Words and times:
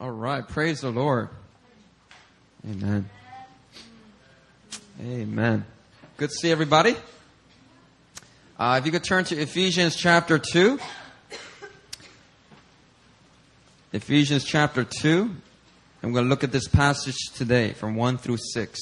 All 0.00 0.10
right. 0.10 0.48
Praise 0.48 0.80
the 0.80 0.90
Lord. 0.90 1.28
Amen. 2.66 3.10
Amen. 4.98 5.66
Good 6.16 6.30
to 6.30 6.34
see 6.34 6.50
everybody. 6.50 6.96
Uh, 8.58 8.78
if 8.80 8.86
you 8.86 8.92
could 8.92 9.04
turn 9.04 9.24
to 9.24 9.36
Ephesians 9.36 9.94
chapter 9.94 10.38
2. 10.38 10.78
Ephesians 13.92 14.42
chapter 14.44 14.84
2. 14.84 15.30
I'm 16.02 16.12
going 16.12 16.24
to 16.24 16.30
look 16.30 16.44
at 16.44 16.52
this 16.52 16.66
passage 16.66 17.18
today 17.34 17.72
from 17.72 17.94
1 17.94 18.16
through 18.16 18.38
6. 18.38 18.80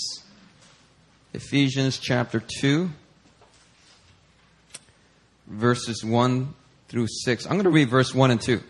Ephesians 1.34 1.98
chapter 1.98 2.40
2, 2.60 2.88
verses 5.48 6.04
1 6.04 6.54
through 6.86 7.08
6. 7.08 7.46
I'm 7.46 7.54
going 7.54 7.64
to 7.64 7.70
read 7.70 7.88
verse 7.88 8.14
1 8.14 8.30
and 8.30 8.40
2. 8.40 8.62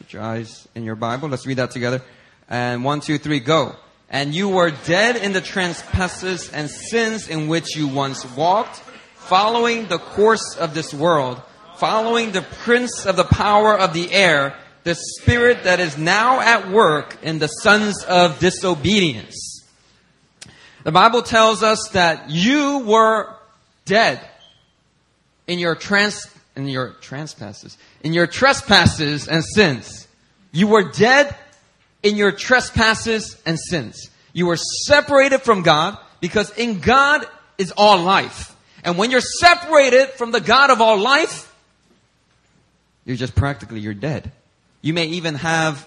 Put 0.00 0.14
your 0.14 0.22
eyes 0.22 0.66
in 0.74 0.84
your 0.84 0.96
Bible. 0.96 1.28
Let's 1.28 1.46
read 1.46 1.58
that 1.58 1.72
together. 1.72 2.00
And 2.48 2.84
one, 2.84 3.00
two, 3.00 3.18
three, 3.18 3.38
go. 3.38 3.76
And 4.08 4.34
you 4.34 4.48
were 4.48 4.70
dead 4.70 5.16
in 5.16 5.34
the 5.34 5.42
trespasses 5.42 6.50
and 6.50 6.70
sins 6.70 7.28
in 7.28 7.48
which 7.48 7.76
you 7.76 7.86
once 7.86 8.24
walked, 8.34 8.78
following 9.14 9.88
the 9.88 9.98
course 9.98 10.56
of 10.56 10.72
this 10.72 10.94
world, 10.94 11.42
following 11.76 12.32
the 12.32 12.40
prince 12.40 13.04
of 13.04 13.16
the 13.16 13.24
power 13.24 13.78
of 13.78 13.92
the 13.92 14.10
air, 14.10 14.56
the 14.84 14.94
spirit 14.94 15.64
that 15.64 15.80
is 15.80 15.98
now 15.98 16.40
at 16.40 16.70
work 16.70 17.18
in 17.22 17.38
the 17.38 17.48
sons 17.48 18.02
of 18.04 18.38
disobedience. 18.38 19.66
The 20.82 20.92
Bible 20.92 21.20
tells 21.20 21.62
us 21.62 21.90
that 21.92 22.30
you 22.30 22.78
were 22.86 23.34
dead 23.84 24.26
in 25.46 25.58
your 25.58 25.74
trans, 25.74 26.26
in 26.60 26.68
your 26.68 26.90
trespasses, 27.00 27.76
in 28.02 28.12
your 28.12 28.26
trespasses 28.26 29.28
and 29.28 29.44
sins. 29.44 30.06
You 30.52 30.68
were 30.68 30.90
dead 30.90 31.34
in 32.02 32.16
your 32.16 32.32
trespasses 32.32 33.36
and 33.46 33.58
sins. 33.58 34.10
You 34.32 34.46
were 34.46 34.56
separated 34.56 35.42
from 35.42 35.62
God 35.62 35.98
because 36.20 36.50
in 36.56 36.80
God 36.80 37.26
is 37.58 37.72
all 37.76 37.98
life. 37.98 38.54
And 38.84 38.96
when 38.96 39.10
you're 39.10 39.20
separated 39.20 40.10
from 40.10 40.30
the 40.30 40.40
God 40.40 40.70
of 40.70 40.80
all 40.80 40.98
life, 40.98 41.54
you're 43.04 43.16
just 43.16 43.34
practically, 43.34 43.80
you're 43.80 43.94
dead. 43.94 44.32
You 44.82 44.94
may 44.94 45.06
even 45.06 45.34
have 45.36 45.86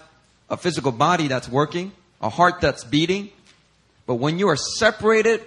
a 0.50 0.56
physical 0.56 0.92
body 0.92 1.28
that's 1.28 1.48
working, 1.48 1.92
a 2.20 2.28
heart 2.28 2.60
that's 2.60 2.84
beating, 2.84 3.30
but 4.06 4.16
when 4.16 4.38
you 4.38 4.48
are 4.48 4.56
separated 4.56 5.42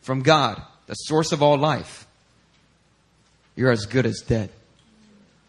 from 0.00 0.22
God, 0.22 0.62
the 0.86 0.94
source 0.94 1.32
of 1.32 1.42
all 1.42 1.58
life, 1.58 2.06
you're 3.56 3.70
as 3.70 3.86
good 3.86 4.06
as 4.06 4.22
dead. 4.26 4.50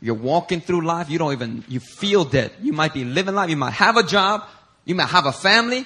You're 0.02 0.16
walking 0.16 0.62
through 0.62 0.86
life, 0.86 1.10
you 1.10 1.20
don't 1.20 1.34
even, 1.34 1.64
you 1.68 1.80
feel 1.80 2.26
dead. 2.26 2.52
You 2.62 2.74
might 2.74 2.94
be 2.94 3.06
living 3.06 3.36
life, 3.36 3.50
you 3.50 3.58
might 3.58 3.74
have 3.74 3.98
a 3.98 4.04
job, 4.04 4.44
you 4.84 4.96
might 4.96 5.10
have 5.10 5.28
a 5.28 5.32
family, 5.32 5.86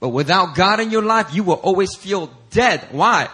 but 0.00 0.08
without 0.08 0.56
God 0.56 0.80
in 0.80 0.90
your 0.90 1.02
life, 1.02 1.32
you 1.32 1.44
will 1.44 1.54
always 1.54 1.94
feel 1.94 2.30
dead. 2.50 2.86
Why? 2.90 3.28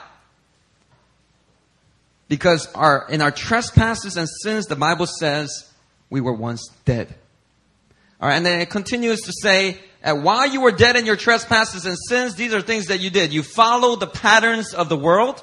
Because 2.29 2.71
our, 2.75 3.07
in 3.09 3.23
our 3.23 3.31
trespasses 3.31 4.17
and 4.17 4.29
sins, 4.29 4.67
the 4.67 4.77
Bible 4.77 5.07
says 5.07 5.69
we 6.11 6.21
were 6.21 6.35
once 6.35 6.69
dead. 6.85 7.15
Alright, 8.21 8.37
and 8.37 8.45
then 8.45 8.61
it 8.61 8.69
continues 8.69 9.23
to 9.23 9.33
say, 9.33 9.79
that 10.03 10.23
while 10.23 10.47
you 10.47 10.61
were 10.61 10.73
dead 10.73 10.97
in 10.97 11.07
your 11.07 11.17
trespasses 11.17 11.87
and 11.87 11.97
sins, 12.09 12.35
these 12.35 12.55
are 12.55 12.61
things 12.61 12.87
that 12.87 13.01
you 13.01 13.11
did. 13.11 13.33
You 13.33 13.43
followed 13.43 14.01
the 14.01 14.07
patterns 14.07 14.73
of 14.75 14.89
the 14.89 14.97
world, 14.97 15.43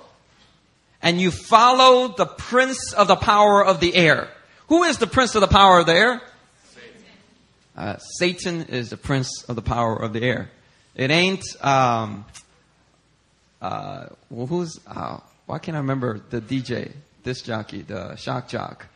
and 1.01 1.21
you 1.21 1.31
followed 1.31 2.17
the 2.17 2.25
prince 2.25 2.93
of 2.93 3.07
the 3.07 3.15
power 3.15 3.63
of 3.63 3.79
the 3.79 3.95
air. 3.95 4.29
Who 4.67 4.83
is 4.83 4.97
the 4.97 5.07
prince 5.07 5.35
of 5.35 5.41
the 5.41 5.47
power 5.47 5.79
of 5.79 5.85
the 5.85 5.93
air? 5.93 6.21
Satan, 6.73 7.03
uh, 7.77 7.97
Satan 7.97 8.61
is 8.63 8.89
the 8.89 8.97
prince 8.97 9.43
of 9.43 9.55
the 9.55 9.61
power 9.61 9.95
of 9.95 10.13
the 10.13 10.21
air. 10.21 10.49
It 10.95 11.11
ain't, 11.11 11.43
um, 11.63 12.25
uh, 13.61 14.07
well, 14.29 14.47
who's, 14.47 14.79
uh, 14.87 15.19
why 15.45 15.59
can't 15.59 15.75
I 15.75 15.79
remember 15.79 16.19
the 16.29 16.41
DJ, 16.41 16.91
this 17.23 17.41
jockey, 17.41 17.81
the 17.81 18.15
shock 18.17 18.49
jock? 18.49 18.87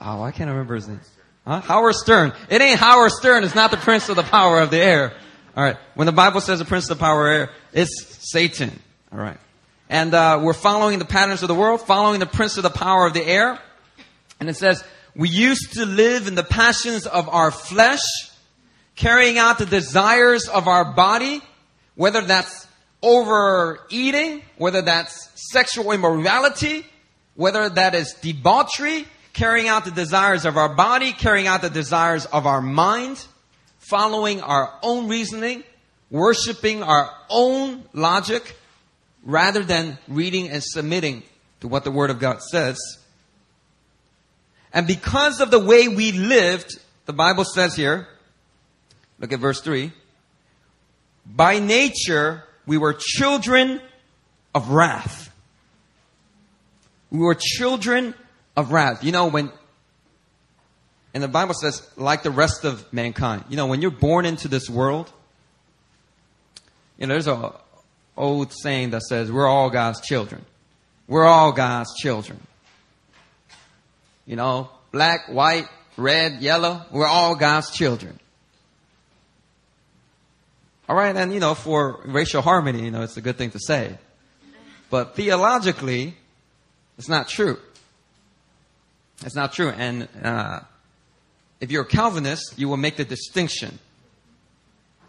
Oh, 0.00 0.20
why 0.20 0.30
can't 0.30 0.48
I 0.48 0.52
remember 0.52 0.76
his 0.76 0.88
name? 0.88 1.00
Huh? 1.46 1.60
Howard 1.60 1.94
Stern. 1.94 2.32
It 2.48 2.60
ain't 2.60 2.78
Howard 2.78 3.10
Stern. 3.10 3.42
It's 3.42 3.54
not 3.54 3.70
the 3.72 3.76
prince 3.76 4.08
of 4.08 4.16
the 4.16 4.22
power 4.22 4.60
of 4.60 4.70
the 4.70 4.78
air. 4.78 5.12
All 5.56 5.64
right. 5.64 5.76
When 5.94 6.06
the 6.06 6.12
Bible 6.12 6.40
says 6.40 6.60
the 6.60 6.64
prince 6.64 6.88
of 6.88 6.98
the 6.98 7.02
power 7.02 7.26
of 7.26 7.32
the 7.32 7.38
air, 7.38 7.50
it's 7.72 8.30
Satan. 8.32 8.78
All 9.12 9.18
right. 9.18 9.38
And 9.88 10.14
uh, 10.14 10.40
we're 10.42 10.52
following 10.52 10.98
the 10.98 11.04
patterns 11.04 11.42
of 11.42 11.48
the 11.48 11.54
world, 11.54 11.80
following 11.80 12.20
the 12.20 12.26
prince 12.26 12.56
of 12.56 12.62
the 12.62 12.70
power 12.70 13.06
of 13.06 13.14
the 13.14 13.24
air. 13.24 13.58
And 14.42 14.50
it 14.50 14.56
says, 14.56 14.82
we 15.14 15.28
used 15.28 15.74
to 15.74 15.86
live 15.86 16.26
in 16.26 16.34
the 16.34 16.42
passions 16.42 17.06
of 17.06 17.28
our 17.28 17.52
flesh, 17.52 18.02
carrying 18.96 19.38
out 19.38 19.58
the 19.58 19.66
desires 19.66 20.48
of 20.48 20.66
our 20.66 20.84
body, 20.84 21.40
whether 21.94 22.22
that's 22.22 22.66
overeating, 23.04 24.42
whether 24.56 24.82
that's 24.82 25.28
sexual 25.52 25.92
immorality, 25.92 26.84
whether 27.36 27.68
that 27.68 27.94
is 27.94 28.14
debauchery, 28.14 29.06
carrying 29.32 29.68
out 29.68 29.84
the 29.84 29.92
desires 29.92 30.44
of 30.44 30.56
our 30.56 30.74
body, 30.74 31.12
carrying 31.12 31.46
out 31.46 31.62
the 31.62 31.70
desires 31.70 32.26
of 32.26 32.44
our 32.44 32.60
mind, 32.60 33.24
following 33.78 34.40
our 34.40 34.76
own 34.82 35.06
reasoning, 35.06 35.62
worshiping 36.10 36.82
our 36.82 37.08
own 37.30 37.84
logic, 37.92 38.56
rather 39.22 39.62
than 39.62 39.98
reading 40.08 40.48
and 40.48 40.64
submitting 40.64 41.22
to 41.60 41.68
what 41.68 41.84
the 41.84 41.92
Word 41.92 42.10
of 42.10 42.18
God 42.18 42.42
says. 42.42 42.76
And 44.72 44.86
because 44.86 45.40
of 45.40 45.50
the 45.50 45.58
way 45.58 45.88
we 45.88 46.12
lived, 46.12 46.78
the 47.06 47.12
Bible 47.12 47.44
says 47.44 47.76
here, 47.76 48.08
look 49.18 49.32
at 49.32 49.38
verse 49.38 49.60
3, 49.60 49.92
by 51.26 51.58
nature 51.58 52.44
we 52.66 52.78
were 52.78 52.94
children 52.98 53.80
of 54.54 54.70
wrath. 54.70 55.30
We 57.10 57.18
were 57.18 57.36
children 57.38 58.14
of 58.56 58.72
wrath. 58.72 59.04
You 59.04 59.12
know, 59.12 59.26
when, 59.26 59.52
and 61.12 61.22
the 61.22 61.28
Bible 61.28 61.54
says, 61.54 61.86
like 61.96 62.22
the 62.22 62.30
rest 62.30 62.64
of 62.64 62.90
mankind, 62.92 63.44
you 63.48 63.56
know, 63.56 63.66
when 63.66 63.82
you're 63.82 63.90
born 63.90 64.24
into 64.24 64.48
this 64.48 64.70
world, 64.70 65.12
you 66.98 67.06
know, 67.06 67.14
there's 67.14 67.26
a 67.26 67.52
old 68.16 68.52
saying 68.52 68.90
that 68.90 69.02
says, 69.02 69.30
we're 69.30 69.46
all 69.46 69.70
God's 69.70 70.00
children. 70.00 70.44
We're 71.08 71.24
all 71.24 71.52
God's 71.52 71.94
children. 71.96 72.40
You 74.26 74.36
know, 74.36 74.70
black, 74.92 75.28
white, 75.28 75.68
red, 75.96 76.40
yellow, 76.40 76.84
we're 76.90 77.06
all 77.06 77.34
God's 77.34 77.70
children. 77.70 78.18
All 80.88 80.96
right, 80.96 81.14
and 81.14 81.32
you 81.32 81.40
know, 81.40 81.54
for 81.54 82.00
racial 82.04 82.42
harmony, 82.42 82.84
you 82.84 82.90
know, 82.90 83.02
it's 83.02 83.16
a 83.16 83.20
good 83.20 83.36
thing 83.36 83.50
to 83.50 83.58
say. 83.58 83.98
But 84.90 85.16
theologically, 85.16 86.14
it's 86.98 87.08
not 87.08 87.28
true. 87.28 87.58
It's 89.24 89.34
not 89.34 89.52
true. 89.52 89.70
And 89.70 90.08
uh, 90.22 90.60
if 91.60 91.70
you're 91.70 91.82
a 91.82 91.86
Calvinist, 91.86 92.58
you 92.58 92.68
will 92.68 92.76
make 92.76 92.96
the 92.96 93.04
distinction. 93.04 93.78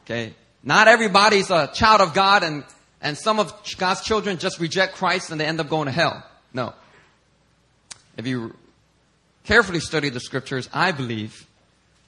Okay? 0.06 0.36
Not 0.64 0.88
everybody's 0.88 1.52
a 1.52 1.68
child 1.74 2.00
of 2.00 2.14
God, 2.14 2.44
and, 2.44 2.64
and 3.02 3.18
some 3.18 3.40
of 3.40 3.54
God's 3.78 4.02
children 4.02 4.38
just 4.38 4.60
reject 4.60 4.96
Christ 4.96 5.32
and 5.32 5.40
they 5.40 5.46
end 5.46 5.60
up 5.60 5.68
going 5.68 5.88
to 5.88 5.92
hell. 5.92 6.24
No. 6.54 6.74
If 8.16 8.28
you 8.28 8.56
carefully 9.44 9.80
study 9.80 10.10
the 10.10 10.20
scriptures, 10.20 10.70
I 10.74 10.92
believe 10.92 11.48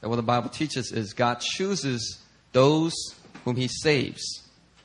that 0.01 0.09
what 0.09 0.18
the 0.18 0.23
Bible 0.23 0.50
teaches 0.50 0.91
is 0.91 1.13
God 1.13 1.40
chooses 1.40 2.22
those 2.51 2.94
whom 3.44 3.56
He 3.56 3.68
saves. 3.68 4.44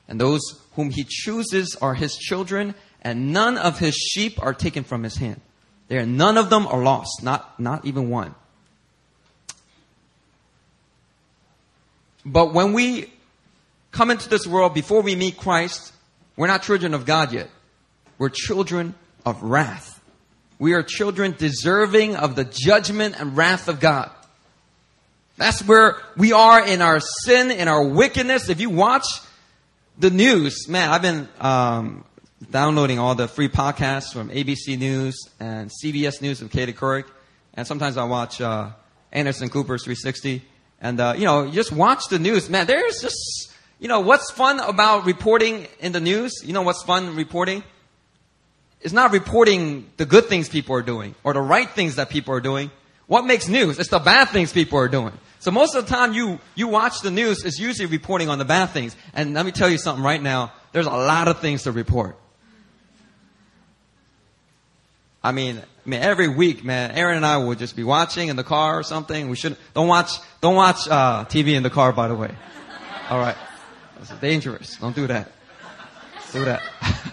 And 0.09 0.21
those 0.21 0.43
whom 0.73 0.91
He 0.91 1.05
chooses 1.09 1.77
are 1.81 1.95
His 1.95 2.17
children, 2.17 2.75
and 3.03 3.33
none 3.33 3.57
of 3.57 3.79
His 3.79 3.95
sheep 3.95 4.43
are 4.43 4.55
taken 4.55 4.85
from 4.85 5.03
His 5.03 5.17
hand. 5.17 5.41
There, 5.89 6.05
none 6.07 6.37
of 6.37 6.51
them 6.51 6.67
are 6.67 6.83
lost, 6.83 7.23
not, 7.23 7.59
not 7.59 7.85
even 7.85 8.11
one. 8.11 8.35
But 12.25 12.53
when 12.53 12.73
we 12.73 13.13
come 13.91 14.11
into 14.11 14.29
this 14.29 14.47
world 14.47 14.75
before 14.75 15.01
we 15.01 15.17
meet 15.17 15.37
Christ, 15.37 15.93
we're 16.37 16.47
not 16.47 16.63
children 16.63 16.95
of 16.95 17.07
God 17.07 17.33
yet. 17.33 17.49
We're 18.19 18.29
children 18.29 18.95
of 19.25 19.43
wrath. 19.43 20.00
We 20.61 20.75
are 20.75 20.83
children 20.83 21.35
deserving 21.39 22.17
of 22.17 22.37
the 22.37 22.45
judgment 22.45 23.19
and 23.19 23.35
wrath 23.35 23.67
of 23.67 23.81
God. 23.81 24.11
That's 25.39 25.67
where 25.67 25.97
we 26.19 26.33
are 26.33 26.63
in 26.63 26.83
our 26.83 27.01
sin, 27.01 27.51
in 27.51 27.67
our 27.67 27.83
wickedness. 27.83 28.51
If 28.51 28.61
you 28.61 28.69
watch 28.69 29.07
the 29.99 30.11
news, 30.11 30.69
man, 30.69 30.91
I've 30.91 31.01
been 31.01 31.31
um, 31.41 32.05
downloading 32.51 32.99
all 32.99 33.15
the 33.15 33.27
free 33.27 33.49
podcasts 33.49 34.13
from 34.13 34.29
ABC 34.29 34.79
News 34.79 35.31
and 35.41 35.71
CBS 35.71 36.21
News 36.21 36.43
with 36.43 36.53
Katie 36.53 36.75
Couric. 36.75 37.07
And 37.55 37.67
sometimes 37.67 37.97
I 37.97 38.05
watch 38.05 38.43
uh, 38.43 38.69
Anderson 39.13 39.49
Cooper's 39.49 39.83
360. 39.85 40.43
And, 40.83 41.01
uh, 41.01 41.15
you 41.17 41.25
know, 41.25 41.45
you 41.45 41.53
just 41.53 41.73
watch 41.73 42.09
the 42.11 42.19
news. 42.19 42.51
Man, 42.51 42.67
there's 42.67 43.01
just, 43.01 43.51
you 43.79 43.89
know, 43.89 44.01
what's 44.01 44.31
fun 44.31 44.61
about 44.61 45.07
reporting 45.07 45.69
in 45.79 45.93
the 45.93 46.01
news? 46.01 46.43
You 46.45 46.53
know 46.53 46.61
what's 46.61 46.83
fun 46.83 47.17
reporting? 47.17 47.63
It's 48.81 48.95
not 48.95 49.13
reporting 49.13 49.91
the 49.97 50.07
good 50.07 50.27
things 50.27 50.49
people 50.49 50.75
are 50.75 50.83
doing 50.83 51.15
or 51.23 51.35
the 51.35 51.41
right 51.41 51.69
things 51.69 51.97
that 51.97 52.09
people 52.09 52.35
are 52.35 52.41
doing. 52.41 52.71
What 53.07 53.27
makes 53.27 53.49
news? 53.49 53.79
It's 53.79 53.91
the 53.91 53.99
bad 53.99 54.29
things 54.29 54.53
people 54.53 54.79
are 54.79 54.89
doing. 54.89 55.13
So 55.41 55.51
most 55.51 55.75
of 55.75 55.87
the 55.87 55.91
time 55.91 56.13
you, 56.13 56.39
you 56.55 56.69
watch 56.69 57.01
the 57.01 57.11
news, 57.11 57.45
it's 57.45 57.59
usually 57.59 57.87
reporting 57.87 58.29
on 58.29 58.39
the 58.39 58.45
bad 58.45 58.71
things. 58.71 58.97
And 59.15 59.35
let 59.35 59.45
me 59.45 59.53
tell 59.53 59.69
you 59.69 59.79
something 59.79 60.05
right 60.05 60.23
now. 60.23 60.53
There's 60.73 60.87
a 60.87 60.91
lot 60.91 61.29
of 61.29 61.41
things 61.41 61.65
to 61.65 61.73
report. 61.73 62.17
I 65.23 65.33
mean, 65.33 65.59
I 65.59 65.89
mean, 65.89 66.01
every 66.01 66.29
week, 66.29 66.65
man, 66.65 66.93
Aaron 66.93 67.17
and 67.17 67.27
I 67.27 67.39
will 67.39 67.55
just 67.55 67.77
be 67.77 67.85
watching 67.85 68.29
in 68.29 68.37
the 68.37 68.45
car 68.45 68.79
or 68.79 68.83
something. 68.83 69.29
We 69.29 69.37
shouldn't, 69.37 69.61
don't 69.75 69.89
watch, 69.89 70.13
don't 70.41 70.55
watch, 70.55 70.89
uh, 70.89 71.25
TV 71.25 71.55
in 71.55 71.63
the 71.63 71.71
car, 71.71 71.93
by 71.93 72.09
the 72.09 72.15
way. 72.15 72.31
All 73.11 73.19
right. 73.19 73.37
It's 74.01 74.11
dangerous. 74.21 74.77
Don't 74.77 74.95
do 74.95 75.07
that. 75.09 75.31
Do 76.33 76.45
that. 76.45 76.63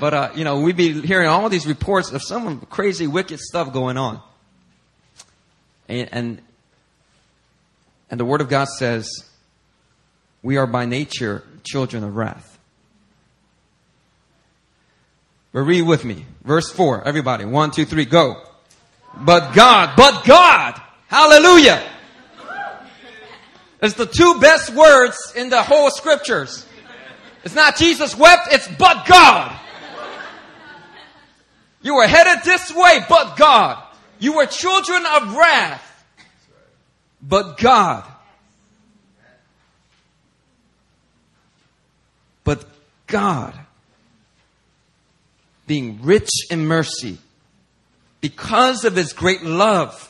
but, 0.00 0.14
uh, 0.14 0.30
you 0.34 0.44
know, 0.44 0.60
we'd 0.60 0.76
be 0.76 1.00
hearing 1.02 1.28
all 1.28 1.48
these 1.48 1.66
reports 1.66 2.10
of 2.10 2.22
some 2.22 2.62
crazy, 2.62 3.06
wicked 3.06 3.38
stuff 3.38 3.72
going 3.72 3.98
on. 3.98 4.20
And, 5.88 6.08
and, 6.12 6.42
and 8.10 8.18
the 8.18 8.24
Word 8.24 8.40
of 8.40 8.48
God 8.48 8.68
says, 8.68 9.08
we 10.42 10.56
are 10.56 10.66
by 10.66 10.86
nature 10.86 11.44
children 11.62 12.02
of 12.02 12.16
wrath. 12.16 12.58
But 15.52 15.60
read 15.60 15.82
with 15.82 16.04
me. 16.04 16.24
Verse 16.44 16.70
4. 16.70 17.06
Everybody. 17.06 17.44
One, 17.44 17.70
two, 17.70 17.84
three, 17.84 18.04
go. 18.04 18.42
But 19.14 19.52
God, 19.52 19.96
but 19.96 20.24
God. 20.24 20.80
Hallelujah. 21.08 21.82
It's 23.82 23.94
the 23.94 24.06
two 24.06 24.38
best 24.40 24.70
words 24.70 25.32
in 25.36 25.48
the 25.50 25.62
whole 25.62 25.90
scriptures. 25.90 26.66
It's 27.44 27.54
not 27.54 27.76
Jesus 27.76 28.16
wept, 28.16 28.48
it's 28.52 28.68
but 28.68 29.06
God. 29.06 29.58
You 31.82 31.96
were 31.96 32.06
headed 32.06 32.44
this 32.44 32.74
way, 32.74 33.00
but 33.08 33.36
God. 33.36 33.82
You 34.18 34.34
were 34.36 34.46
children 34.46 35.04
of 35.06 35.34
wrath, 35.34 36.04
but 37.22 37.56
God. 37.56 38.04
But 42.44 42.64
God 43.06 43.54
being 45.70 46.02
rich 46.02 46.30
in 46.50 46.66
mercy 46.66 47.16
because 48.20 48.84
of 48.84 48.96
his 48.96 49.12
great 49.12 49.44
love. 49.44 50.08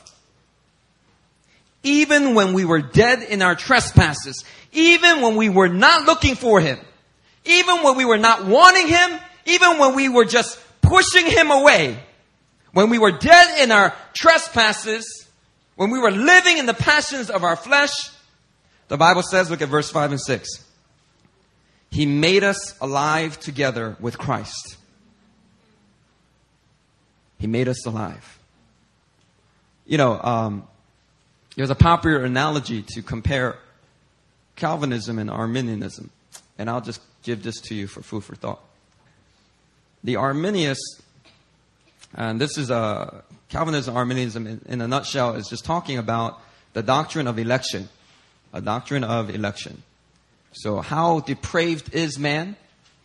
Even 1.83 2.33
when 2.33 2.53
we 2.53 2.65
were 2.65 2.81
dead 2.81 3.21
in 3.21 3.43
our 3.43 3.53
trespasses, 3.53 4.43
even 4.71 5.21
when 5.21 5.35
we 5.35 5.49
were 5.49 5.69
not 5.69 6.07
looking 6.07 6.33
for 6.33 6.59
him, 6.59 6.79
even 7.45 7.83
when 7.83 7.95
we 7.95 8.05
were 8.05 8.17
not 8.17 8.45
wanting 8.45 8.87
him, 8.87 9.19
even 9.45 9.77
when 9.77 9.95
we 9.95 10.09
were 10.09 10.25
just 10.25 10.59
pushing 10.91 11.25
him 11.25 11.51
away, 11.51 11.97
when 12.73 12.89
we 12.89 12.99
were 12.99 13.13
dead 13.13 13.63
in 13.63 13.71
our 13.71 13.95
trespasses, 14.13 15.25
when 15.77 15.89
we 15.89 15.97
were 15.97 16.11
living 16.11 16.57
in 16.57 16.65
the 16.65 16.73
passions 16.73 17.29
of 17.29 17.45
our 17.45 17.55
flesh, 17.55 17.93
the 18.89 18.97
Bible 18.97 19.23
says, 19.23 19.49
look 19.49 19.61
at 19.61 19.69
verse 19.69 19.89
5 19.89 20.11
and 20.11 20.19
6. 20.19 20.49
He 21.91 22.05
made 22.05 22.43
us 22.43 22.77
alive 22.81 23.39
together 23.39 23.95
with 24.01 24.17
Christ. 24.17 24.75
He 27.39 27.47
made 27.47 27.69
us 27.69 27.85
alive. 27.85 28.39
You 29.85 29.97
know, 29.97 30.19
um, 30.21 30.67
there's 31.55 31.69
a 31.69 31.75
popular 31.75 32.25
analogy 32.25 32.83
to 32.95 33.01
compare 33.01 33.57
Calvinism 34.57 35.19
and 35.19 35.31
Arminianism. 35.31 36.09
And 36.57 36.69
I'll 36.69 36.81
just 36.81 37.01
give 37.23 37.43
this 37.43 37.61
to 37.61 37.75
you 37.75 37.87
for 37.87 38.01
food 38.01 38.25
for 38.25 38.35
thought. 38.35 38.61
The 40.03 40.15
Arminius, 40.15 40.79
and 42.15 42.41
this 42.41 42.57
is 42.57 42.69
a 42.69 43.23
Calvinism, 43.49 43.95
Arminianism 43.95 44.47
in, 44.47 44.61
in 44.67 44.81
a 44.81 44.87
nutshell, 44.87 45.35
is 45.35 45.47
just 45.47 45.65
talking 45.65 45.97
about 45.97 46.39
the 46.73 46.81
doctrine 46.81 47.27
of 47.27 47.37
election. 47.37 47.89
A 48.53 48.61
doctrine 48.61 49.03
of 49.03 49.29
election. 49.29 49.83
So, 50.53 50.81
how 50.81 51.21
depraved 51.21 51.93
is 51.93 52.19
man? 52.19 52.55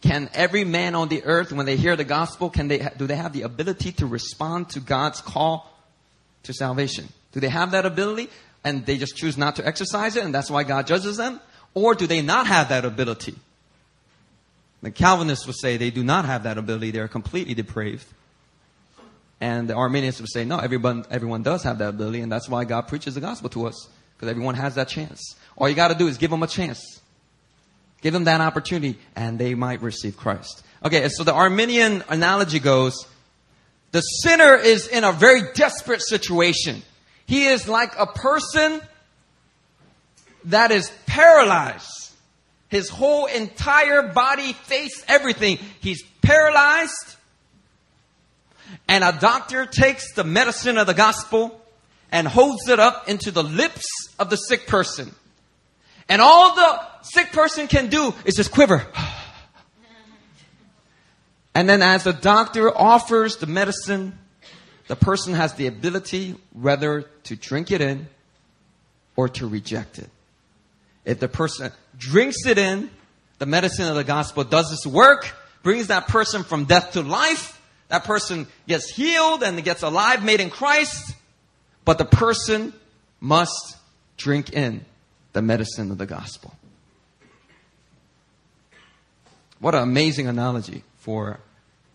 Can 0.01 0.29
every 0.35 0.65
man 0.65 0.95
on 0.95 1.09
the 1.09 1.25
earth, 1.25 1.53
when 1.53 1.67
they 1.67 1.77
hear 1.77 1.97
the 1.97 2.05
gospel, 2.05 2.51
can 2.51 2.69
they, 2.69 2.87
do 2.97 3.07
they 3.07 3.17
have 3.17 3.33
the 3.33 3.43
ability 3.43 3.93
to 3.93 4.07
respond 4.07 4.71
to 4.71 4.81
God's 4.81 5.21
call 5.21 5.73
to 6.45 6.53
salvation? 6.53 7.09
Do 7.33 7.41
they 7.41 7.49
have 7.49 7.73
that 7.73 7.87
ability 7.87 8.31
and 8.65 8.87
they 8.87 8.99
just 8.99 9.17
choose 9.17 9.37
not 9.37 9.57
to 9.57 9.67
exercise 9.67 10.17
it 10.17 10.25
and 10.25 10.35
that's 10.35 10.51
why 10.51 10.65
God 10.65 10.87
judges 10.87 11.17
them? 11.17 11.41
Or 11.75 11.95
do 11.95 12.07
they 12.07 12.23
not 12.23 12.47
have 12.47 12.69
that 12.71 12.85
ability? 12.85 13.35
The 14.83 14.91
Calvinists 14.91 15.47
would 15.47 15.57
say 15.57 15.77
they 15.77 15.91
do 15.91 16.05
not 16.05 16.27
have 16.27 16.45
that 16.45 16.59
ability. 16.59 16.91
They're 16.91 17.09
completely 17.09 17.55
depraved. 17.55 18.07
And 19.41 19.69
the 19.69 19.75
Arminians 19.75 20.21
would 20.21 20.31
say, 20.31 20.45
no, 20.45 20.59
everyone, 20.59 21.05
everyone 21.11 21.43
does 21.43 21.63
have 21.65 21.79
that 21.79 21.91
ability, 21.91 22.21
and 22.21 22.33
that's 22.33 22.49
why 22.49 22.65
God 22.65 22.83
preaches 22.83 23.15
the 23.15 23.21
gospel 23.21 23.51
to 23.51 23.67
us, 23.67 23.89
because 24.17 24.31
everyone 24.31 24.55
has 24.55 24.77
that 24.77 24.89
chance. 24.89 25.35
All 25.57 25.69
you 25.69 25.75
got 25.75 25.89
to 25.89 25.95
do 25.95 26.09
is 26.09 26.17
give 26.17 26.31
them 26.31 26.43
a 26.43 26.47
chance. 26.47 27.01
Give 28.03 28.13
them 28.13 28.25
that 28.25 28.41
opportunity 28.41 28.99
and 29.15 29.39
they 29.39 29.55
might 29.55 29.83
receive 29.83 30.17
Christ. 30.17 30.63
Okay, 30.85 31.09
so 31.09 31.25
the 31.25 31.33
Arminian 31.33 32.05
analogy 32.09 32.61
goes, 32.61 33.07
the 33.93 34.01
sinner 34.01 34.55
is 34.55 34.87
in 34.87 35.05
a 35.05 35.13
very 35.13 35.53
desperate 35.55 36.03
situation. 36.03 36.83
He 37.27 37.47
is 37.47 37.67
like 37.67 37.99
a 37.99 38.07
person 38.07 38.81
that 40.45 40.71
is 40.71 40.91
paralyzed. 41.07 42.06
His 42.69 42.89
whole 42.89 43.27
entire 43.27 44.03
body, 44.03 44.53
face, 44.53 45.05
everything. 45.09 45.59
He's 45.81 46.03
paralyzed. 46.23 47.17
And 48.89 49.05
a 49.05 49.13
doctor 49.13 49.67
takes 49.67 50.13
the 50.15 50.25
medicine 50.25 50.79
of 50.79 50.87
the 50.87 50.95
gospel 50.95 51.61
and 52.11 52.27
holds 52.27 52.69
it 52.69 52.81
up 52.81 53.09
into 53.09 53.31
the 53.31 53.43
lips 53.43 53.87
of 54.19 54.31
the 54.31 54.37
sick 54.37 54.67
person. 54.67 55.15
And 56.09 56.23
all 56.23 56.55
the 56.55 56.81
sick 57.03 57.33
person 57.33 57.67
can 57.67 57.89
do 57.89 58.15
is 58.25 58.35
just 58.35 58.53
quiver. 58.53 58.87
And 61.55 61.67
then 61.67 61.81
as 61.81 62.05
the 62.05 62.13
doctor 62.13 62.71
offers 62.77 63.37
the 63.37 63.47
medicine, 63.47 64.19
the 64.89 64.95
person 64.95 65.33
has 65.33 65.55
the 65.55 65.69
ability 65.69 66.37
whether 66.53 67.07
to 67.25 67.35
drink 67.35 67.71
it 67.71 67.81
in 67.81 68.09
or 69.17 69.31
to 69.31 69.47
reject 69.47 69.99
it. 69.99 70.11
If 71.07 71.19
the 71.19 71.29
person 71.29 71.73
drinks 71.99 72.47
it 72.47 72.59
in, 72.59 72.91
the 73.39 73.47
medicine 73.47 73.89
of 73.89 73.97
the 73.97 74.05
gospel 74.05 74.45
does 74.45 74.73
its 74.73 74.87
work, 74.87 75.35
brings 75.63 75.89
that 75.89 76.09
person 76.09 76.45
from 76.45 76.65
death 76.65 76.93
to 76.93 77.03
life. 77.03 77.61
That 77.89 78.05
person 78.05 78.47
gets 78.67 78.91
healed 78.91 79.43
and 79.43 79.63
gets 79.63 79.83
alive, 79.83 80.25
made 80.25 80.41
in 80.41 80.51
Christ. 80.51 81.15
But 81.85 81.99
the 81.99 82.05
person 82.05 82.73
must 83.21 83.77
drink 84.17 84.53
in 84.53 84.85
the 85.33 85.43
medicine 85.43 85.91
of 85.91 85.99
the 85.99 86.07
gospel. 86.07 86.55
What 89.59 89.75
an 89.75 89.83
amazing 89.83 90.27
analogy 90.27 90.83
for 90.99 91.41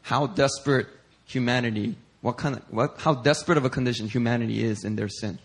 how 0.03 0.27
desperate 0.27 0.87
humanity, 1.25 1.95
what 2.21 2.37
kind 2.37 2.55
of, 2.55 2.63
what, 2.69 2.95
how 2.99 3.13
desperate 3.13 3.57
of 3.57 3.65
a 3.65 3.69
condition 3.69 4.07
humanity 4.07 4.63
is 4.63 4.83
in 4.83 4.95
their 4.95 5.09
sin. 5.09 5.39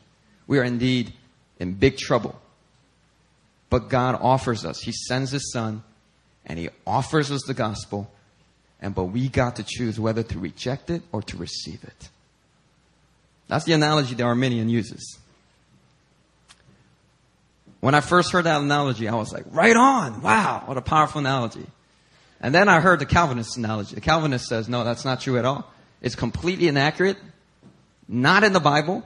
We 0.46 0.58
are 0.58 0.64
indeed 0.64 1.12
in 1.58 1.74
big 1.74 1.98
trouble. 1.98 2.40
But 3.76 3.90
God 3.90 4.18
offers 4.22 4.64
us, 4.64 4.80
He 4.80 4.90
sends 4.90 5.32
His 5.32 5.52
Son, 5.52 5.82
and 6.46 6.58
He 6.58 6.70
offers 6.86 7.30
us 7.30 7.42
the 7.46 7.52
gospel, 7.52 8.10
and 8.80 8.94
but 8.94 9.04
we 9.04 9.28
got 9.28 9.56
to 9.56 9.62
choose 9.62 10.00
whether 10.00 10.22
to 10.22 10.38
reject 10.38 10.88
it 10.88 11.02
or 11.12 11.20
to 11.24 11.36
receive 11.36 11.84
it. 11.84 12.08
That's 13.48 13.66
the 13.66 13.74
analogy 13.74 14.14
the 14.14 14.22
Arminian 14.22 14.70
uses. 14.70 15.18
When 17.80 17.94
I 17.94 18.00
first 18.00 18.32
heard 18.32 18.44
that 18.44 18.62
analogy, 18.62 19.08
I 19.08 19.14
was 19.14 19.30
like, 19.30 19.44
right 19.50 19.76
on. 19.76 20.22
Wow. 20.22 20.62
What 20.64 20.78
a 20.78 20.80
powerful 20.80 21.18
analogy. 21.18 21.66
And 22.40 22.54
then 22.54 22.70
I 22.70 22.80
heard 22.80 22.98
the 22.98 23.04
Calvinist 23.04 23.58
analogy. 23.58 23.94
The 23.94 24.00
Calvinist 24.00 24.46
says, 24.46 24.70
no, 24.70 24.84
that's 24.84 25.04
not 25.04 25.20
true 25.20 25.36
at 25.36 25.44
all. 25.44 25.70
It's 26.00 26.14
completely 26.14 26.68
inaccurate. 26.68 27.18
Not 28.08 28.42
in 28.42 28.54
the 28.54 28.60
Bible. 28.60 29.04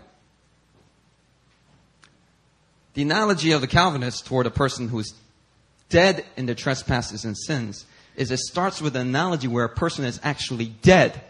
The 2.95 3.03
analogy 3.03 3.53
of 3.53 3.61
the 3.61 3.67
Calvinist 3.67 4.27
toward 4.27 4.47
a 4.47 4.51
person 4.51 4.89
who 4.89 4.99
is 4.99 5.15
dead 5.89 6.25
in 6.37 6.47
their 6.47 6.55
trespasses 6.55 7.25
and 7.25 7.37
sins 7.37 7.87
is 8.17 8.31
it 8.31 8.39
starts 8.39 8.81
with 8.81 8.97
an 8.97 9.03
analogy 9.09 9.49
where 9.49 9.65
a 9.65 9.69
person 9.69 10.05
is 10.05 10.21
actually 10.23 10.67
dead. 10.67 11.21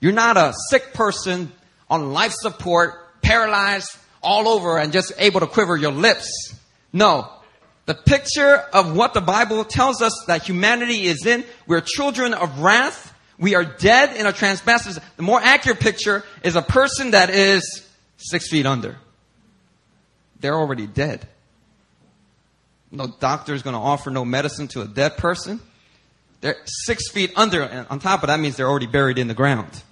You're 0.00 0.12
not 0.12 0.36
a 0.36 0.54
sick 0.70 0.92
person 0.92 1.52
on 1.88 2.12
life 2.12 2.32
support, 2.32 3.22
paralyzed 3.22 3.96
all 4.22 4.48
over 4.48 4.78
and 4.78 4.92
just 4.92 5.12
able 5.18 5.40
to 5.40 5.46
quiver 5.46 5.76
your 5.76 5.92
lips. 5.92 6.54
No, 6.92 7.30
the 7.86 7.94
picture 7.94 8.56
of 8.72 8.96
what 8.96 9.14
the 9.14 9.20
Bible 9.20 9.64
tells 9.64 10.02
us 10.02 10.24
that 10.26 10.42
humanity 10.42 11.06
is 11.06 11.24
in, 11.24 11.44
we're 11.66 11.80
children 11.80 12.34
of 12.34 12.60
wrath. 12.60 13.14
We 13.38 13.54
are 13.54 13.64
dead 13.64 14.16
in 14.16 14.26
our 14.26 14.32
trespasses. 14.32 14.98
The 15.16 15.22
more 15.22 15.40
accurate 15.40 15.78
picture 15.78 16.24
is 16.42 16.56
a 16.56 16.62
person 16.62 17.12
that 17.12 17.30
is 17.30 17.86
six 18.16 18.48
feet 18.48 18.66
under. 18.66 18.96
They're 20.40 20.54
already 20.54 20.86
dead. 20.86 21.26
No 22.90 23.06
doctor 23.06 23.54
is 23.54 23.62
going 23.62 23.74
to 23.74 23.80
offer 23.80 24.10
no 24.10 24.24
medicine 24.24 24.68
to 24.68 24.82
a 24.82 24.86
dead 24.86 25.16
person. 25.16 25.60
They're 26.40 26.56
six 26.64 27.10
feet 27.10 27.32
under, 27.36 27.62
and 27.62 27.86
on 27.88 27.98
top 27.98 28.22
of 28.22 28.28
that 28.28 28.38
means 28.38 28.56
they're 28.56 28.68
already 28.68 28.86
buried 28.86 29.18
in 29.18 29.28
the 29.28 29.34
ground. 29.34 29.82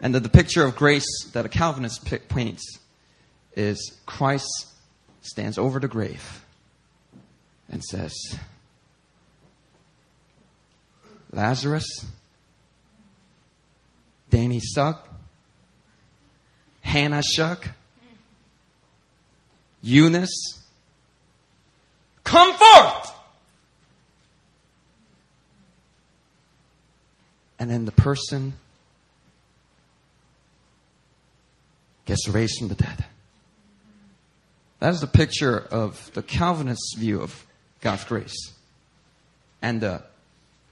And 0.00 0.14
the, 0.14 0.20
the 0.20 0.28
picture 0.28 0.64
of 0.64 0.76
grace 0.76 1.06
that 1.32 1.46
a 1.46 1.48
Calvinist 1.48 2.04
p- 2.04 2.18
paints 2.18 2.78
is 3.56 3.98
Christ 4.04 4.66
stands 5.22 5.56
over 5.56 5.80
the 5.80 5.88
grave 5.88 6.44
and 7.70 7.82
says, 7.82 8.14
Lazarus, 11.32 12.04
Danny 14.28 14.60
Suck, 14.60 15.08
Hannah 16.84 17.22
Shuck, 17.22 17.70
Eunice, 19.82 20.60
come 22.22 22.54
forth! 22.54 23.12
And 27.58 27.70
then 27.70 27.86
the 27.86 27.92
person 27.92 28.52
gets 32.04 32.28
raised 32.28 32.58
from 32.58 32.68
the 32.68 32.74
dead. 32.74 33.04
That 34.80 34.92
is 34.92 35.00
the 35.00 35.06
picture 35.06 35.58
of 35.58 36.12
the 36.12 36.22
Calvinist 36.22 36.96
view 36.98 37.22
of 37.22 37.46
God's 37.80 38.04
grace 38.04 38.52
and 39.62 39.80
the 39.80 40.02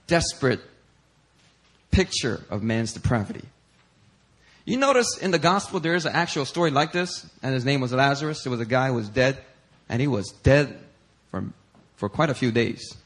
desperate 0.07 0.61
picture 1.91 2.45
of 2.51 2.63
man's 2.63 2.93
depravity. 2.93 3.45
You 4.65 4.77
notice 4.77 5.19
in 5.19 5.33
the 5.33 5.39
gospel 5.39 5.81
there 5.81 5.95
is 5.95 6.07
an 6.07 6.13
actual 6.15 6.45
story 6.45 6.71
like 6.71 6.93
this, 6.93 7.29
and 7.43 7.53
his 7.53 7.65
name 7.65 7.81
was 7.81 7.93
Lazarus. 7.93 8.43
There 8.45 8.51
was 8.51 8.61
a 8.61 8.67
guy 8.67 8.89
who 8.89 8.95
was 8.95 9.09
dead, 9.09 9.39
and 9.89 10.01
he 10.01 10.07
was 10.07 10.31
dead 10.43 10.79
for, 11.31 11.45
for 11.97 12.09
quite 12.09 12.31
a 12.31 12.35
few 12.35 12.53
days. 12.53 12.97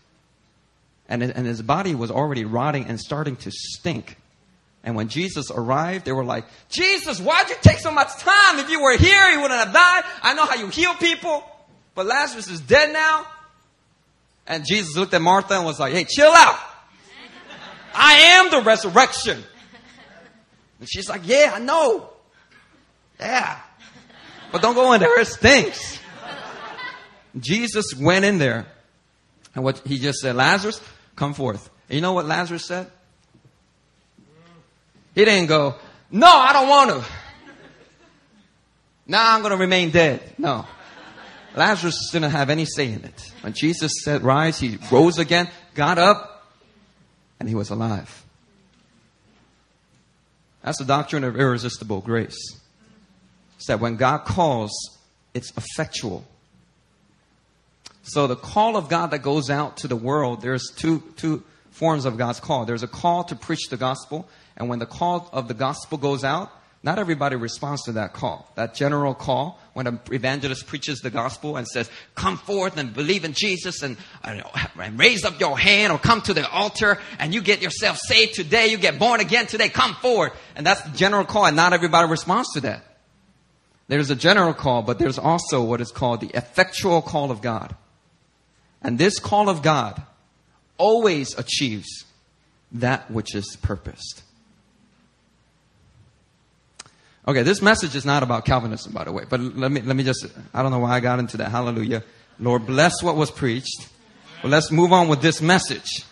And, 1.08 1.22
and 1.22 1.46
his 1.46 1.62
body 1.62 1.94
was 1.94 2.10
already 2.10 2.44
rotting 2.44 2.86
and 2.86 3.00
starting 3.00 3.36
to 3.36 3.50
stink. 3.50 4.16
And 4.84 4.94
when 4.94 5.08
Jesus 5.08 5.50
arrived, 5.50 6.04
they 6.04 6.12
were 6.12 6.24
like, 6.24 6.44
Jesus, 6.68 7.20
why'd 7.20 7.48
you 7.48 7.56
take 7.60 7.78
so 7.78 7.90
much 7.90 8.14
time? 8.18 8.58
If 8.58 8.70
you 8.70 8.82
were 8.82 8.96
here, 8.96 9.30
he 9.30 9.36
wouldn't 9.36 9.58
have 9.58 9.72
died. 9.72 10.04
I 10.22 10.34
know 10.34 10.46
how 10.46 10.56
you 10.56 10.68
heal 10.68 10.94
people, 10.94 11.44
but 11.94 12.06
Lazarus 12.06 12.48
is 12.48 12.60
dead 12.60 12.92
now. 12.92 13.26
And 14.46 14.64
Jesus 14.64 14.96
looked 14.96 15.14
at 15.14 15.22
Martha 15.22 15.54
and 15.54 15.64
was 15.64 15.80
like, 15.80 15.92
hey, 15.92 16.04
chill 16.04 16.30
out. 16.30 16.58
I 17.94 18.14
am 18.14 18.50
the 18.50 18.60
resurrection. 18.60 19.42
And 20.80 20.88
she's 20.88 21.08
like, 21.08 21.22
yeah, 21.24 21.52
I 21.54 21.58
know. 21.58 22.10
Yeah. 23.18 23.58
But 24.52 24.62
don't 24.62 24.74
go 24.74 24.92
in 24.92 25.00
there. 25.00 25.18
It 25.20 25.26
stinks. 25.26 25.98
Jesus 27.38 27.94
went 27.94 28.24
in 28.24 28.38
there 28.38 28.66
and 29.54 29.64
what 29.64 29.78
he 29.86 29.98
just 29.98 30.20
said, 30.20 30.36
Lazarus, 30.36 30.80
come 31.14 31.34
forth. 31.34 31.70
And 31.88 31.96
you 31.96 32.00
know 32.00 32.12
what 32.12 32.26
Lazarus 32.26 32.64
said? 32.64 32.90
He 35.14 35.24
didn't 35.24 35.48
go, 35.48 35.76
no, 36.10 36.26
I 36.26 36.52
don't 36.52 36.68
want 36.68 36.90
to. 36.90 37.10
Now 39.06 39.34
I'm 39.34 39.40
going 39.40 39.52
to 39.52 39.56
remain 39.56 39.90
dead. 39.90 40.34
No. 40.36 40.66
Lazarus 41.54 42.10
didn't 42.12 42.32
have 42.32 42.50
any 42.50 42.66
say 42.66 42.92
in 42.92 43.04
it. 43.04 43.32
When 43.40 43.54
Jesus 43.54 43.92
said 44.04 44.22
rise, 44.22 44.60
he 44.60 44.78
rose 44.90 45.18
again, 45.18 45.48
got 45.74 45.96
up, 45.96 46.46
and 47.40 47.48
he 47.48 47.54
was 47.54 47.70
alive. 47.70 48.25
That's 50.66 50.78
the 50.78 50.84
doctrine 50.84 51.22
of 51.22 51.38
irresistible 51.38 52.00
grace. 52.00 52.36
It's 53.54 53.68
that 53.68 53.78
when 53.78 53.94
God 53.94 54.24
calls, 54.24 54.72
it's 55.32 55.52
effectual. 55.56 56.26
So 58.02 58.26
the 58.26 58.34
call 58.34 58.76
of 58.76 58.88
God 58.88 59.12
that 59.12 59.22
goes 59.22 59.48
out 59.48 59.76
to 59.78 59.88
the 59.88 59.94
world, 59.94 60.42
there's 60.42 60.72
two, 60.74 61.04
two 61.16 61.44
forms 61.70 62.04
of 62.04 62.18
God's 62.18 62.40
call. 62.40 62.64
There's 62.64 62.82
a 62.82 62.88
call 62.88 63.22
to 63.24 63.36
preach 63.36 63.68
the 63.70 63.76
gospel, 63.76 64.28
and 64.56 64.68
when 64.68 64.80
the 64.80 64.86
call 64.86 65.30
of 65.32 65.46
the 65.46 65.54
gospel 65.54 65.98
goes 65.98 66.24
out, 66.24 66.50
not 66.86 67.00
everybody 67.00 67.34
responds 67.34 67.82
to 67.82 67.92
that 67.92 68.12
call. 68.12 68.48
That 68.54 68.72
general 68.72 69.12
call, 69.12 69.58
when 69.72 69.88
an 69.88 69.98
evangelist 70.12 70.68
preaches 70.68 71.00
the 71.00 71.10
gospel 71.10 71.56
and 71.56 71.66
says, 71.66 71.90
come 72.14 72.38
forth 72.38 72.76
and 72.76 72.94
believe 72.94 73.24
in 73.24 73.32
Jesus 73.32 73.82
and, 73.82 73.96
and, 74.22 74.44
raise 74.96 75.24
up 75.24 75.40
your 75.40 75.58
hand 75.58 75.92
or 75.92 75.98
come 75.98 76.22
to 76.22 76.32
the 76.32 76.48
altar 76.48 77.00
and 77.18 77.34
you 77.34 77.42
get 77.42 77.60
yourself 77.60 77.98
saved 77.98 78.34
today, 78.34 78.68
you 78.68 78.78
get 78.78 79.00
born 79.00 79.18
again 79.18 79.46
today, 79.46 79.68
come 79.68 79.96
forward. 79.96 80.30
And 80.54 80.64
that's 80.64 80.80
the 80.82 80.96
general 80.96 81.24
call 81.24 81.46
and 81.46 81.56
not 81.56 81.72
everybody 81.72 82.08
responds 82.08 82.52
to 82.52 82.60
that. 82.60 82.84
There's 83.88 84.10
a 84.10 84.16
general 84.16 84.54
call, 84.54 84.82
but 84.82 85.00
there's 85.00 85.18
also 85.18 85.64
what 85.64 85.80
is 85.80 85.90
called 85.90 86.20
the 86.20 86.30
effectual 86.36 87.02
call 87.02 87.32
of 87.32 87.42
God. 87.42 87.74
And 88.80 88.96
this 88.96 89.18
call 89.18 89.48
of 89.48 89.60
God 89.60 90.00
always 90.78 91.36
achieves 91.36 92.04
that 92.70 93.10
which 93.10 93.34
is 93.34 93.56
purposed. 93.60 94.22
Okay, 97.28 97.42
this 97.42 97.60
message 97.60 97.96
is 97.96 98.04
not 98.04 98.22
about 98.22 98.44
Calvinism, 98.44 98.92
by 98.92 99.02
the 99.04 99.10
way, 99.10 99.24
but 99.28 99.40
let 99.40 99.72
me, 99.72 99.80
let 99.80 99.96
me 99.96 100.04
just, 100.04 100.26
I 100.54 100.62
don't 100.62 100.70
know 100.70 100.78
why 100.78 100.92
I 100.92 101.00
got 101.00 101.18
into 101.18 101.38
that. 101.38 101.50
Hallelujah. 101.50 102.04
Lord, 102.38 102.66
bless 102.66 103.02
what 103.02 103.16
was 103.16 103.32
preached. 103.32 103.88
But 104.42 104.50
let's 104.50 104.70
move 104.70 104.92
on 104.92 105.08
with 105.08 105.22
this 105.22 105.42
message. 105.42 106.04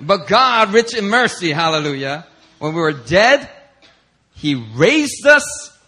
But 0.00 0.26
God, 0.26 0.72
rich 0.72 0.94
in 0.96 1.08
mercy, 1.08 1.52
hallelujah, 1.52 2.26
when 2.58 2.74
we 2.74 2.80
were 2.80 2.92
dead, 2.92 3.48
He 4.34 4.54
raised 4.54 5.24
us 5.26 5.78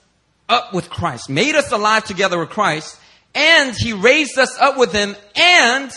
up 0.48 0.72
with 0.72 0.90
Christ, 0.90 1.28
made 1.28 1.56
us 1.56 1.72
alive 1.72 2.04
together 2.04 2.38
with 2.38 2.50
Christ, 2.50 2.96
and 3.34 3.74
He 3.74 3.92
raised 3.92 4.38
us 4.38 4.56
up 4.58 4.78
with 4.78 4.92
Him, 4.92 5.16
and, 5.34 5.90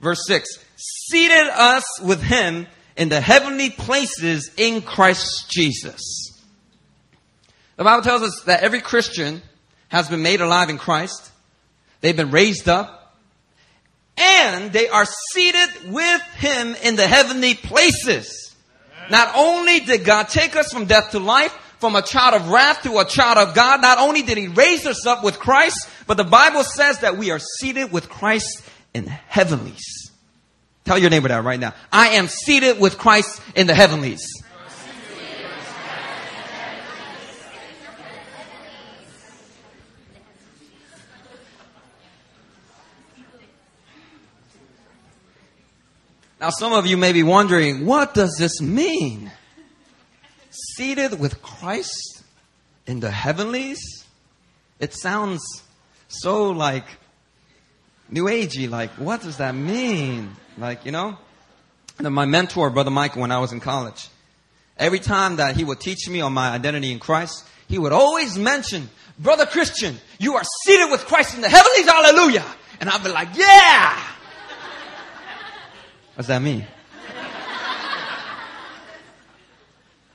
verse 0.00 0.26
6, 0.26 0.46
seated 0.76 1.48
us 1.54 1.84
with 2.02 2.22
Him 2.22 2.66
in 2.98 3.08
the 3.08 3.20
heavenly 3.20 3.70
places 3.70 4.50
in 4.58 4.82
Christ 4.82 5.50
Jesus. 5.50 6.25
The 7.76 7.84
Bible 7.84 8.02
tells 8.02 8.22
us 8.22 8.42
that 8.46 8.62
every 8.62 8.80
Christian 8.80 9.42
has 9.88 10.08
been 10.08 10.22
made 10.22 10.40
alive 10.40 10.70
in 10.70 10.78
Christ. 10.78 11.30
They've 12.00 12.16
been 12.16 12.30
raised 12.30 12.68
up. 12.68 13.14
And 14.18 14.72
they 14.72 14.88
are 14.88 15.04
seated 15.32 15.92
with 15.92 16.22
Him 16.36 16.74
in 16.82 16.96
the 16.96 17.06
heavenly 17.06 17.54
places. 17.54 18.54
Not 19.10 19.32
only 19.36 19.80
did 19.80 20.04
God 20.04 20.28
take 20.28 20.56
us 20.56 20.72
from 20.72 20.86
death 20.86 21.10
to 21.10 21.18
life, 21.18 21.52
from 21.78 21.94
a 21.94 22.02
child 22.02 22.34
of 22.34 22.48
wrath 22.48 22.82
to 22.84 22.98
a 22.98 23.04
child 23.04 23.36
of 23.36 23.54
God, 23.54 23.82
not 23.82 23.98
only 23.98 24.22
did 24.22 24.38
He 24.38 24.48
raise 24.48 24.86
us 24.86 25.06
up 25.06 25.22
with 25.22 25.38
Christ, 25.38 25.88
but 26.06 26.16
the 26.16 26.24
Bible 26.24 26.64
says 26.64 27.00
that 27.00 27.18
we 27.18 27.30
are 27.30 27.38
seated 27.38 27.92
with 27.92 28.08
Christ 28.08 28.62
in 28.94 29.06
heavenlies. 29.06 30.10
Tell 30.84 30.98
your 30.98 31.10
neighbor 31.10 31.28
that 31.28 31.44
right 31.44 31.60
now. 31.60 31.74
I 31.92 32.10
am 32.10 32.28
seated 32.28 32.80
with 32.80 32.96
Christ 32.96 33.42
in 33.54 33.66
the 33.66 33.74
heavenlies. 33.74 34.24
Now, 46.40 46.50
some 46.50 46.74
of 46.74 46.86
you 46.86 46.96
may 46.98 47.12
be 47.12 47.22
wondering, 47.22 47.86
what 47.86 48.12
does 48.12 48.36
this 48.38 48.60
mean? 48.60 49.30
Seated 50.50 51.18
with 51.18 51.40
Christ 51.40 52.22
in 52.86 53.00
the 53.00 53.10
heavenlies? 53.10 53.80
It 54.78 54.92
sounds 54.92 55.42
so 56.08 56.50
like 56.50 56.84
new 58.10 58.24
agey. 58.24 58.68
Like, 58.68 58.90
what 58.92 59.22
does 59.22 59.38
that 59.38 59.54
mean? 59.54 60.36
Like, 60.58 60.84
you 60.84 60.92
know? 60.92 61.16
And 61.98 62.14
my 62.14 62.26
mentor, 62.26 62.68
Brother 62.68 62.90
Michael, 62.90 63.22
when 63.22 63.32
I 63.32 63.38
was 63.38 63.52
in 63.52 63.60
college, 63.60 64.08
every 64.76 64.98
time 64.98 65.36
that 65.36 65.56
he 65.56 65.64
would 65.64 65.80
teach 65.80 66.06
me 66.08 66.20
on 66.20 66.34
my 66.34 66.50
identity 66.50 66.92
in 66.92 66.98
Christ, 66.98 67.46
he 67.66 67.78
would 67.78 67.92
always 67.92 68.36
mention, 68.36 68.90
Brother 69.18 69.46
Christian, 69.46 69.96
you 70.18 70.34
are 70.34 70.44
seated 70.64 70.90
with 70.90 71.06
Christ 71.06 71.34
in 71.34 71.40
the 71.40 71.48
heavenlies, 71.48 71.86
hallelujah. 71.86 72.44
And 72.78 72.90
I'd 72.90 73.02
be 73.02 73.10
like, 73.10 73.28
yeah! 73.34 74.15
What's 76.16 76.28
that 76.28 76.42
mean? 76.42 76.66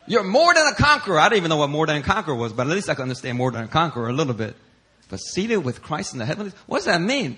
You're 0.08 0.24
more 0.24 0.54
than 0.54 0.68
a 0.68 0.76
conqueror. 0.76 1.20
I 1.20 1.30
didn't 1.30 1.38
even 1.38 1.50
know 1.50 1.58
what 1.58 1.70
more 1.70 1.86
than 1.86 1.98
a 1.98 2.02
conqueror 2.02 2.36
was, 2.36 2.52
but 2.52 2.68
at 2.68 2.74
least 2.74 2.90
I 2.90 2.96
can 2.96 3.04
understand 3.04 3.38
more 3.38 3.52
than 3.52 3.64
a 3.64 3.68
conqueror 3.68 4.10
a 4.10 4.14
little 4.14 4.34
bit. 4.34 4.56
But 5.10 5.20
seated 5.20 5.58
with 5.58 5.82
Christ 5.82 6.14
in 6.14 6.20
the 6.20 6.26
heavens, 6.26 6.54
what 6.66 6.80
does 6.80 6.86
that 6.86 7.02
mean? 7.02 7.38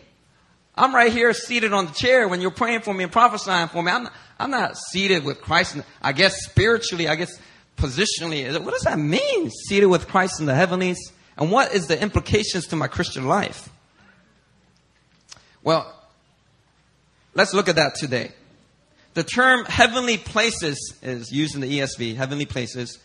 I'm 0.75 0.95
right 0.95 1.11
here 1.11 1.33
seated 1.33 1.73
on 1.73 1.87
the 1.87 1.91
chair 1.91 2.27
when 2.27 2.41
you're 2.41 2.51
praying 2.51 2.81
for 2.81 2.93
me 2.93 3.03
and 3.03 3.11
prophesying 3.11 3.67
for 3.67 3.83
me. 3.83 3.91
I'm 3.91 4.03
not, 4.03 4.13
I'm 4.39 4.49
not 4.49 4.77
seated 4.77 5.23
with 5.23 5.41
Christ. 5.41 5.75
In, 5.75 5.83
I 6.01 6.13
guess 6.13 6.43
spiritually, 6.45 7.07
I 7.07 7.15
guess 7.15 7.37
positionally. 7.77 8.59
What 8.63 8.73
does 8.73 8.83
that 8.83 8.97
mean? 8.97 9.51
Seated 9.67 9.87
with 9.87 10.07
Christ 10.07 10.39
in 10.39 10.45
the 10.45 10.55
heavenlies? 10.55 11.11
And 11.37 11.51
what 11.51 11.73
is 11.73 11.87
the 11.87 12.01
implications 12.01 12.67
to 12.67 12.75
my 12.75 12.87
Christian 12.87 13.27
life? 13.27 13.69
Well, 15.63 15.93
let's 17.35 17.53
look 17.53 17.69
at 17.69 17.75
that 17.75 17.95
today. 17.95 18.31
The 19.13 19.23
term 19.23 19.65
heavenly 19.65 20.17
places 20.17 20.95
is 21.01 21.31
used 21.31 21.55
in 21.55 21.61
the 21.61 21.79
ESV, 21.79 22.15
heavenly 22.15 22.45
places. 22.45 22.97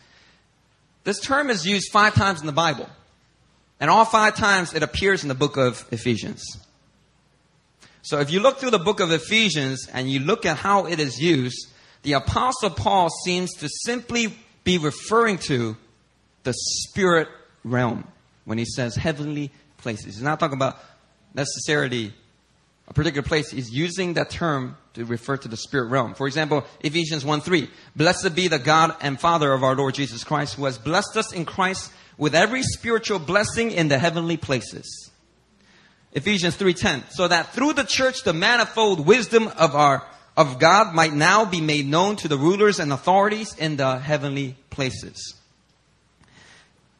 This 1.04 1.20
term 1.20 1.50
is 1.50 1.66
used 1.66 1.90
five 1.92 2.14
times 2.14 2.40
in 2.40 2.46
the 2.46 2.52
Bible. 2.52 2.88
And 3.80 3.90
all 3.90 4.04
five 4.04 4.34
times 4.34 4.74
it 4.74 4.82
appears 4.82 5.22
in 5.22 5.28
the 5.28 5.34
book 5.34 5.56
of 5.56 5.86
Ephesians. 5.90 6.42
So 8.02 8.20
if 8.20 8.30
you 8.30 8.40
look 8.40 8.58
through 8.58 8.70
the 8.70 8.78
book 8.78 9.00
of 9.00 9.12
Ephesians 9.12 9.86
and 9.92 10.10
you 10.10 10.20
look 10.20 10.46
at 10.46 10.56
how 10.56 10.86
it 10.86 10.98
is 10.98 11.20
used, 11.20 11.68
the 12.02 12.14
apostle 12.14 12.70
Paul 12.70 13.10
seems 13.24 13.52
to 13.56 13.68
simply 13.84 14.34
be 14.64 14.78
referring 14.78 15.38
to 15.38 15.76
the 16.42 16.54
spirit 16.54 17.28
realm 17.64 18.06
when 18.44 18.56
he 18.56 18.64
says 18.64 18.96
heavenly 18.96 19.50
places. 19.76 20.06
He's 20.06 20.22
not 20.22 20.40
talking 20.40 20.56
about 20.56 20.78
necessarily 21.34 22.14
a 22.88 22.94
particular 22.94 23.26
place. 23.26 23.50
He's 23.50 23.70
using 23.70 24.14
that 24.14 24.30
term 24.30 24.76
to 24.94 25.04
refer 25.04 25.36
to 25.36 25.48
the 25.48 25.56
spirit 25.56 25.86
realm. 25.90 26.14
For 26.14 26.26
example, 26.26 26.64
Ephesians 26.80 27.24
1 27.24 27.42
3. 27.42 27.68
Blessed 27.94 28.34
be 28.34 28.48
the 28.48 28.58
God 28.58 28.96
and 29.00 29.20
Father 29.20 29.52
of 29.52 29.62
our 29.62 29.76
Lord 29.76 29.94
Jesus 29.94 30.24
Christ, 30.24 30.54
who 30.54 30.64
has 30.64 30.78
blessed 30.78 31.16
us 31.16 31.32
in 31.32 31.44
Christ 31.44 31.92
with 32.16 32.34
every 32.34 32.62
spiritual 32.62 33.18
blessing 33.18 33.70
in 33.70 33.88
the 33.88 33.98
heavenly 33.98 34.36
places. 34.36 35.10
Ephesians 36.12 36.56
3:10 36.56 37.04
so 37.10 37.28
that 37.28 37.52
through 37.52 37.74
the 37.74 37.84
church 37.84 38.22
the 38.24 38.32
manifold 38.32 39.06
wisdom 39.06 39.48
of 39.58 39.76
our 39.76 40.06
of 40.36 40.58
God 40.58 40.94
might 40.94 41.12
now 41.12 41.44
be 41.44 41.60
made 41.60 41.86
known 41.86 42.16
to 42.16 42.28
the 42.28 42.38
rulers 42.38 42.80
and 42.80 42.92
authorities 42.92 43.54
in 43.58 43.76
the 43.76 43.98
heavenly 43.98 44.56
places. 44.70 45.34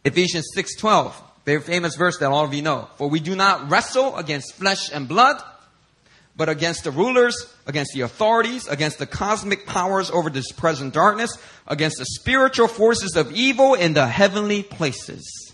Ephesians 0.04 0.46
6:12 0.54 1.14
very 1.46 1.60
famous 1.60 1.96
verse 1.96 2.18
that 2.18 2.30
all 2.30 2.44
of 2.44 2.52
you 2.52 2.62
know 2.62 2.88
for 2.96 3.08
we 3.08 3.18
do 3.18 3.34
not 3.34 3.70
wrestle 3.70 4.16
against 4.16 4.54
flesh 4.54 4.92
and 4.92 5.08
blood 5.08 5.42
but 6.38 6.48
against 6.48 6.84
the 6.84 6.92
rulers, 6.92 7.52
against 7.66 7.92
the 7.92 8.02
authorities, 8.02 8.68
against 8.68 9.00
the 9.00 9.06
cosmic 9.06 9.66
powers 9.66 10.08
over 10.08 10.30
this 10.30 10.52
present 10.52 10.94
darkness, 10.94 11.36
against 11.66 11.98
the 11.98 12.06
spiritual 12.06 12.68
forces 12.68 13.16
of 13.16 13.32
evil 13.32 13.74
in 13.74 13.92
the 13.92 14.06
heavenly 14.06 14.62
places. 14.62 15.52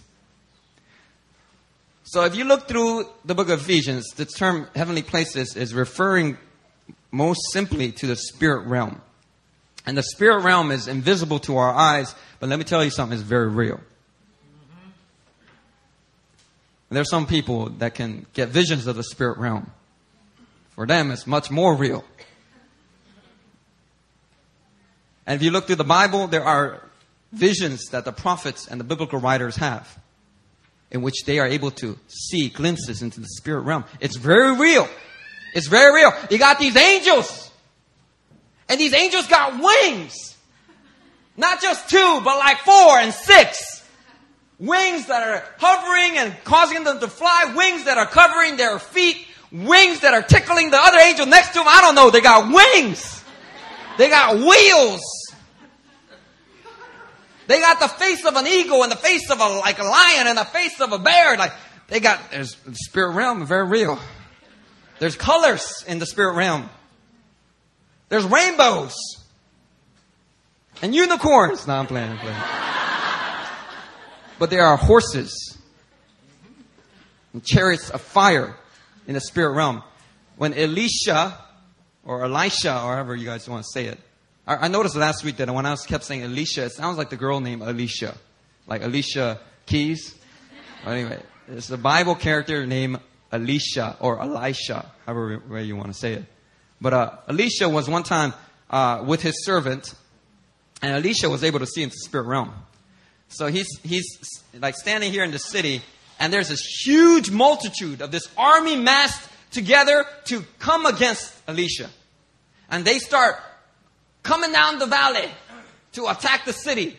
So 2.04 2.24
if 2.24 2.36
you 2.36 2.44
look 2.44 2.68
through 2.68 3.08
the 3.24 3.34
book 3.34 3.48
of 3.48 3.62
Ephesians, 3.62 4.06
the 4.10 4.26
term 4.26 4.68
heavenly 4.76 5.02
places 5.02 5.56
is 5.56 5.72
referring 5.72 6.36
most 7.10 7.40
simply 7.50 7.90
to 7.92 8.06
the 8.06 8.16
spirit 8.16 8.66
realm. 8.66 9.00
And 9.86 9.96
the 9.96 10.02
spirit 10.02 10.42
realm 10.42 10.70
is 10.70 10.86
invisible 10.86 11.38
to 11.40 11.56
our 11.56 11.72
eyes, 11.72 12.14
but 12.40 12.50
let 12.50 12.58
me 12.58 12.64
tell 12.64 12.84
you 12.84 12.90
something, 12.90 13.18
it's 13.18 13.26
very 13.26 13.48
real. 13.48 13.80
There's 16.90 17.10
some 17.10 17.26
people 17.26 17.70
that 17.78 17.94
can 17.94 18.26
get 18.34 18.50
visions 18.50 18.86
of 18.86 18.96
the 18.96 19.02
spirit 19.02 19.38
realm. 19.38 19.72
For 20.74 20.86
them, 20.86 21.10
it's 21.10 21.26
much 21.26 21.50
more 21.50 21.76
real. 21.76 22.04
And 25.26 25.36
if 25.36 25.42
you 25.42 25.50
look 25.50 25.66
through 25.66 25.76
the 25.76 25.84
Bible, 25.84 26.26
there 26.26 26.44
are 26.44 26.82
visions 27.32 27.86
that 27.90 28.04
the 28.04 28.12
prophets 28.12 28.66
and 28.66 28.78
the 28.78 28.84
biblical 28.84 29.18
writers 29.18 29.56
have 29.56 29.98
in 30.90 31.02
which 31.02 31.24
they 31.24 31.38
are 31.38 31.46
able 31.46 31.70
to 31.72 31.98
see 32.08 32.48
glimpses 32.48 33.02
into 33.02 33.20
the 33.20 33.26
spirit 33.26 33.60
realm. 33.62 33.84
It's 34.00 34.16
very 34.16 34.56
real. 34.56 34.88
It's 35.54 35.66
very 35.66 35.94
real. 35.94 36.12
You 36.30 36.38
got 36.38 36.58
these 36.58 36.76
angels. 36.76 37.50
And 38.68 38.80
these 38.80 38.94
angels 38.94 39.26
got 39.26 39.60
wings. 39.60 40.36
Not 41.36 41.60
just 41.60 41.88
two, 41.88 42.20
but 42.24 42.38
like 42.38 42.58
four 42.58 42.98
and 42.98 43.12
six. 43.12 43.82
Wings 44.58 45.06
that 45.06 45.22
are 45.28 45.44
hovering 45.58 46.18
and 46.18 46.44
causing 46.44 46.84
them 46.84 47.00
to 47.00 47.08
fly. 47.08 47.54
Wings 47.56 47.84
that 47.84 47.98
are 47.98 48.06
covering 48.06 48.56
their 48.56 48.78
feet 48.78 49.23
wings 49.54 50.00
that 50.00 50.12
are 50.12 50.22
tickling 50.22 50.70
the 50.70 50.78
other 50.78 50.98
angel 50.98 51.26
next 51.26 51.52
to 51.52 51.60
him. 51.60 51.68
I 51.68 51.80
don't 51.80 51.94
know. 51.94 52.10
They 52.10 52.20
got 52.20 52.52
wings. 52.52 53.24
They 53.96 54.08
got 54.08 54.36
wheels. 54.36 55.00
They 57.46 57.60
got 57.60 57.78
the 57.78 57.88
face 57.88 58.24
of 58.24 58.34
an 58.36 58.46
eagle 58.46 58.82
and 58.82 58.90
the 58.90 58.96
face 58.96 59.30
of 59.30 59.38
a 59.38 59.48
like 59.58 59.78
a 59.78 59.84
lion 59.84 60.26
and 60.26 60.38
the 60.38 60.44
face 60.44 60.80
of 60.80 60.92
a 60.92 60.98
bear. 60.98 61.36
Like 61.36 61.52
they 61.88 62.00
got 62.00 62.30
there's 62.30 62.54
the 62.56 62.74
spirit 62.74 63.12
realm 63.12 63.46
very 63.46 63.66
real. 63.66 63.98
There's 64.98 65.16
colors 65.16 65.84
in 65.86 65.98
the 65.98 66.06
spirit 66.06 66.34
realm. 66.34 66.68
There's 68.08 68.24
rainbows 68.24 68.96
and 70.82 70.94
unicorns. 70.94 71.66
No, 71.66 71.74
I'm 71.74 71.86
playing. 71.86 72.10
I'm 72.10 72.18
playing. 72.18 72.42
But 74.38 74.50
there 74.50 74.64
are 74.64 74.76
horses 74.76 75.56
and 77.32 77.44
chariots 77.44 77.90
of 77.90 78.00
fire 78.00 78.56
in 79.06 79.14
the 79.14 79.20
spirit 79.20 79.52
realm. 79.52 79.82
When 80.36 80.54
Elisha, 80.54 81.38
or 82.04 82.24
Elisha, 82.24 82.72
or 82.72 82.94
however 82.94 83.14
you 83.14 83.26
guys 83.26 83.48
want 83.48 83.64
to 83.64 83.70
say 83.70 83.86
it, 83.86 83.98
I, 84.46 84.56
I 84.56 84.68
noticed 84.68 84.96
last 84.96 85.24
week 85.24 85.36
that 85.36 85.52
when 85.52 85.66
I 85.66 85.70
was 85.70 85.86
kept 85.86 86.04
saying 86.04 86.22
Elisha, 86.22 86.64
it 86.64 86.72
sounds 86.72 86.98
like 86.98 87.10
the 87.10 87.16
girl 87.16 87.40
named 87.40 87.62
Alicia, 87.62 88.16
like 88.66 88.82
Alicia 88.82 89.40
Keys. 89.66 90.14
anyway, 90.86 91.20
it's 91.48 91.70
a 91.70 91.78
Bible 91.78 92.14
character 92.14 92.66
named 92.66 92.98
Elisha 93.32 93.96
or 94.00 94.20
Elisha, 94.20 94.90
however 95.06 95.42
way 95.48 95.64
you 95.64 95.76
want 95.76 95.88
to 95.88 95.94
say 95.94 96.14
it. 96.14 96.24
But 96.80 96.92
uh, 96.92 97.10
Elisha 97.28 97.68
was 97.68 97.88
one 97.88 98.02
time 98.02 98.34
uh, 98.70 99.02
with 99.06 99.22
his 99.22 99.44
servant, 99.44 99.94
and 100.82 100.92
Elisha 100.94 101.30
was 101.30 101.44
able 101.44 101.60
to 101.60 101.66
see 101.66 101.82
into 101.82 101.94
the 101.94 102.04
spirit 102.04 102.26
realm. 102.26 102.52
So 103.28 103.46
he's 103.46 103.68
he's 103.82 104.04
like 104.58 104.76
standing 104.76 105.10
here 105.10 105.24
in 105.24 105.30
the 105.30 105.38
city, 105.38 105.82
and 106.18 106.32
there's 106.32 106.48
this 106.48 106.64
huge 106.84 107.30
multitude 107.30 108.02
of 108.02 108.10
this 108.10 108.28
army 108.36 108.76
massed 108.76 109.28
together 109.50 110.04
to 110.26 110.44
come 110.58 110.86
against 110.86 111.34
Elisha. 111.48 111.88
And 112.70 112.84
they 112.84 112.98
start 112.98 113.36
coming 114.22 114.52
down 114.52 114.78
the 114.78 114.86
valley 114.86 115.28
to 115.92 116.06
attack 116.08 116.44
the 116.44 116.52
city. 116.52 116.96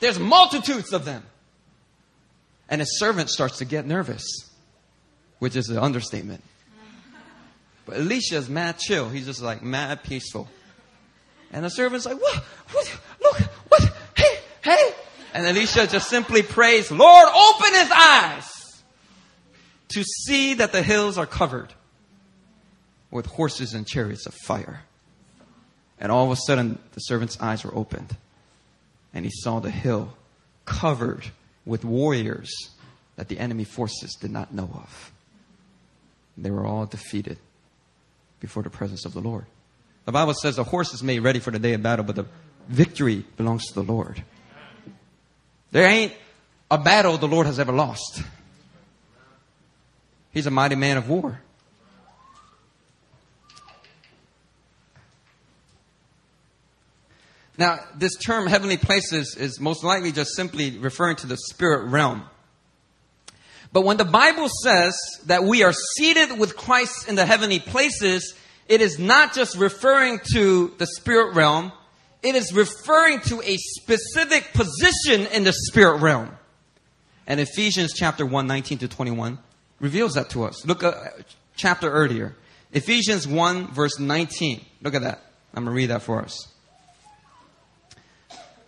There's 0.00 0.18
multitudes 0.18 0.92
of 0.92 1.04
them. 1.04 1.24
And 2.68 2.80
his 2.80 2.98
servant 2.98 3.30
starts 3.30 3.58
to 3.58 3.64
get 3.64 3.86
nervous, 3.86 4.24
which 5.38 5.56
is 5.56 5.70
an 5.70 5.78
understatement. 5.78 6.44
But 7.86 7.96
Elisha's 7.96 8.48
mad 8.50 8.78
chill. 8.78 9.08
He's 9.08 9.24
just 9.24 9.40
like 9.40 9.62
mad 9.62 10.02
peaceful. 10.02 10.48
And 11.52 11.64
the 11.64 11.70
servant's 11.70 12.04
like, 12.04 12.20
what? 12.20 12.44
what? 12.72 12.98
Look, 13.22 13.36
what? 13.68 13.96
Hey, 14.14 14.38
hey, 14.62 14.94
and 15.34 15.46
Elisha 15.46 15.86
just 15.86 16.08
simply 16.08 16.42
prays, 16.42 16.90
Lord, 16.90 17.28
open 17.28 17.74
his 17.74 17.90
eyes 17.90 18.82
to 19.88 20.02
see 20.02 20.54
that 20.54 20.72
the 20.72 20.82
hills 20.82 21.18
are 21.18 21.26
covered 21.26 21.72
with 23.10 23.26
horses 23.26 23.74
and 23.74 23.86
chariots 23.86 24.26
of 24.26 24.34
fire. 24.34 24.82
And 26.00 26.12
all 26.12 26.26
of 26.26 26.30
a 26.30 26.40
sudden, 26.46 26.78
the 26.92 27.00
servant's 27.00 27.40
eyes 27.40 27.64
were 27.64 27.74
opened. 27.74 28.16
And 29.14 29.24
he 29.24 29.30
saw 29.32 29.60
the 29.60 29.70
hill 29.70 30.14
covered 30.64 31.24
with 31.64 31.84
warriors 31.84 32.50
that 33.16 33.28
the 33.28 33.38
enemy 33.38 33.64
forces 33.64 34.14
did 34.14 34.30
not 34.30 34.52
know 34.54 34.70
of. 34.74 35.12
They 36.36 36.50
were 36.50 36.66
all 36.66 36.86
defeated 36.86 37.38
before 38.40 38.62
the 38.62 38.70
presence 38.70 39.04
of 39.04 39.12
the 39.12 39.20
Lord. 39.20 39.46
The 40.04 40.12
Bible 40.12 40.34
says 40.34 40.56
the 40.56 40.64
horse 40.64 40.94
is 40.94 41.02
made 41.02 41.20
ready 41.20 41.40
for 41.40 41.50
the 41.50 41.58
day 41.58 41.72
of 41.74 41.82
battle, 41.82 42.04
but 42.04 42.16
the 42.16 42.26
victory 42.68 43.24
belongs 43.36 43.66
to 43.66 43.74
the 43.74 43.82
Lord. 43.82 44.22
There 45.70 45.86
ain't 45.88 46.12
a 46.70 46.78
battle 46.78 47.18
the 47.18 47.28
Lord 47.28 47.46
has 47.46 47.58
ever 47.58 47.72
lost. 47.72 48.22
He's 50.30 50.46
a 50.46 50.50
mighty 50.50 50.76
man 50.76 50.96
of 50.96 51.08
war. 51.08 51.40
Now, 57.58 57.80
this 57.96 58.14
term 58.14 58.46
heavenly 58.46 58.76
places 58.76 59.34
is 59.36 59.58
most 59.58 59.82
likely 59.82 60.12
just 60.12 60.36
simply 60.36 60.78
referring 60.78 61.16
to 61.16 61.26
the 61.26 61.36
spirit 61.36 61.90
realm. 61.90 62.22
But 63.72 63.84
when 63.84 63.96
the 63.96 64.04
Bible 64.04 64.48
says 64.62 64.96
that 65.26 65.42
we 65.42 65.64
are 65.64 65.72
seated 65.96 66.38
with 66.38 66.56
Christ 66.56 67.08
in 67.08 67.16
the 67.16 67.26
heavenly 67.26 67.58
places, 67.58 68.34
it 68.68 68.80
is 68.80 68.98
not 68.98 69.34
just 69.34 69.56
referring 69.56 70.20
to 70.34 70.72
the 70.78 70.86
spirit 70.86 71.34
realm, 71.34 71.72
it 72.22 72.34
is 72.34 72.52
referring 72.52 73.20
to 73.20 73.40
a 73.42 73.56
specific 73.56 74.52
position 74.52 75.26
in 75.32 75.44
the 75.44 75.52
spirit 75.52 75.98
realm. 76.00 76.30
And 77.26 77.40
Ephesians 77.40 77.92
chapter 77.94 78.24
1, 78.24 78.46
19 78.46 78.78
to 78.78 78.88
21 78.88 79.38
reveals 79.80 80.14
that 80.14 80.30
to 80.30 80.44
us. 80.44 80.66
Look 80.66 80.82
at 80.82 81.24
chapter 81.56 81.90
earlier. 81.90 82.34
Ephesians 82.72 83.26
1 83.28 83.68
verse 83.68 83.98
19. 83.98 84.64
Look 84.82 84.94
at 84.94 85.02
that. 85.02 85.22
I'm 85.54 85.64
going 85.64 85.74
to 85.74 85.76
read 85.76 85.90
that 85.90 86.02
for 86.02 86.22
us. 86.22 86.48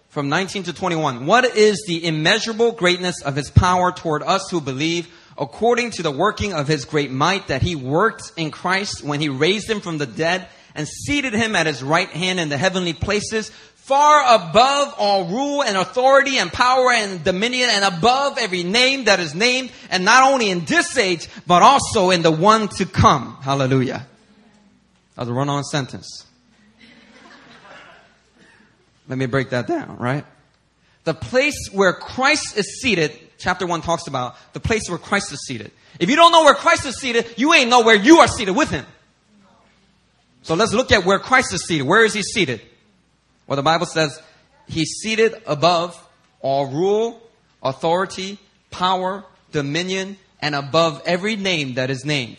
From 0.09 0.29
19 0.29 0.65
to 0.65 0.73
21. 0.73 1.27
What 1.27 1.45
is 1.57 1.85
the 1.87 2.05
immeasurable 2.05 2.73
greatness 2.73 3.23
of 3.23 3.37
his 3.37 3.51
power 3.51 3.93
toward 3.93 4.23
us 4.23 4.51
who 4.51 4.61
believe 4.61 5.09
according 5.39 5.91
to 5.93 6.03
the 6.03 6.11
working 6.11 6.53
of 6.53 6.69
his 6.69 6.85
great 6.85 7.11
might 7.11 7.49
that 7.49 7.63
he 7.63 7.75
worked 7.75 8.33
in 8.37 8.51
Christ 8.51 9.03
when 9.03 9.21
he 9.21 9.29
raised 9.29 9.71
him 9.71 9.81
from 9.81 9.99
the 9.99 10.07
dead 10.07 10.49
and 10.75 10.87
seated 10.87 11.33
him 11.33 11.57
at 11.57 11.67
his 11.67 11.83
right 11.83 12.09
hand 12.09 12.41
in 12.41 12.49
the 12.49 12.57
heavenly 12.57 12.93
places, 12.93 13.51
far 13.75 14.23
above 14.37 14.95
all 14.99 15.27
rule 15.27 15.63
and 15.63 15.77
authority 15.77 16.39
and 16.39 16.53
power 16.53 16.93
and 16.93 17.25
dominion 17.25 17.69
and 17.73 17.85
above 17.85 18.39
every 18.39 18.63
name 18.63 19.05
that 19.05 19.19
is 19.19 19.35
named, 19.35 19.73
and 19.91 20.05
not 20.05 20.33
only 20.33 20.51
in 20.51 20.65
this 20.65 20.97
age, 20.97 21.29
but 21.47 21.63
also 21.63 22.11
in 22.11 22.23
the 22.23 22.31
one 22.31 22.69
to 22.69 22.87
come. 22.87 23.37
Hallelujah. 23.43 24.07
That 25.17 25.23
was 25.23 25.29
a 25.29 25.33
run 25.33 25.49
on 25.49 25.65
sentence. 25.65 26.27
Let 29.09 29.19
me 29.19 29.27
break 29.27 29.51
that 29.51 29.67
down, 29.67 29.97
right? 29.99 30.25
The 31.03 31.15
place 31.15 31.69
where 31.73 31.93
Christ 31.93 32.57
is 32.57 32.81
seated, 32.81 33.19
chapter 33.39 33.67
1 33.67 33.83
talks 33.83 34.07
about 34.07 34.37
the 34.53 34.61
place 34.61 34.89
where 34.89 34.99
Christ 34.99 35.33
is 35.33 35.45
seated. 35.45 35.73
If 35.99 36.09
you 36.09 36.15
don't 36.15 36.31
know 36.31 36.45
where 36.45 36.55
Christ 36.55 36.87
is 36.87 37.01
seated, 37.01 37.27
you 37.37 37.53
ain't 37.53 37.69
know 37.69 37.83
where 37.83 37.97
you 37.97 38.19
are 38.19 38.29
seated 38.29 38.55
with 38.55 38.71
him. 38.71 38.87
So 40.43 40.55
let's 40.55 40.73
look 40.73 40.93
at 40.93 41.05
where 41.05 41.19
Christ 41.19 41.53
is 41.53 41.65
seated. 41.65 41.87
Where 41.87 42.05
is 42.05 42.15
he 42.15 42.23
seated? 42.23 42.61
Well, 43.47 43.57
the 43.57 43.63
Bible 43.63 43.87
says 43.87 44.21
he's 44.69 45.01
seated 45.03 45.35
above 45.47 46.01
all 46.41 46.67
rule, 46.67 47.21
authority, 47.63 48.39
power, 48.71 49.25
dominion, 49.53 50.17
and 50.41 50.55
above 50.55 51.03
every 51.05 51.37
name 51.37 51.75
that 51.75 51.91
is 51.91 52.05
named. 52.05 52.39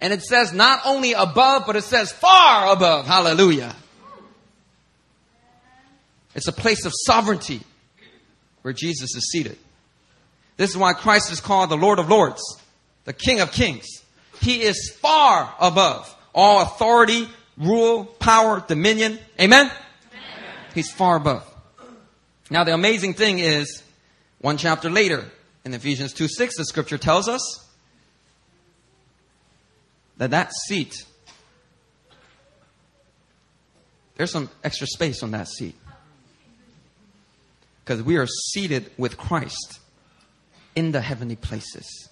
And 0.00 0.12
it 0.12 0.22
says 0.22 0.52
not 0.52 0.80
only 0.84 1.12
above, 1.12 1.64
but 1.66 1.76
it 1.76 1.84
says 1.84 2.12
far 2.12 2.72
above. 2.72 3.06
Hallelujah. 3.06 3.74
It's 6.34 6.46
a 6.48 6.52
place 6.52 6.84
of 6.84 6.92
sovereignty 6.94 7.62
where 8.62 8.74
Jesus 8.74 9.14
is 9.16 9.30
seated. 9.32 9.58
This 10.56 10.70
is 10.70 10.76
why 10.76 10.92
Christ 10.92 11.32
is 11.32 11.40
called 11.40 11.70
the 11.70 11.76
Lord 11.76 11.98
of 11.98 12.08
Lords, 12.08 12.42
the 13.04 13.12
King 13.12 13.40
of 13.40 13.50
Kings. 13.50 13.86
He 14.40 14.62
is 14.62 14.90
far 15.00 15.54
above 15.58 16.14
all 16.38 16.62
authority, 16.62 17.28
rule, 17.56 18.04
power, 18.04 18.64
dominion. 18.66 19.18
Amen? 19.40 19.66
Amen? 19.66 19.72
He's 20.72 20.88
far 20.88 21.16
above. 21.16 21.44
Now, 22.48 22.62
the 22.62 22.72
amazing 22.72 23.14
thing 23.14 23.40
is, 23.40 23.82
one 24.40 24.56
chapter 24.56 24.88
later, 24.88 25.24
in 25.64 25.74
Ephesians 25.74 26.12
2 26.12 26.28
6, 26.28 26.56
the 26.56 26.64
scripture 26.64 26.96
tells 26.96 27.28
us 27.28 27.66
that 30.18 30.30
that 30.30 30.52
seat, 30.68 31.04
there's 34.16 34.30
some 34.30 34.48
extra 34.62 34.86
space 34.86 35.24
on 35.24 35.32
that 35.32 35.48
seat. 35.48 35.74
Because 37.84 38.00
we 38.04 38.16
are 38.16 38.28
seated 38.52 38.92
with 38.96 39.16
Christ 39.16 39.80
in 40.76 40.92
the 40.92 41.00
heavenly 41.00 41.36
places. 41.36 42.08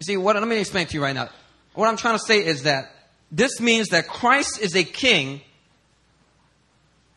You 0.00 0.04
see, 0.04 0.16
what, 0.16 0.34
let 0.34 0.48
me 0.48 0.58
explain 0.58 0.88
to 0.88 0.94
you 0.94 1.02
right 1.02 1.14
now. 1.14 1.28
What 1.78 1.88
I'm 1.88 1.96
trying 1.96 2.18
to 2.18 2.24
say 2.24 2.44
is 2.44 2.64
that 2.64 2.90
this 3.30 3.60
means 3.60 3.90
that 3.90 4.08
Christ 4.08 4.60
is 4.60 4.74
a 4.74 4.82
king 4.82 5.40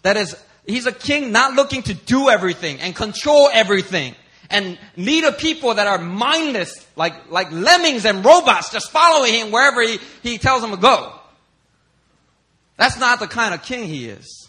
that 0.03 0.17
is, 0.17 0.35
he's 0.67 0.85
a 0.85 0.91
king 0.91 1.31
not 1.31 1.55
looking 1.55 1.81
to 1.81 1.95
do 1.95 2.29
everything 2.29 2.79
and 2.79 2.95
control 2.95 3.49
everything 3.51 4.13
and 4.51 4.77
lead 4.97 5.23
a 5.23 5.31
people 5.31 5.73
that 5.73 5.87
are 5.87 5.97
mindless, 5.97 6.75
like, 6.95 7.31
like 7.31 7.51
lemmings 7.51 8.05
and 8.05 8.23
robots 8.23 8.71
just 8.71 8.91
following 8.91 9.33
him 9.33 9.51
wherever 9.51 9.81
he, 9.81 9.97
he 10.21 10.37
tells 10.37 10.61
them 10.61 10.69
to 10.69 10.77
go. 10.77 11.11
That's 12.77 12.99
not 12.99 13.19
the 13.19 13.25
kind 13.27 13.55
of 13.55 13.63
king 13.63 13.85
he 13.85 14.09
is. 14.09 14.47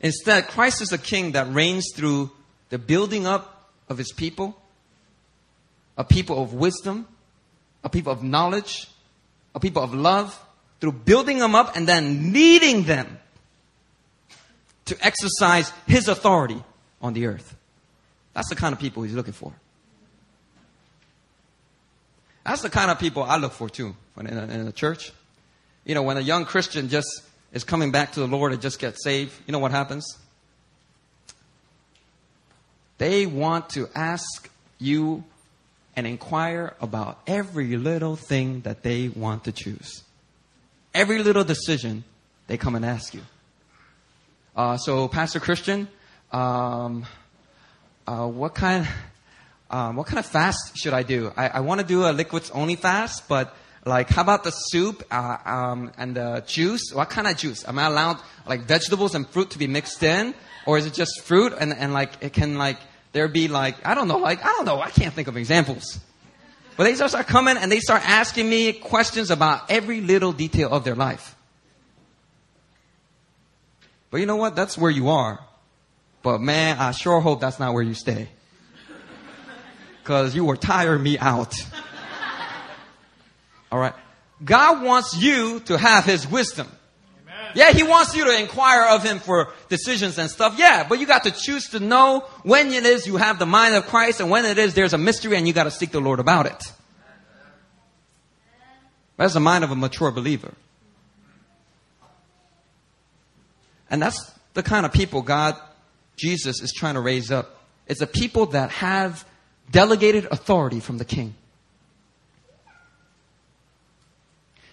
Instead, 0.00 0.46
Christ 0.46 0.80
is 0.82 0.92
a 0.92 0.98
king 0.98 1.32
that 1.32 1.52
reigns 1.52 1.90
through 1.96 2.30
the 2.68 2.78
building 2.78 3.26
up 3.26 3.72
of 3.88 3.98
his 3.98 4.12
people, 4.12 4.56
a 5.96 6.04
people 6.04 6.42
of 6.42 6.54
wisdom, 6.54 7.06
a 7.82 7.88
people 7.88 8.12
of 8.12 8.22
knowledge, 8.22 8.88
a 9.54 9.60
people 9.60 9.82
of 9.82 9.94
love, 9.94 10.38
through 10.80 10.92
building 10.92 11.38
them 11.38 11.54
up 11.54 11.76
and 11.76 11.88
then 11.88 12.32
leading 12.32 12.84
them 12.84 13.18
to 14.86 14.96
exercise 15.04 15.72
his 15.86 16.08
authority 16.08 16.62
on 17.00 17.12
the 17.12 17.26
earth. 17.26 17.56
That's 18.34 18.48
the 18.48 18.56
kind 18.56 18.72
of 18.72 18.78
people 18.78 19.02
he's 19.02 19.14
looking 19.14 19.32
for. 19.32 19.52
That's 22.44 22.62
the 22.62 22.70
kind 22.70 22.90
of 22.90 22.98
people 22.98 23.22
I 23.24 23.38
look 23.38 23.52
for 23.52 23.68
too 23.68 23.96
in 24.18 24.26
a, 24.26 24.44
in 24.44 24.68
a 24.68 24.72
church. 24.72 25.12
You 25.84 25.94
know, 25.94 26.02
when 26.02 26.16
a 26.16 26.20
young 26.20 26.44
Christian 26.44 26.88
just 26.88 27.22
is 27.52 27.64
coming 27.64 27.90
back 27.90 28.12
to 28.12 28.20
the 28.20 28.28
Lord 28.28 28.52
and 28.52 28.60
just 28.60 28.78
gets 28.78 29.02
saved, 29.02 29.32
you 29.46 29.52
know 29.52 29.58
what 29.58 29.70
happens? 29.70 30.16
They 32.98 33.26
want 33.26 33.70
to 33.70 33.88
ask 33.94 34.48
you 34.78 35.24
and 35.96 36.06
inquire 36.06 36.74
about 36.80 37.18
every 37.26 37.76
little 37.76 38.14
thing 38.14 38.60
that 38.60 38.82
they 38.82 39.08
want 39.08 39.44
to 39.44 39.52
choose. 39.52 40.02
Every 40.94 41.22
little 41.22 41.44
decision, 41.44 42.04
they 42.46 42.58
come 42.58 42.74
and 42.74 42.84
ask 42.84 43.14
you. 43.14 43.22
Uh, 44.54 44.76
so, 44.76 45.08
Pastor 45.08 45.40
Christian, 45.40 45.88
um, 46.32 47.04
uh, 48.06 48.26
what 48.26 48.54
kind, 48.54 48.86
um, 49.70 49.96
what 49.96 50.06
kind 50.06 50.18
of 50.18 50.26
fast 50.26 50.76
should 50.76 50.92
I 50.92 51.02
do? 51.02 51.32
I, 51.36 51.48
I 51.48 51.60
want 51.60 51.80
to 51.80 51.86
do 51.86 52.06
a 52.06 52.12
liquids 52.12 52.50
only 52.50 52.76
fast, 52.76 53.28
but 53.28 53.54
like, 53.84 54.08
how 54.08 54.22
about 54.22 54.44
the 54.44 54.50
soup 54.50 55.02
uh, 55.10 55.38
um, 55.44 55.92
and 55.96 56.16
the 56.16 56.42
juice? 56.46 56.92
What 56.92 57.08
kind 57.08 57.26
of 57.26 57.36
juice? 57.36 57.66
Am 57.66 57.78
I 57.78 57.86
allowed 57.86 58.18
like 58.46 58.62
vegetables 58.62 59.14
and 59.14 59.28
fruit 59.28 59.50
to 59.50 59.58
be 59.58 59.66
mixed 59.66 60.02
in, 60.02 60.34
or 60.66 60.76
is 60.76 60.86
it 60.86 60.94
just 60.94 61.22
fruit 61.22 61.52
and 61.58 61.72
and 61.72 61.92
like 61.92 62.12
it 62.20 62.32
can 62.32 62.58
like 62.58 62.78
there 63.16 63.28
be 63.28 63.48
like 63.48 63.76
I 63.86 63.94
don't 63.94 64.08
know, 64.08 64.18
like 64.18 64.44
I 64.44 64.48
don't 64.48 64.66
know, 64.66 64.78
I 64.78 64.90
can't 64.90 65.14
think 65.14 65.26
of 65.26 65.38
examples. 65.38 65.98
But 66.76 66.84
they 66.84 66.94
start 66.94 67.26
coming 67.26 67.56
and 67.56 67.72
they 67.72 67.80
start 67.80 68.06
asking 68.06 68.48
me 68.48 68.74
questions 68.74 69.30
about 69.30 69.70
every 69.70 70.02
little 70.02 70.34
detail 70.34 70.70
of 70.70 70.84
their 70.84 70.94
life. 70.94 71.34
But 74.10 74.18
you 74.18 74.26
know 74.26 74.36
what? 74.36 74.54
That's 74.54 74.76
where 74.76 74.90
you 74.90 75.08
are. 75.08 75.40
But 76.22 76.42
man, 76.42 76.76
I 76.78 76.90
sure 76.90 77.20
hope 77.20 77.40
that's 77.40 77.58
not 77.58 77.72
where 77.72 77.82
you 77.82 77.94
stay. 77.94 78.28
Cause 80.04 80.36
you 80.36 80.44
were 80.44 80.56
tiring 80.56 81.02
me 81.02 81.18
out. 81.18 81.54
All 83.72 83.78
right. 83.78 83.94
God 84.44 84.84
wants 84.84 85.16
you 85.16 85.60
to 85.60 85.78
have 85.78 86.04
His 86.04 86.30
wisdom. 86.30 86.68
Yeah, 87.56 87.72
He 87.72 87.82
wants 87.82 88.14
you 88.14 88.24
to 88.26 88.38
inquire 88.38 88.94
of 88.94 89.02
Him 89.02 89.18
for 89.18 89.48
decisions 89.70 90.18
and 90.18 90.30
stuff. 90.30 90.56
Yeah, 90.58 90.86
but 90.86 91.00
you 91.00 91.06
got 91.06 91.24
to 91.24 91.30
choose 91.30 91.70
to 91.70 91.80
know 91.80 92.20
when 92.42 92.70
it 92.70 92.84
is 92.84 93.06
you 93.06 93.16
have 93.16 93.38
the 93.38 93.46
mind 93.46 93.74
of 93.74 93.86
Christ 93.86 94.20
and 94.20 94.30
when 94.30 94.44
it 94.44 94.58
is 94.58 94.74
there's 94.74 94.92
a 94.92 94.98
mystery 94.98 95.38
and 95.38 95.48
you 95.48 95.54
got 95.54 95.64
to 95.64 95.70
seek 95.70 95.90
the 95.90 96.00
Lord 96.00 96.20
about 96.20 96.44
it. 96.44 96.62
That's 99.16 99.32
the 99.32 99.40
mind 99.40 99.64
of 99.64 99.70
a 99.70 99.74
mature 99.74 100.10
believer. 100.10 100.52
And 103.88 104.02
that's 104.02 104.32
the 104.52 104.62
kind 104.62 104.84
of 104.84 104.92
people 104.92 105.22
God, 105.22 105.56
Jesus, 106.16 106.60
is 106.60 106.74
trying 106.76 106.94
to 106.94 107.00
raise 107.00 107.30
up. 107.30 107.58
It's 107.86 108.02
a 108.02 108.06
people 108.06 108.46
that 108.46 108.68
have 108.68 109.26
delegated 109.70 110.26
authority 110.30 110.80
from 110.80 110.98
the 110.98 111.06
king. 111.06 111.34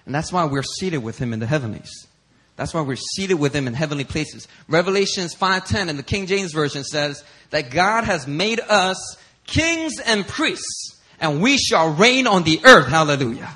And 0.06 0.14
that's 0.14 0.34
why 0.34 0.44
we're 0.44 0.64
seated 0.64 0.98
with 0.98 1.18
him 1.20 1.32
in 1.32 1.40
the 1.40 1.48
heavenlies. 1.48 2.08
That's 2.56 2.74
why 2.74 2.82
we're 2.82 2.96
seated 2.96 3.36
with 3.36 3.56
him 3.56 3.68
in 3.68 3.74
heavenly 3.74 4.04
places. 4.04 4.48
Revelations 4.68 5.34
5:10 5.34 5.90
in 5.90 5.98
the 5.98 6.04
King 6.04 6.28
James 6.28 6.54
version 6.54 6.84
says 6.84 7.24
that 7.50 7.72
God 7.72 8.04
has 8.04 8.28
made 8.28 8.60
us 8.60 9.18
kings 9.46 10.00
and 10.00 10.28
priests 10.28 10.94
and 11.20 11.42
we 11.42 11.58
shall 11.58 11.94
reign 11.94 12.28
on 12.28 12.44
the 12.44 12.60
earth. 12.66 12.88
Hallelujah. 12.88 13.50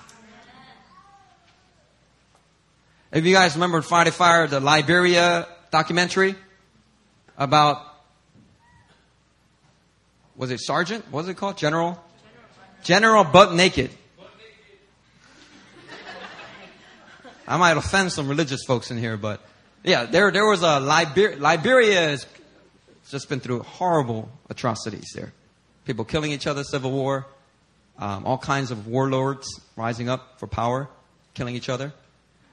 If 3.12 3.26
you 3.26 3.34
guys 3.34 3.56
remember 3.56 3.82
Friday 3.82 4.12
Fire, 4.12 4.48
the 4.48 4.60
Liberia 4.60 5.48
documentary 5.72 6.36
about 7.38 7.82
was 10.36 10.52
it 10.52 10.60
Sergeant? 10.60 11.04
What 11.12 11.22
was 11.22 11.30
it 11.30 11.36
called? 11.36 11.58
General? 11.58 12.04
General 12.84 13.24
Butt 13.24 13.54
Naked. 13.54 13.90
I 17.48 17.58
might 17.58 17.78
offend 17.78 18.12
some 18.12 18.28
religious 18.28 18.64
folks 18.66 18.92
in 18.92 18.98
here, 18.98 19.16
but 19.16 19.42
yeah, 19.84 20.06
there, 20.06 20.32
there 20.32 20.46
was 20.46 20.62
a 20.62 20.80
Liber- 20.80 21.38
Liberia 21.38 22.10
has 22.10 22.26
just 23.10 23.30
been 23.30 23.40
through 23.40 23.60
horrible 23.60 24.30
atrocities 24.50 25.12
there. 25.16 25.32
People 25.86 26.04
killing 26.04 26.32
each 26.32 26.46
other, 26.46 26.64
civil 26.64 26.92
war, 26.92 27.26
um, 27.98 28.26
all 28.26 28.38
kinds 28.38 28.72
of 28.72 28.88
warlords 28.88 29.48
rising 29.78 30.10
up 30.10 30.40
for 30.40 30.48
power, 30.48 30.90
killing 31.34 31.56
each 31.56 31.70
other. 31.70 31.94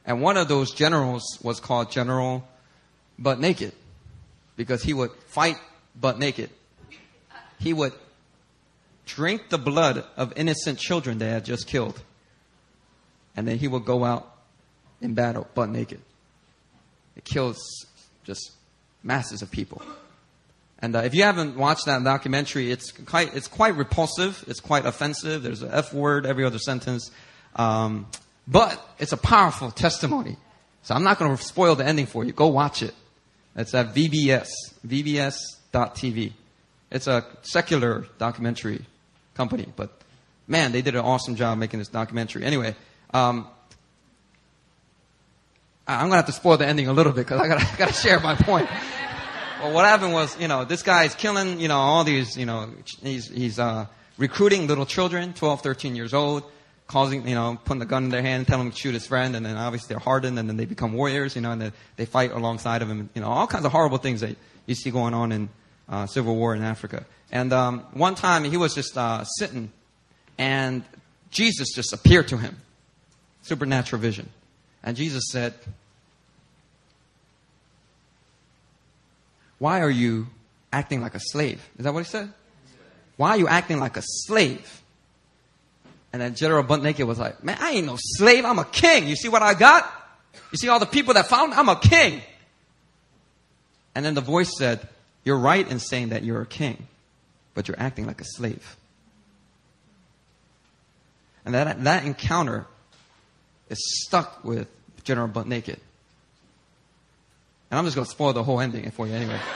And 0.06 0.20
one 0.22 0.36
of 0.36 0.46
those 0.46 0.72
generals 0.72 1.38
was 1.42 1.58
called 1.58 1.90
General 1.90 2.46
Butt 3.18 3.40
Naked 3.40 3.72
because 4.56 4.82
he 4.82 4.94
would 4.94 5.10
fight 5.28 5.56
butt 5.98 6.18
naked. 6.18 6.50
He 7.58 7.72
would 7.72 7.92
drink 9.06 9.48
the 9.48 9.58
blood 9.58 10.04
of 10.16 10.32
innocent 10.36 10.78
children 10.78 11.18
they 11.18 11.30
had 11.30 11.44
just 11.44 11.66
killed. 11.66 12.00
And 13.36 13.48
then 13.48 13.58
he 13.58 13.66
would 13.66 13.84
go 13.84 14.04
out 14.04 14.33
in 15.04 15.14
battle, 15.14 15.46
butt 15.54 15.68
naked. 15.68 16.00
It 17.16 17.24
kills 17.24 17.86
just 18.24 18.52
masses 19.02 19.42
of 19.42 19.50
people. 19.50 19.82
And 20.80 20.96
uh, 20.96 21.00
if 21.00 21.14
you 21.14 21.22
haven't 21.22 21.56
watched 21.56 21.86
that 21.86 22.02
documentary, 22.02 22.70
it's 22.70 22.90
quite, 22.90 23.34
it's 23.34 23.48
quite 23.48 23.76
repulsive. 23.76 24.44
It's 24.48 24.60
quite 24.60 24.86
offensive. 24.86 25.42
There's 25.42 25.62
an 25.62 25.70
F 25.72 25.92
word 25.94 26.26
every 26.26 26.44
other 26.44 26.58
sentence. 26.58 27.10
Um, 27.54 28.06
but 28.48 28.82
it's 28.98 29.12
a 29.12 29.16
powerful 29.16 29.70
testimony. 29.70 30.36
So 30.82 30.94
I'm 30.94 31.04
not 31.04 31.18
going 31.18 31.34
to 31.34 31.42
spoil 31.42 31.76
the 31.76 31.86
ending 31.86 32.06
for 32.06 32.24
you. 32.24 32.32
Go 32.32 32.48
watch 32.48 32.82
it. 32.82 32.94
It's 33.56 33.74
at 33.74 33.94
VBS, 33.94 34.48
VBS.tv. 34.86 36.32
It's 36.90 37.06
a 37.06 37.24
secular 37.42 38.06
documentary 38.18 38.84
company, 39.34 39.66
but 39.76 39.90
man, 40.46 40.72
they 40.72 40.82
did 40.82 40.94
an 40.94 41.00
awesome 41.00 41.36
job 41.36 41.58
making 41.58 41.78
this 41.78 41.88
documentary. 41.88 42.44
Anyway, 42.44 42.74
um, 43.12 43.48
I'm 45.86 46.06
gonna 46.06 46.16
have 46.16 46.26
to 46.26 46.32
spoil 46.32 46.56
the 46.56 46.66
ending 46.66 46.88
a 46.88 46.92
little 46.92 47.12
bit 47.12 47.26
because 47.26 47.40
I 47.40 47.48
gotta, 47.78 47.92
share 47.92 48.20
my 48.20 48.34
point. 48.34 48.68
well, 49.60 49.72
what 49.72 49.84
happened 49.84 50.12
was, 50.12 50.38
you 50.40 50.48
know, 50.48 50.64
this 50.64 50.82
guy's 50.82 51.14
killing, 51.14 51.60
you 51.60 51.68
know, 51.68 51.76
all 51.76 52.04
these, 52.04 52.36
you 52.36 52.46
know, 52.46 52.70
he's, 53.02 53.28
he's, 53.28 53.58
uh, 53.58 53.86
recruiting 54.16 54.66
little 54.66 54.86
children, 54.86 55.32
12, 55.34 55.60
13 55.60 55.96
years 55.96 56.14
old, 56.14 56.44
causing, 56.86 57.26
you 57.26 57.34
know, 57.34 57.58
putting 57.64 57.80
the 57.80 57.86
gun 57.86 58.04
in 58.04 58.10
their 58.10 58.22
hand, 58.22 58.46
telling 58.46 58.66
them 58.66 58.72
to 58.72 58.78
shoot 58.78 58.94
his 58.94 59.06
friend, 59.06 59.34
and 59.36 59.44
then 59.44 59.56
obviously 59.56 59.88
they're 59.88 59.98
hardened, 59.98 60.38
and 60.38 60.48
then 60.48 60.56
they 60.56 60.64
become 60.64 60.92
warriors, 60.92 61.34
you 61.34 61.42
know, 61.42 61.50
and 61.50 61.60
they, 61.60 61.72
they 61.96 62.06
fight 62.06 62.32
alongside 62.32 62.82
of 62.82 62.88
him, 62.88 63.10
you 63.14 63.20
know, 63.20 63.28
all 63.28 63.46
kinds 63.46 63.64
of 63.64 63.72
horrible 63.72 63.98
things 63.98 64.20
that 64.20 64.36
you 64.66 64.74
see 64.74 64.90
going 64.90 65.14
on 65.14 65.32
in 65.32 65.48
uh, 65.88 66.06
civil 66.06 66.36
war 66.36 66.54
in 66.54 66.62
Africa. 66.62 67.04
And 67.32 67.52
um, 67.52 67.80
one 67.92 68.14
time 68.14 68.44
he 68.44 68.56
was 68.56 68.74
just 68.74 68.96
uh, 68.96 69.24
sitting, 69.24 69.72
and 70.38 70.84
Jesus 71.30 71.74
just 71.74 71.92
appeared 71.92 72.28
to 72.28 72.38
him, 72.38 72.56
supernatural 73.42 74.00
vision, 74.00 74.28
and 74.84 74.96
Jesus 74.96 75.24
said, 75.32 75.54
"Why 79.58 79.80
are 79.80 79.90
you 79.90 80.28
acting 80.72 81.00
like 81.00 81.16
a 81.16 81.20
slave?" 81.20 81.68
Is 81.76 81.84
that 81.84 81.92
what 81.92 82.04
he 82.04 82.08
said? 82.08 82.32
Why 83.16 83.30
are 83.30 83.38
you 83.38 83.48
acting 83.48 83.80
like 83.80 83.96
a 83.96 84.02
slave? 84.02 84.82
And 86.12 86.22
then 86.22 86.34
General 86.34 86.62
Butt 86.62 86.82
Naked 86.82 87.06
was 87.06 87.18
like, 87.18 87.42
Man, 87.42 87.56
I 87.60 87.72
ain't 87.72 87.86
no 87.86 87.96
slave. 87.98 88.44
I'm 88.44 88.58
a 88.58 88.64
king. 88.64 89.08
You 89.08 89.16
see 89.16 89.28
what 89.28 89.42
I 89.42 89.54
got? 89.54 89.90
You 90.52 90.58
see 90.58 90.68
all 90.68 90.78
the 90.78 90.86
people 90.86 91.14
that 91.14 91.26
found? 91.26 91.54
I'm 91.54 91.68
a 91.68 91.76
king. 91.76 92.22
And 93.94 94.04
then 94.04 94.14
the 94.14 94.20
voice 94.20 94.56
said, 94.56 94.86
You're 95.24 95.38
right 95.38 95.68
in 95.68 95.78
saying 95.78 96.10
that 96.10 96.22
you're 96.22 96.40
a 96.40 96.46
king, 96.46 96.86
but 97.54 97.68
you're 97.68 97.78
acting 97.80 98.06
like 98.06 98.20
a 98.20 98.24
slave. 98.24 98.76
And 101.44 101.54
that, 101.54 101.82
that 101.84 102.04
encounter 102.04 102.66
is 103.68 104.04
stuck 104.04 104.44
with 104.44 104.68
General 105.04 105.28
Butt 105.28 105.46
Naked. 105.46 105.80
And 107.70 107.78
I'm 107.78 107.84
just 107.84 107.96
going 107.96 108.04
to 108.04 108.10
spoil 108.10 108.32
the 108.32 108.42
whole 108.44 108.60
ending 108.60 108.90
for 108.90 109.06
you 109.06 109.14
anyway. 109.14 109.40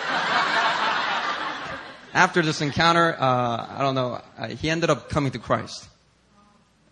After 2.14 2.42
this 2.42 2.60
encounter, 2.60 3.14
uh, 3.18 3.66
I 3.70 3.78
don't 3.80 3.94
know, 3.94 4.20
uh, 4.36 4.48
he 4.48 4.70
ended 4.70 4.90
up 4.90 5.08
coming 5.08 5.30
to 5.32 5.38
Christ. 5.38 5.86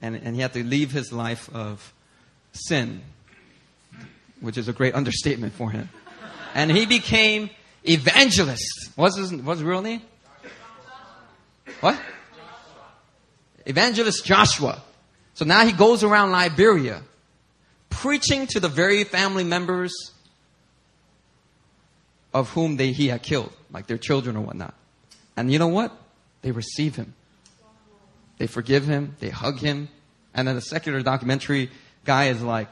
And, 0.00 0.14
and 0.14 0.36
he 0.36 0.42
had 0.42 0.52
to 0.52 0.62
leave 0.62 0.92
his 0.92 1.12
life 1.12 1.52
of 1.54 1.92
sin, 2.52 3.00
which 4.40 4.58
is 4.58 4.68
a 4.68 4.72
great 4.72 4.94
understatement 4.94 5.54
for 5.54 5.70
him. 5.70 5.88
And 6.54 6.70
he 6.70 6.86
became 6.86 7.50
evangelist. 7.82 8.90
What's 8.94 9.16
his, 9.16 9.32
what's 9.32 9.60
his 9.60 9.64
real 9.66 9.82
name? 9.82 10.02
What? 11.80 12.00
Evangelist 13.64 14.24
Joshua. 14.24 14.80
So 15.36 15.44
now 15.44 15.64
he 15.66 15.72
goes 15.72 16.02
around 16.02 16.30
Liberia 16.30 17.02
preaching 17.90 18.46
to 18.48 18.58
the 18.58 18.70
very 18.70 19.04
family 19.04 19.44
members 19.44 19.92
of 22.32 22.48
whom 22.50 22.78
they, 22.78 22.92
he 22.92 23.08
had 23.08 23.22
killed, 23.22 23.52
like 23.70 23.86
their 23.86 23.98
children 23.98 24.38
or 24.38 24.40
whatnot. 24.40 24.72
And 25.36 25.52
you 25.52 25.58
know 25.58 25.68
what? 25.68 25.94
They 26.40 26.52
receive 26.52 26.96
him. 26.96 27.12
They 28.38 28.46
forgive 28.46 28.86
him. 28.86 29.14
They 29.20 29.28
hug 29.28 29.58
him. 29.58 29.90
And 30.32 30.48
then 30.48 30.54
the 30.54 30.62
secular 30.62 31.02
documentary 31.02 31.70
guy 32.06 32.28
is 32.28 32.40
like, 32.40 32.68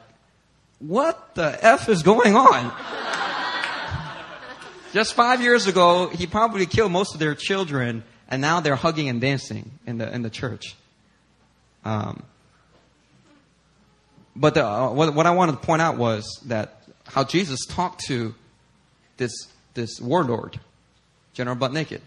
what 0.79 1.35
the 1.35 1.63
F 1.63 1.91
is 1.91 2.03
going 2.03 2.35
on? 2.35 2.73
Just 4.95 5.13
five 5.13 5.43
years 5.43 5.67
ago, 5.67 6.09
he 6.09 6.27
probably 6.27 6.65
killed 6.65 6.93
most 6.93 7.13
of 7.13 7.21
their 7.21 7.35
children, 7.35 8.05
and 8.27 8.41
now 8.41 8.61
they're 8.61 8.75
hugging 8.75 9.11
and 9.11 9.21
dancing 9.21 9.71
in 9.87 9.99
the, 9.99 10.11
in 10.11 10.23
the 10.23 10.31
church. 10.31 10.77
Um, 11.85 12.23
but 14.37 14.55
the, 14.55 14.67
uh, 14.67 14.91
what, 14.91 15.15
what 15.15 15.27
I 15.27 15.31
wanted 15.31 15.53
to 15.53 15.59
point 15.59 15.83
out 15.83 15.97
was 15.97 16.41
that 16.47 16.83
how 17.07 17.25
Jesus 17.25 17.67
talked 17.67 18.05
to 18.07 18.35
this, 19.17 19.33
this 19.75 20.01
warlord, 20.01 20.59
General 21.35 21.57
Butt 21.57 21.73
Naked. 21.73 22.03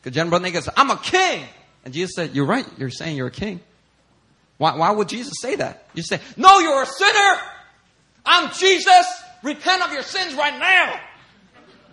Because 0.00 0.14
General 0.14 0.32
Butt 0.32 0.42
Naked 0.42 0.64
said, 0.64 0.74
I'm 0.76 0.90
a 0.90 0.96
king! 0.96 1.44
And 1.84 1.92
Jesus 1.92 2.12
said, 2.14 2.34
You're 2.34 2.46
right, 2.46 2.66
you're 2.78 2.90
saying 2.90 3.16
you're 3.16 3.26
a 3.26 3.32
king. 3.32 3.60
Why, 4.56 4.76
why 4.76 4.90
would 4.90 5.08
Jesus 5.08 5.34
say 5.40 5.56
that? 5.56 5.86
You 5.94 6.02
say, 6.02 6.20
No, 6.36 6.60
you're 6.60 6.82
a 6.82 6.86
sinner! 6.86 7.40
I'm 8.24 8.50
Jesus! 8.52 9.06
Repent 9.42 9.82
of 9.84 9.92
your 9.92 10.02
sins 10.02 10.34
right 10.34 10.58
now! 10.58 11.00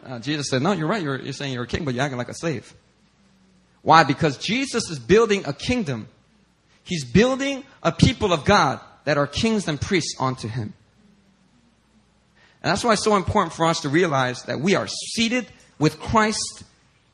Uh, 0.06 0.20
Jesus 0.20 0.50
said, 0.50 0.62
No, 0.62 0.72
you're 0.72 0.88
right, 0.88 1.04
you're, 1.04 1.20
you're 1.20 1.34
saying 1.34 1.54
you're 1.54 1.64
a 1.64 1.68
king, 1.68 1.84
but 1.84 1.94
you're 1.94 2.04
acting 2.04 2.18
like 2.18 2.30
a 2.30 2.34
slave. 2.34 2.74
Why? 3.82 4.04
Because 4.04 4.38
Jesus 4.38 4.90
is 4.90 5.00
building 5.00 5.44
a 5.46 5.54
kingdom. 5.54 6.08
He's 6.84 7.04
building 7.04 7.64
a 7.84 7.92
people 7.92 8.32
of 8.32 8.46
God 8.46 8.80
that 9.04 9.18
are 9.18 9.28
kings 9.28 9.68
and 9.68 9.80
priests 9.80 10.16
unto 10.20 10.48
him. 10.48 10.74
And 12.64 12.72
that's 12.72 12.84
why 12.84 12.94
it's 12.94 13.04
so 13.04 13.16
important 13.16 13.54
for 13.54 13.66
us 13.66 13.82
to 13.82 13.90
realize 13.90 14.44
that 14.44 14.60
we 14.60 14.76
are 14.76 14.88
seated 14.88 15.48
with 15.80 16.00
Christ 16.00 16.64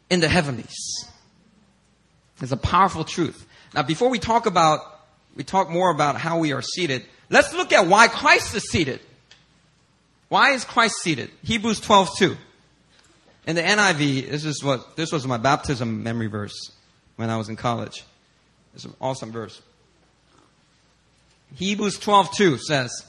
in 0.10 0.19
the 0.19 0.28
heavenlies. 0.28 0.76
It's 2.41 2.52
a 2.52 2.58
powerful 2.58 3.04
truth. 3.04 3.45
Now, 3.73 3.84
before 3.84 4.10
we 4.10 4.19
talk 4.19 4.45
about, 4.45 4.82
we 5.36 5.43
talk 5.43 5.69
more 5.69 5.89
about 5.89 6.17
how 6.17 6.39
we 6.39 6.52
are 6.52 6.62
seated, 6.62 7.06
let's 7.30 7.54
look 7.54 7.71
at 7.71 7.88
why 7.88 8.08
Christ 8.08 8.54
is 8.56 8.69
seated. 8.69 9.00
Why 10.30 10.52
is 10.52 10.65
Christ 10.65 10.95
seated? 11.02 11.32
Hebrews 11.43 11.80
12, 11.80 12.10
2. 12.17 12.38
In 13.47 13.56
the 13.56 13.62
NIV, 13.62 14.30
this 14.30 14.43
is 14.43 14.62
what, 14.62 14.97
this 14.97 15.12
was 15.12 15.26
my 15.26 15.38
baptism 15.38 16.04
memory 16.04 16.28
verse 16.28 16.71
when 17.15 17.30
I 17.30 17.38
was 17.38 17.47
in 17.47 17.56
college. 17.56 18.04
It's 18.76 18.84
an 18.84 18.93
awesome 19.00 19.32
verse. 19.32 19.62
Hebrews 21.55 21.99
12, 21.99 22.31
2 22.36 22.57
says, 22.57 23.05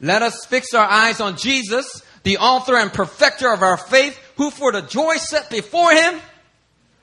Let 0.00 0.22
us 0.22 0.46
fix 0.46 0.74
our 0.74 0.86
eyes 0.86 1.20
on 1.20 1.36
Jesus, 1.36 2.02
the 2.22 2.38
author 2.38 2.76
and 2.76 2.92
perfecter 2.92 3.52
of 3.52 3.62
our 3.62 3.76
faith, 3.76 4.18
who 4.36 4.50
for 4.50 4.72
the 4.72 4.82
joy 4.82 5.16
set 5.16 5.50
before 5.50 5.92
him 5.92 6.20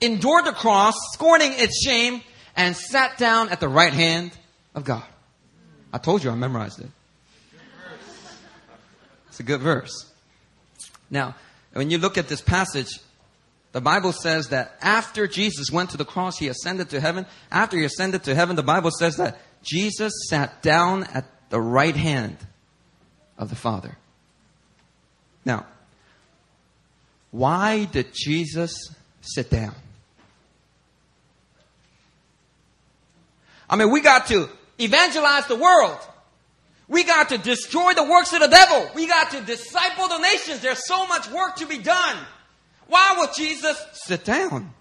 endured 0.02 0.45
the 0.45 0.52
cross, 0.52 0.95
scorning 1.13 1.54
its 1.54 1.84
shame, 1.84 2.21
and 2.56 2.76
sat 2.76 3.17
down 3.17 3.50
at 3.50 3.60
the 3.60 3.67
right 3.67 3.93
hand 3.93 4.32
of 4.76 4.84
God. 4.84 5.04
I 5.91 5.97
told 5.97 6.23
you 6.23 6.32
I 6.32 6.36
memorized 6.36 6.80
it. 6.82 6.89
It's 9.30 9.39
a 9.39 9.43
good 9.43 9.62
verse. 9.62 10.12
Now, 11.10 11.36
when 11.73 11.91
you 11.91 12.00
look 12.00 12.17
at 12.17 12.28
this 12.28 12.41
passage, 12.41 13.00
the 13.71 13.82
Bible 13.82 14.12
says 14.12 14.50
that 14.50 14.76
after 14.82 15.28
Jesus 15.28 15.69
went 15.71 15.91
to 15.91 15.97
the 15.97 16.06
cross, 16.06 16.38
he 16.39 16.47
ascended 16.47 16.89
to 16.89 17.00
heaven. 17.00 17.26
After 17.52 17.78
he 17.78 17.86
ascended 17.86 18.23
to 18.23 18.34
heaven, 18.34 18.56
the 18.56 18.63
Bible 18.63 18.89
says 18.91 19.17
that 19.17 19.39
Jesus 19.63 20.13
sat 20.30 20.62
down 20.62 21.04
at 21.06 21.26
the 21.50 21.60
right 21.60 21.96
hand 21.96 22.38
of 23.38 23.50
the 23.50 23.56
Father. 23.56 23.98
Now, 25.46 25.65
why 27.32 27.86
did 27.86 28.08
Jesus 28.13 28.93
sit 29.22 29.50
down? 29.50 29.76
I 33.70 33.76
mean, 33.76 33.91
we 33.91 34.02
got 34.02 34.28
to 34.28 34.50
evangelize 34.80 35.48
the 35.48 35.56
world. 35.56 36.00
We 36.88 37.04
got 37.04 37.30
to 37.30 37.38
destroy 37.38 37.93
the 37.93 38.04
works 38.04 38.32
of 38.32 38.39
the 38.39 38.48
devil. 38.48 38.89
We 38.96 39.08
got 39.08 39.32
to 39.32 39.41
disciple 39.41 40.08
the 40.08 40.20
nations. 40.20 40.62
There's 40.62 40.88
so 40.88 41.06
much 41.08 41.30
work 41.30 41.58
to 41.58 41.65
be 41.65 41.78
done. 41.78 42.17
Why 42.88 43.15
would 43.17 43.32
Jesus 43.36 43.78
sit 43.91 44.24
down? 44.24 44.74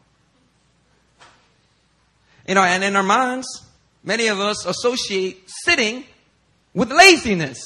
You 2.47 2.55
know, 2.55 2.63
and 2.63 2.85
in 2.85 2.95
our 2.95 3.03
minds, 3.03 3.66
many 4.07 4.29
of 4.29 4.41
us 4.41 4.65
associate 4.65 5.43
sitting 5.47 6.05
with 6.73 6.91
laziness. 6.91 7.63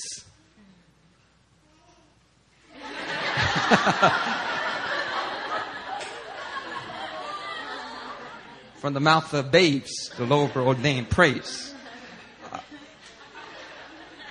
From 8.80 8.94
the 8.94 9.00
mouth 9.00 9.32
of 9.34 9.52
babes, 9.52 10.10
the 10.16 10.24
Lord 10.24 10.56
ordained 10.56 11.10
praise. 11.10 11.74
Uh, 12.50 12.58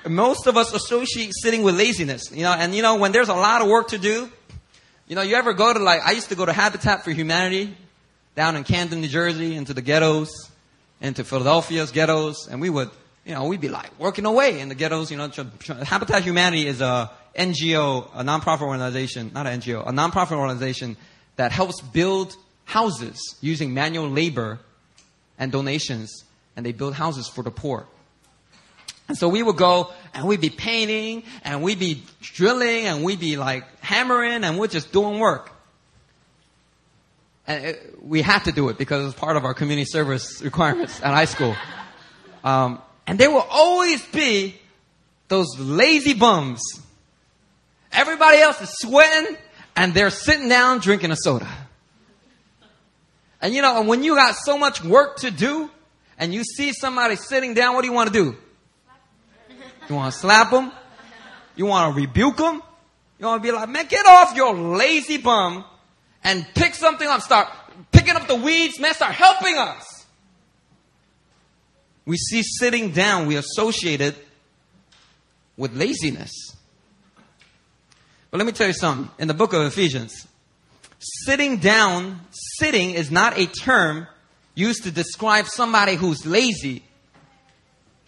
most 0.09 0.47
of 0.47 0.57
us 0.57 0.73
associate 0.73 1.31
sitting 1.33 1.61
with 1.61 1.77
laziness, 1.77 2.31
you 2.31 2.41
know, 2.43 2.51
and 2.51 2.73
you 2.73 2.81
know, 2.81 2.95
when 2.95 3.11
there's 3.11 3.29
a 3.29 3.35
lot 3.35 3.61
of 3.61 3.67
work 3.67 3.89
to 3.89 3.99
do, 3.99 4.31
you 5.07 5.15
know, 5.15 5.21
you 5.21 5.35
ever 5.35 5.53
go 5.53 5.71
to 5.71 5.79
like, 5.79 6.01
I 6.03 6.11
used 6.11 6.29
to 6.29 6.35
go 6.35 6.45
to 6.45 6.53
Habitat 6.53 7.03
for 7.03 7.11
Humanity 7.11 7.77
down 8.35 8.55
in 8.55 8.63
Camden, 8.63 9.01
New 9.01 9.07
Jersey, 9.07 9.55
into 9.55 9.75
the 9.75 9.83
ghettos, 9.83 10.48
into 11.01 11.23
Philadelphia's 11.23 11.91
ghettos, 11.91 12.47
and 12.47 12.61
we 12.61 12.69
would, 12.69 12.89
you 13.25 13.33
know, 13.33 13.45
we'd 13.45 13.61
be 13.61 13.69
like 13.69 13.97
working 13.99 14.25
away 14.25 14.59
in 14.59 14.69
the 14.69 14.75
ghettos, 14.75 15.11
you 15.11 15.17
know. 15.17 15.29
Habitat 15.83 16.23
Humanity 16.23 16.67
is 16.67 16.81
a 16.81 17.11
NGO, 17.37 18.09
a 18.13 18.23
nonprofit 18.23 18.61
organization, 18.61 19.31
not 19.33 19.47
an 19.47 19.61
NGO, 19.61 19.87
a 19.87 19.91
nonprofit 19.91 20.37
organization 20.37 20.97
that 21.35 21.51
helps 21.51 21.81
build 21.81 22.35
houses 22.65 23.35
using 23.41 23.73
manual 23.73 24.09
labor 24.09 24.59
and 25.37 25.51
donations, 25.51 26.25
and 26.55 26.65
they 26.65 26.71
build 26.71 26.93
houses 26.93 27.27
for 27.27 27.43
the 27.43 27.51
poor. 27.51 27.87
And 29.07 29.17
so 29.17 29.27
we 29.27 29.41
would 29.41 29.57
go 29.57 29.91
and 30.13 30.27
we'd 30.27 30.39
be 30.39 30.51
painting 30.51 31.23
and 31.43 31.63
we'd 31.63 31.79
be 31.79 32.03
drilling 32.21 32.85
and 32.85 33.03
we'd 33.03 33.19
be 33.19 33.37
like 33.37 33.63
hammering 33.81 34.43
and 34.43 34.59
we're 34.59 34.67
just 34.67 34.91
doing 34.91 35.17
work. 35.17 35.51
And 37.49 37.65
it, 37.65 37.95
we 38.03 38.21
had 38.21 38.45
to 38.45 38.51
do 38.51 38.69
it 38.69 38.77
because 38.77 39.01
it 39.01 39.05
was 39.05 39.15
part 39.15 39.35
of 39.35 39.43
our 39.43 39.55
community 39.55 39.83
service 39.83 40.39
requirements 40.43 41.01
at 41.01 41.15
high 41.15 41.25
school. 41.25 41.55
Um, 42.43 42.79
and 43.07 43.17
there 43.17 43.31
will 43.31 43.45
always 43.49 44.05
be 44.05 44.55
those 45.29 45.57
lazy 45.57 46.13
bums. 46.13 46.61
Everybody 47.91 48.37
else 48.37 48.61
is 48.61 48.69
sweating 48.77 49.35
and 49.75 49.95
they're 49.95 50.11
sitting 50.11 50.47
down 50.47 50.77
drinking 50.77 51.09
a 51.09 51.15
soda. 51.15 51.49
And 53.41 53.51
you 53.51 53.63
know, 53.63 53.81
when 53.81 54.03
you 54.03 54.13
got 54.13 54.35
so 54.35 54.55
much 54.55 54.83
work 54.83 55.17
to 55.21 55.31
do 55.31 55.71
and 56.19 56.31
you 56.31 56.43
see 56.43 56.71
somebody 56.71 57.15
sitting 57.15 57.55
down, 57.55 57.73
what 57.73 57.81
do 57.81 57.87
you 57.87 57.93
want 57.93 58.13
to 58.13 58.13
do? 58.13 58.37
You 59.89 59.95
want 59.95 60.13
to 60.13 60.19
slap 60.19 60.51
them? 60.51 60.71
You 61.55 61.65
want 61.65 61.95
to 61.95 61.99
rebuke 61.99 62.37
them? 62.37 62.61
You 63.17 63.25
want 63.25 63.41
to 63.41 63.47
be 63.47 63.51
like, 63.51 63.69
man, 63.69 63.87
get 63.87 64.05
off 64.05 64.35
your 64.35 64.53
lazy 64.53 65.17
bum 65.17 65.65
and 66.23 66.45
pick 66.55 66.75
something 66.75 67.07
up. 67.07 67.21
Start 67.21 67.47
picking 67.91 68.15
up 68.15 68.27
the 68.27 68.35
weeds, 68.35 68.79
man. 68.79 68.93
Start 68.93 69.13
helping 69.13 69.57
us. 69.57 70.05
We 72.05 72.17
see 72.17 72.41
sitting 72.43 72.91
down, 72.91 73.27
we 73.27 73.35
associate 73.35 74.01
it 74.01 74.15
with 75.57 75.75
laziness. 75.75 76.31
But 78.31 78.37
let 78.37 78.47
me 78.47 78.51
tell 78.51 78.67
you 78.67 78.73
something. 78.73 79.09
In 79.19 79.27
the 79.27 79.33
book 79.33 79.53
of 79.53 79.61
Ephesians, 79.61 80.27
sitting 80.99 81.57
down, 81.57 82.21
sitting 82.31 82.91
is 82.91 83.11
not 83.11 83.37
a 83.37 83.45
term 83.45 84.07
used 84.55 84.83
to 84.83 84.91
describe 84.91 85.45
somebody 85.47 85.95
who's 85.95 86.25
lazy, 86.25 86.83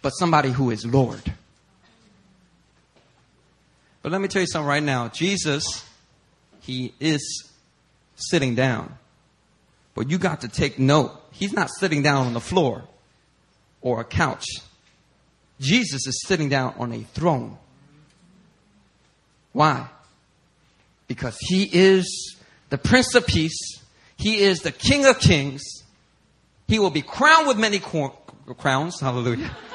but 0.00 0.10
somebody 0.10 0.50
who 0.50 0.70
is 0.70 0.84
Lord. 0.84 1.22
But 4.02 4.12
let 4.12 4.20
me 4.20 4.28
tell 4.28 4.42
you 4.42 4.48
something 4.48 4.68
right 4.68 4.82
now. 4.82 5.08
Jesus, 5.08 5.84
he 6.60 6.92
is 6.98 7.51
sitting 8.28 8.54
down. 8.54 8.98
But 9.94 10.10
you 10.10 10.18
got 10.18 10.42
to 10.42 10.48
take 10.48 10.78
note. 10.78 11.12
He's 11.30 11.52
not 11.52 11.70
sitting 11.70 12.02
down 12.02 12.26
on 12.26 12.32
the 12.32 12.40
floor 12.40 12.84
or 13.80 14.00
a 14.00 14.04
couch. 14.04 14.46
Jesus 15.60 16.06
is 16.06 16.22
sitting 16.26 16.48
down 16.48 16.74
on 16.78 16.92
a 16.92 17.02
throne. 17.02 17.58
Why? 19.52 19.88
Because 21.06 21.36
he 21.40 21.64
is 21.64 22.36
the 22.70 22.78
Prince 22.78 23.14
of 23.14 23.26
Peace. 23.26 23.82
He 24.16 24.38
is 24.38 24.60
the 24.60 24.72
King 24.72 25.04
of 25.04 25.18
Kings. 25.18 25.62
He 26.68 26.78
will 26.78 26.90
be 26.90 27.02
crowned 27.02 27.46
with 27.46 27.58
many 27.58 27.78
cor- 27.78 28.16
crowns. 28.56 28.98
Hallelujah. 28.98 29.54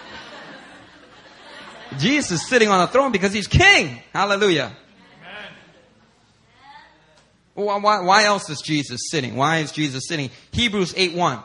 Jesus 1.99 2.41
is 2.41 2.47
sitting 2.47 2.69
on 2.69 2.81
a 2.81 2.87
throne 2.87 3.11
because 3.11 3.33
he's 3.33 3.47
king. 3.47 4.01
Hallelujah. 4.13 4.75
Why, 7.57 7.77
why, 7.79 8.01
why 8.01 8.23
else 8.25 8.51
is 8.51 8.61
Jesus 8.61 9.09
sitting? 9.09 9.35
Why 9.35 9.57
is 9.57 9.71
Jesus 9.71 10.07
sitting? 10.07 10.29
Hebrews 10.51 10.93
8 10.95 11.15
1. 11.15 11.39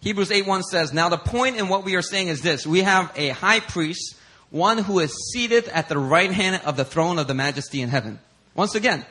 Hebrews 0.00 0.32
8 0.32 0.44
1 0.44 0.62
says, 0.64 0.92
Now 0.92 1.08
the 1.08 1.18
point 1.18 1.56
in 1.56 1.68
what 1.68 1.84
we 1.84 1.94
are 1.94 2.02
saying 2.02 2.26
is 2.26 2.42
this 2.42 2.66
we 2.66 2.82
have 2.82 3.12
a 3.14 3.28
high 3.28 3.60
priest, 3.60 4.16
one 4.50 4.78
who 4.78 4.98
is 4.98 5.14
seated 5.32 5.68
at 5.68 5.88
the 5.88 5.96
right 5.96 6.32
hand 6.32 6.62
of 6.64 6.76
the 6.76 6.84
throne 6.84 7.20
of 7.20 7.28
the 7.28 7.34
majesty 7.34 7.80
in 7.80 7.90
heaven. 7.90 8.18
Once 8.56 8.74
again, 8.74 9.06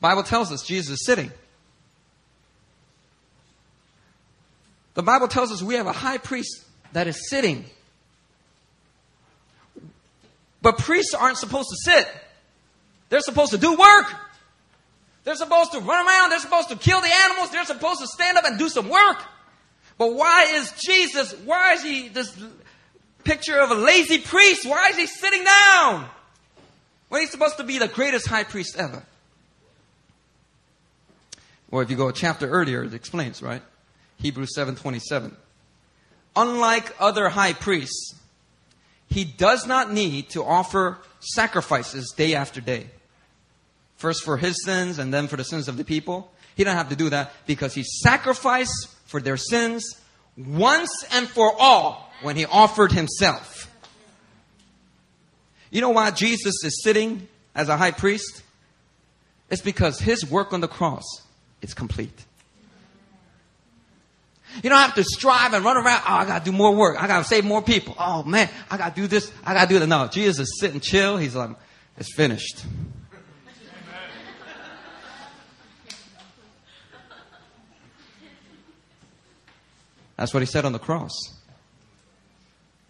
Bible 0.00 0.22
tells 0.22 0.50
us 0.50 0.62
Jesus 0.62 1.00
is 1.00 1.04
sitting. 1.04 1.30
The 4.94 5.02
Bible 5.02 5.28
tells 5.28 5.52
us 5.52 5.60
we 5.60 5.74
have 5.74 5.86
a 5.86 5.92
high 5.92 6.16
priest 6.16 6.64
that 6.94 7.06
is 7.06 7.28
sitting. 7.28 7.66
But 10.62 10.78
priests 10.78 11.12
aren't 11.12 11.36
supposed 11.36 11.68
to 11.68 11.76
sit. 11.90 12.08
They're 13.12 13.20
supposed 13.20 13.50
to 13.50 13.58
do 13.58 13.72
work. 13.76 14.06
They're 15.24 15.34
supposed 15.34 15.72
to 15.72 15.80
run 15.80 16.06
around. 16.06 16.30
They're 16.30 16.38
supposed 16.38 16.70
to 16.70 16.76
kill 16.76 16.98
the 16.98 17.12
animals. 17.24 17.50
They're 17.50 17.66
supposed 17.66 18.00
to 18.00 18.06
stand 18.06 18.38
up 18.38 18.46
and 18.46 18.58
do 18.58 18.70
some 18.70 18.88
work. 18.88 19.22
But 19.98 20.14
why 20.14 20.54
is 20.54 20.72
Jesus, 20.82 21.34
why 21.44 21.74
is 21.74 21.82
he 21.82 22.08
this 22.08 22.34
picture 23.22 23.60
of 23.60 23.70
a 23.70 23.74
lazy 23.74 24.16
priest? 24.16 24.64
Why 24.64 24.88
is 24.88 24.96
he 24.96 25.06
sitting 25.06 25.44
down? 25.44 26.08
When 27.10 27.20
he's 27.20 27.30
supposed 27.30 27.58
to 27.58 27.64
be 27.64 27.76
the 27.76 27.86
greatest 27.86 28.28
high 28.28 28.44
priest 28.44 28.76
ever. 28.78 29.02
Or 31.70 31.82
if 31.82 31.90
you 31.90 31.98
go 31.98 32.08
a 32.08 32.14
chapter 32.14 32.48
earlier, 32.48 32.82
it 32.82 32.94
explains, 32.94 33.42
right? 33.42 33.62
Hebrews 34.22 34.54
7:27. 34.56 35.36
Unlike 36.34 36.96
other 36.98 37.28
high 37.28 37.52
priests, 37.52 38.14
he 39.06 39.24
does 39.24 39.66
not 39.66 39.92
need 39.92 40.30
to 40.30 40.42
offer 40.42 40.96
sacrifices 41.20 42.14
day 42.16 42.34
after 42.34 42.62
day. 42.62 42.88
First 44.02 44.24
for 44.24 44.36
his 44.36 44.64
sins 44.64 44.98
and 44.98 45.14
then 45.14 45.28
for 45.28 45.36
the 45.36 45.44
sins 45.44 45.68
of 45.68 45.76
the 45.76 45.84
people. 45.84 46.32
He 46.56 46.64
doesn't 46.64 46.76
have 46.76 46.88
to 46.88 46.96
do 46.96 47.10
that 47.10 47.32
because 47.46 47.72
he 47.72 47.84
sacrificed 47.84 48.88
for 49.04 49.20
their 49.20 49.36
sins 49.36 49.94
once 50.36 50.90
and 51.12 51.28
for 51.28 51.54
all 51.56 52.12
when 52.20 52.34
he 52.34 52.44
offered 52.44 52.90
himself. 52.90 53.72
You 55.70 55.82
know 55.82 55.90
why 55.90 56.10
Jesus 56.10 56.64
is 56.64 56.82
sitting 56.82 57.28
as 57.54 57.68
a 57.68 57.76
high 57.76 57.92
priest? 57.92 58.42
It's 59.50 59.62
because 59.62 60.00
his 60.00 60.28
work 60.28 60.52
on 60.52 60.60
the 60.60 60.66
cross 60.66 61.04
is 61.60 61.72
complete. 61.72 62.24
You 64.64 64.68
don't 64.68 64.80
have 64.80 64.96
to 64.96 65.04
strive 65.04 65.54
and 65.54 65.64
run 65.64 65.76
around. 65.76 66.02
Oh, 66.08 66.12
I 66.12 66.24
gotta 66.24 66.44
do 66.44 66.50
more 66.50 66.74
work. 66.74 67.00
I 67.00 67.06
gotta 67.06 67.24
save 67.24 67.44
more 67.44 67.62
people. 67.62 67.94
Oh 68.00 68.24
man, 68.24 68.50
I 68.68 68.78
gotta 68.78 68.96
do 68.96 69.06
this. 69.06 69.30
I 69.44 69.54
gotta 69.54 69.68
do 69.68 69.78
that. 69.78 69.86
No, 69.86 70.08
Jesus 70.08 70.40
is 70.40 70.58
sitting 70.58 70.80
chill. 70.80 71.18
He's 71.18 71.36
like, 71.36 71.50
it's 71.96 72.12
finished. 72.12 72.64
That's 80.22 80.32
what 80.32 80.40
he 80.40 80.46
said 80.46 80.64
on 80.64 80.70
the 80.70 80.78
cross. 80.78 81.10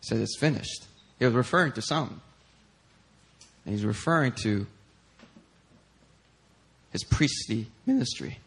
He 0.02 0.06
said, 0.08 0.20
it's 0.20 0.36
finished. 0.38 0.84
He 1.18 1.24
was 1.24 1.32
referring 1.32 1.72
to 1.72 1.80
some. 1.80 2.20
And 3.64 3.74
he's 3.74 3.86
referring 3.86 4.32
to 4.42 4.66
his 6.90 7.04
priestly 7.04 7.68
ministry. 7.86 8.38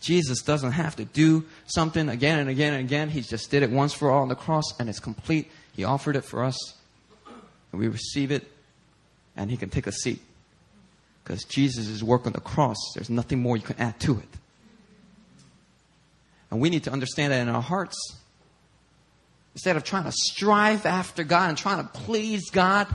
Jesus 0.00 0.40
doesn't 0.40 0.72
have 0.72 0.96
to 0.96 1.04
do 1.04 1.44
something 1.66 2.08
again 2.08 2.38
and 2.38 2.48
again 2.48 2.72
and 2.72 2.86
again. 2.86 3.10
He 3.10 3.20
just 3.20 3.50
did 3.50 3.62
it 3.62 3.70
once 3.70 3.92
for 3.92 4.10
all 4.10 4.22
on 4.22 4.28
the 4.28 4.34
cross 4.34 4.64
and 4.80 4.88
it's 4.88 4.98
complete. 4.98 5.50
He 5.76 5.84
offered 5.84 6.16
it 6.16 6.24
for 6.24 6.44
us 6.44 6.56
and 7.26 7.82
we 7.82 7.88
receive 7.88 8.30
it 8.30 8.50
and 9.36 9.50
he 9.50 9.58
can 9.58 9.68
take 9.68 9.86
a 9.86 9.92
seat. 9.92 10.22
Because 11.22 11.44
Jesus' 11.44 12.02
work 12.02 12.24
on 12.24 12.32
the 12.32 12.40
cross, 12.40 12.78
there's 12.94 13.10
nothing 13.10 13.40
more 13.40 13.58
you 13.58 13.62
can 13.62 13.78
add 13.78 14.00
to 14.00 14.20
it. 14.20 14.38
And 16.50 16.60
we 16.60 16.70
need 16.70 16.84
to 16.84 16.90
understand 16.90 17.32
that 17.32 17.40
in 17.40 17.48
our 17.48 17.62
hearts. 17.62 17.96
Instead 19.54 19.76
of 19.76 19.84
trying 19.84 20.04
to 20.04 20.12
strive 20.12 20.86
after 20.86 21.24
God 21.24 21.48
and 21.48 21.58
trying 21.58 21.82
to 21.82 21.88
please 21.88 22.50
God, 22.50 22.86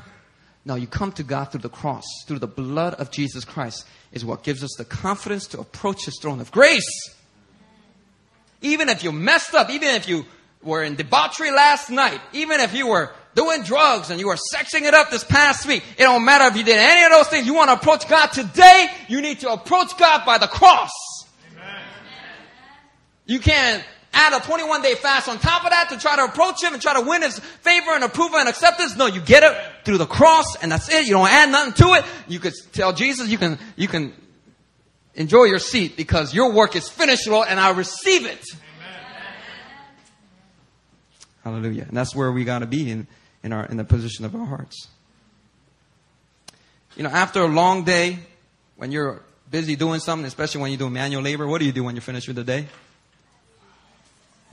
no, 0.66 0.76
you 0.76 0.88
come 0.88 1.12
to 1.14 1.24
God 1.24 1.46
through 1.46 1.62
the 1.62 1.70
cross, 1.70 2.06
through 2.26 2.40
the 2.40 2.48
blood 2.48 2.94
of 2.96 3.12
Jesus 3.12 3.44
Christ, 3.44 3.86
is 4.12 4.24
what 4.24 4.44
gives 4.44 4.64
us 4.64 4.74
the 4.78 4.86
confidence 4.86 5.48
to 5.48 5.60
approach 5.60 6.06
His 6.06 6.18
throne 6.22 6.40
of 6.40 6.52
grace. 6.52 6.88
Even 8.62 8.88
if 8.88 9.04
you 9.04 9.12
messed 9.12 9.54
up, 9.54 9.70
even 9.70 9.90
if 9.90 10.08
you 10.08 10.26
were 10.62 10.84
in 10.84 10.96
debauchery 10.96 11.52
last 11.52 11.90
night, 11.90 12.22
even 12.32 12.62
if 12.62 12.74
you 12.74 12.88
were 12.88 13.12
doing 13.36 13.64
drugs 13.64 14.10
and 14.10 14.20
you 14.20 14.28
were 14.28 14.38
sexing 14.56 14.84
it 14.84 14.94
up 14.94 15.10
this 15.10 15.26
past 15.26 15.68
week, 15.68 15.84
it 15.98 16.04
don't 16.04 16.24
matter 16.24 16.46
if 16.46 16.56
you 16.56 16.64
did 16.64 16.78
any 16.78 17.04
of 17.04 17.12
those 17.12 17.28
things. 17.28 17.46
You 17.46 17.56
want 17.56 17.70
to 17.70 17.74
approach 17.74 18.08
God 18.08 18.28
today, 18.28 18.88
you 19.10 19.22
need 19.22 19.42
to 19.42 19.52
approach 19.52 19.98
God 19.98 20.26
by 20.26 20.38
the 20.38 20.48
cross. 20.48 20.92
You 23.26 23.40
can't 23.40 23.84
add 24.14 24.34
a 24.34 24.46
21 24.46 24.82
day 24.82 24.96
fast 24.96 25.28
on 25.28 25.40
top 25.40 25.64
of 25.64 25.72
that 25.72 25.90
to 25.90 25.98
try 25.98 26.16
to 26.16 26.26
approach 26.26 26.64
him 26.64 26.74
and 26.74 26.82
try 26.82 26.94
to 26.94 27.08
win 27.08 27.22
his 27.22 27.40
favor 27.40 27.92
and 27.92 28.04
approval 28.04 28.38
and 28.38 28.48
acceptance. 28.48 28.96
No, 28.96 29.08
you 29.08 29.22
get 29.22 29.44
it 29.44 29.58
through 29.84 29.98
the 29.98 30.06
cross 30.06 30.56
and 30.62 30.72
that's 30.72 30.90
it. 30.90 31.06
You 31.06 31.14
don't 31.14 31.30
add 31.30 31.52
nothing 31.52 31.74
to 31.86 31.94
it. 31.94 32.06
You 32.28 32.40
could 32.40 32.54
tell 32.72 32.94
Jesus 32.94 33.30
you 33.30 33.38
can, 33.38 33.58
you 33.76 33.88
can 33.88 34.14
enjoy 35.16 35.46
your 35.46 35.60
seat 35.60 35.98
because 35.98 36.34
your 36.34 36.52
work 36.52 36.76
is 36.76 36.88
finished, 36.90 37.28
Lord, 37.28 37.48
and 37.50 37.60
I 37.60 37.72
receive 37.72 38.26
it. 38.26 38.44
Amen. 38.54 39.02
Hallelujah. 41.44 41.86
And 41.88 41.98
that's 41.98 42.16
where 42.16 42.32
we 42.32 42.44
got 42.44 42.60
to 42.60 42.68
be 42.68 42.90
in, 42.90 43.08
in 43.42 43.52
our, 43.52 43.66
in 43.66 43.78
the 43.78 43.84
position 43.84 44.26
of 44.26 44.36
our 44.36 44.46
hearts. 44.46 44.88
You 46.96 47.04
know, 47.04 47.10
after 47.10 47.42
a 47.42 47.48
long 47.48 47.84
day, 47.84 48.20
when 48.76 48.92
you're 48.92 49.24
busy 49.50 49.76
doing 49.76 50.00
something, 50.00 50.28
especially 50.28 50.62
when 50.62 50.72
you 50.72 50.78
do 50.78 50.90
manual 50.90 51.24
labor, 51.24 51.48
what 51.48 51.60
do 51.60 51.66
you 51.66 51.72
do 51.72 51.84
when 51.84 51.96
you 51.96 52.02
finish 52.02 52.28
with 52.28 52.36
the 52.36 52.44
day? 52.44 52.68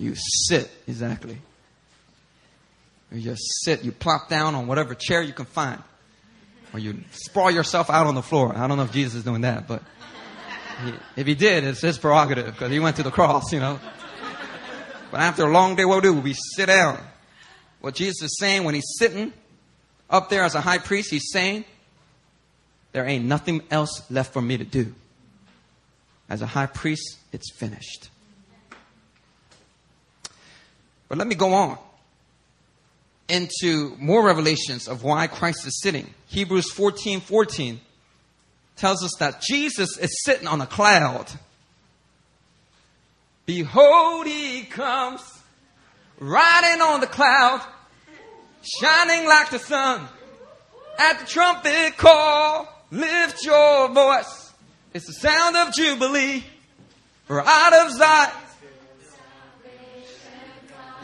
You 0.01 0.15
sit, 0.17 0.71
exactly. 0.89 1.37
You 3.13 3.21
just 3.21 3.43
sit, 3.65 3.85
you 3.85 3.93
plop 3.93 4.31
down 4.31 4.55
on 4.55 4.67
whatever 4.67 4.95
chair 4.95 5.21
you 5.21 5.35
can 5.35 5.45
find. 5.45 5.83
Or 6.73 6.79
you 6.79 7.01
sprawl 7.11 7.51
yourself 7.51 7.91
out 7.91 8.07
on 8.07 8.15
the 8.15 8.23
floor. 8.23 8.57
I 8.57 8.67
don't 8.67 8.79
know 8.79 8.85
if 8.85 8.93
Jesus 8.93 9.17
is 9.17 9.25
doing 9.25 9.43
that, 9.43 9.69
but 9.69 9.83
he, 10.85 10.93
if 11.17 11.27
he 11.27 11.35
did, 11.35 11.65
it's 11.65 11.83
his 11.83 11.99
prerogative 11.99 12.47
because 12.47 12.71
he 12.71 12.81
went 12.81 12.97
to 12.97 13.03
the 13.03 13.11
cross, 13.11 13.53
you 13.53 13.61
know. 13.61 13.79
But 15.11 15.21
after 15.21 15.45
a 15.45 15.53
long 15.53 15.77
day, 15.77 15.85
what 15.85 16.03
do 16.03 16.15
we 16.15 16.19
do? 16.21 16.25
We 16.25 16.33
sit 16.33 16.67
down. 16.67 16.99
What 17.83 17.95
Jesus 17.95 18.23
is 18.23 18.39
saying 18.39 18.65
when 18.65 18.75
he's 18.75 18.95
sitting 18.97 19.35
up 20.09 20.31
there 20.31 20.45
as 20.45 20.55
a 20.55 20.63
high 20.63 20.79
priest, 20.79 21.11
he's 21.11 21.31
saying, 21.31 21.67
there 22.93 23.07
ain't 23.07 23.27
nothing 23.27 23.63
else 23.71 24.03
left 24.11 24.33
for 24.33 24.41
me 24.41 24.57
to 24.57 24.65
do. 24.65 24.95
As 26.31 26.41
a 26.41 26.47
high 26.47 26.67
priest, 26.67 27.19
it's 27.33 27.53
finished. 27.53 28.10
But 31.11 31.19
let 31.19 31.27
me 31.27 31.35
go 31.35 31.53
on 31.53 31.77
into 33.29 33.95
more 33.99 34.25
revelations 34.25 34.89
of 34.89 35.05
why 35.05 35.27
Christ 35.27 35.67
is 35.67 35.79
sitting. 35.83 36.09
Hebrews 36.29 36.71
14 36.71 37.21
14 37.21 37.79
tells 38.77 39.05
us 39.05 39.13
that 39.19 39.43
Jesus 39.43 39.99
is 39.99 40.23
sitting 40.25 40.47
on 40.47 40.63
a 40.63 40.67
cloud 40.67 41.31
Behold, 43.51 44.29
he 44.29 44.63
comes, 44.63 45.21
riding 46.21 46.81
on 46.81 47.01
the 47.01 47.09
cloud, 47.09 47.61
shining 48.63 49.27
like 49.27 49.51
the 49.51 49.59
sun. 49.59 50.07
At 50.97 51.19
the 51.19 51.27
trumpet 51.27 51.97
call, 51.97 52.69
lift 52.93 53.45
your 53.45 53.89
voice. 53.89 54.53
It's 54.95 55.07
the 55.09 55.15
sound 55.15 55.57
of 55.57 55.75
Jubilee. 55.75 56.45
For 57.25 57.43
out 57.45 57.73
of 57.73 57.91
Zion. 57.91 58.31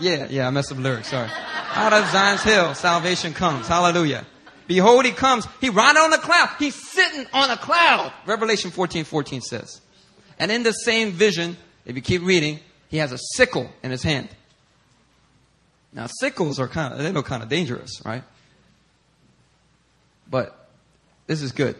Yeah, 0.00 0.26
yeah, 0.28 0.46
I 0.46 0.50
messed 0.50 0.70
up 0.70 0.78
the 0.78 0.82
lyrics, 0.82 1.08
sorry. 1.08 1.30
Out 1.74 1.92
of 1.92 2.06
Zion's 2.10 2.42
hill, 2.42 2.74
salvation 2.74 3.32
comes. 3.32 3.66
Hallelujah. 3.66 4.26
Behold, 4.66 5.04
he 5.04 5.12
comes. 5.12 5.46
He 5.60 5.70
riding 5.70 6.02
on 6.02 6.12
a 6.12 6.18
cloud. 6.18 6.50
He's 6.58 6.74
sitting 6.74 7.26
on 7.32 7.50
a 7.50 7.56
cloud. 7.56 8.12
Revelation 8.26 8.70
14, 8.70 9.04
14 9.04 9.40
says. 9.40 9.80
And 10.38 10.50
in 10.50 10.62
the 10.62 10.72
same 10.72 11.12
vision, 11.12 11.56
if 11.84 11.96
you 11.96 12.02
keep 12.02 12.22
reading, 12.22 12.60
he 12.88 12.98
has 12.98 13.12
a 13.12 13.18
sickle 13.34 13.70
in 13.82 13.90
his 13.90 14.02
hand. 14.02 14.28
Now, 15.92 16.08
sickles 16.20 16.58
are 16.58 16.68
kind 16.68 16.92
of, 16.92 17.00
they 17.00 17.12
look 17.12 17.26
kind 17.26 17.42
of 17.42 17.48
dangerous, 17.48 18.02
right? 18.04 18.22
But 20.28 20.68
this 21.26 21.42
is 21.42 21.52
good. 21.52 21.76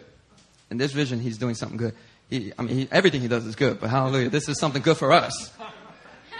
In 0.71 0.77
this 0.77 0.91
vision, 0.91 1.19
he's 1.19 1.37
doing 1.37 1.55
something 1.55 1.77
good. 1.77 1.93
He, 2.29 2.51
I 2.57 2.63
mean, 2.63 2.77
he, 2.77 2.87
everything 2.91 3.21
he 3.21 3.27
does 3.27 3.45
is 3.45 3.55
good, 3.55 3.79
but 3.79 3.89
hallelujah, 3.89 4.29
this 4.29 4.49
is 4.49 4.59
something 4.59 4.81
good 4.81 4.97
for 4.97 5.11
us. 5.11 5.51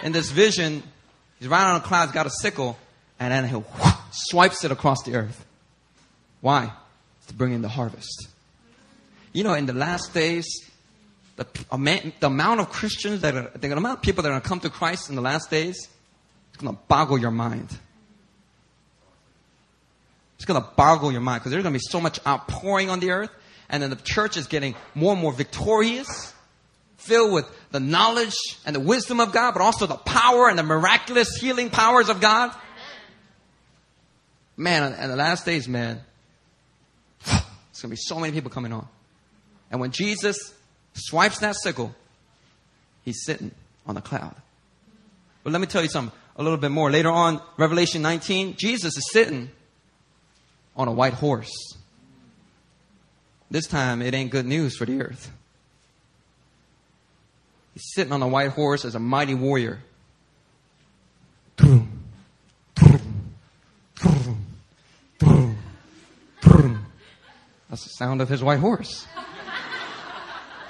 In 0.02 0.12
this 0.12 0.30
vision, 0.30 0.82
he's 1.38 1.48
riding 1.48 1.68
on 1.68 1.76
a 1.76 1.80
cloud, 1.80 2.06
he's 2.06 2.14
got 2.14 2.26
a 2.26 2.30
sickle, 2.30 2.78
and 3.20 3.32
then 3.32 3.48
he 3.48 3.62
swipes 4.10 4.64
it 4.64 4.70
across 4.70 5.02
the 5.04 5.14
earth. 5.14 5.44
Why? 6.40 6.72
To 7.28 7.34
bring 7.34 7.52
in 7.52 7.62
the 7.62 7.68
harvest. 7.68 8.28
You 9.32 9.44
know, 9.44 9.54
in 9.54 9.66
the 9.66 9.72
last 9.72 10.14
days, 10.14 10.46
the, 11.36 11.46
the 11.70 12.26
amount 12.26 12.60
of 12.60 12.70
Christians 12.70 13.20
that 13.20 13.34
are, 13.34 13.50
the 13.56 13.72
amount 13.72 13.98
of 13.98 14.02
people 14.02 14.22
that 14.22 14.28
are 14.28 14.32
going 14.32 14.42
to 14.42 14.48
come 14.48 14.60
to 14.60 14.70
Christ 14.70 15.08
in 15.08 15.14
the 15.14 15.22
last 15.22 15.50
days, 15.50 15.88
it's 16.48 16.62
going 16.62 16.74
to 16.74 16.80
boggle 16.88 17.18
your 17.18 17.30
mind. 17.30 17.68
It's 20.36 20.44
going 20.44 20.60
to 20.60 20.68
boggle 20.76 21.12
your 21.12 21.20
mind 21.20 21.40
because 21.40 21.52
there's 21.52 21.62
going 21.62 21.74
to 21.74 21.78
be 21.78 21.84
so 21.88 22.00
much 22.00 22.24
outpouring 22.26 22.90
on 22.90 23.00
the 23.00 23.10
earth, 23.10 23.30
and 23.68 23.82
then 23.82 23.90
the 23.90 23.96
church 23.96 24.36
is 24.36 24.46
getting 24.46 24.74
more 24.94 25.12
and 25.12 25.20
more 25.20 25.32
victorious, 25.32 26.32
filled 26.98 27.32
with 27.32 27.46
the 27.70 27.80
knowledge 27.80 28.36
and 28.66 28.76
the 28.76 28.80
wisdom 28.80 29.20
of 29.20 29.32
God, 29.32 29.52
but 29.52 29.62
also 29.62 29.86
the 29.86 29.96
power 29.96 30.48
and 30.48 30.58
the 30.58 30.62
miraculous 30.62 31.36
healing 31.36 31.70
powers 31.70 32.08
of 32.08 32.20
God. 32.20 32.54
Man, 34.56 34.92
in 34.92 35.08
the 35.08 35.16
last 35.16 35.46
days, 35.46 35.68
man, 35.68 36.00
there's 37.24 37.40
going 37.80 37.82
to 37.82 37.88
be 37.88 37.96
so 37.96 38.18
many 38.18 38.32
people 38.32 38.50
coming 38.50 38.72
on. 38.72 38.86
And 39.70 39.80
when 39.80 39.92
Jesus 39.92 40.52
swipes 40.94 41.38
that 41.38 41.54
sickle, 41.54 41.94
he's 43.04 43.24
sitting 43.24 43.52
on 43.86 43.94
the 43.94 44.00
cloud. 44.00 44.34
But 45.44 45.52
let 45.52 45.60
me 45.60 45.66
tell 45.66 45.82
you 45.82 45.88
something 45.88 46.16
a 46.36 46.42
little 46.42 46.58
bit 46.58 46.70
more. 46.70 46.90
Later 46.90 47.10
on, 47.10 47.40
Revelation 47.56 48.02
19, 48.02 48.56
Jesus 48.56 48.96
is 48.96 49.10
sitting 49.12 49.50
on 50.76 50.88
a 50.88 50.92
white 50.92 51.14
horse. 51.14 51.52
This 53.50 53.66
time, 53.66 54.02
it 54.02 54.12
ain't 54.12 54.30
good 54.30 54.46
news 54.46 54.76
for 54.76 54.84
the 54.84 55.00
earth. 55.00 55.30
He's 57.78 57.92
sitting 57.94 58.12
on 58.12 58.20
a 58.22 58.26
white 58.26 58.50
horse 58.50 58.84
as 58.84 58.96
a 58.96 58.98
mighty 58.98 59.36
warrior. 59.36 59.78
That's 61.58 61.84
the 67.70 67.90
sound 67.90 68.20
of 68.20 68.28
his 68.28 68.42
white 68.42 68.58
horse. 68.58 69.06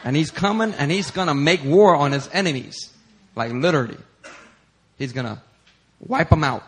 And 0.05 0.15
he's 0.15 0.31
coming 0.31 0.75
and 0.75 0.91
he's 0.91 1.11
gonna 1.11 1.35
make 1.35 1.65
war 1.65 1.97
on 1.97 2.13
his 2.13 2.29
enemies. 2.31 2.93
Like 3.35 3.53
literally. 3.53 3.97
He's 4.99 5.15
gonna 5.15 5.43
wipe 6.01 6.29
them 6.29 6.45
out. 6.45 6.63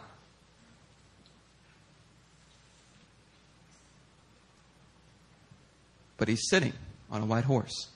But 6.16 6.28
he's 6.28 6.48
sitting 6.48 6.72
on 7.10 7.20
a 7.20 7.26
white 7.26 7.44
horse. 7.44 7.88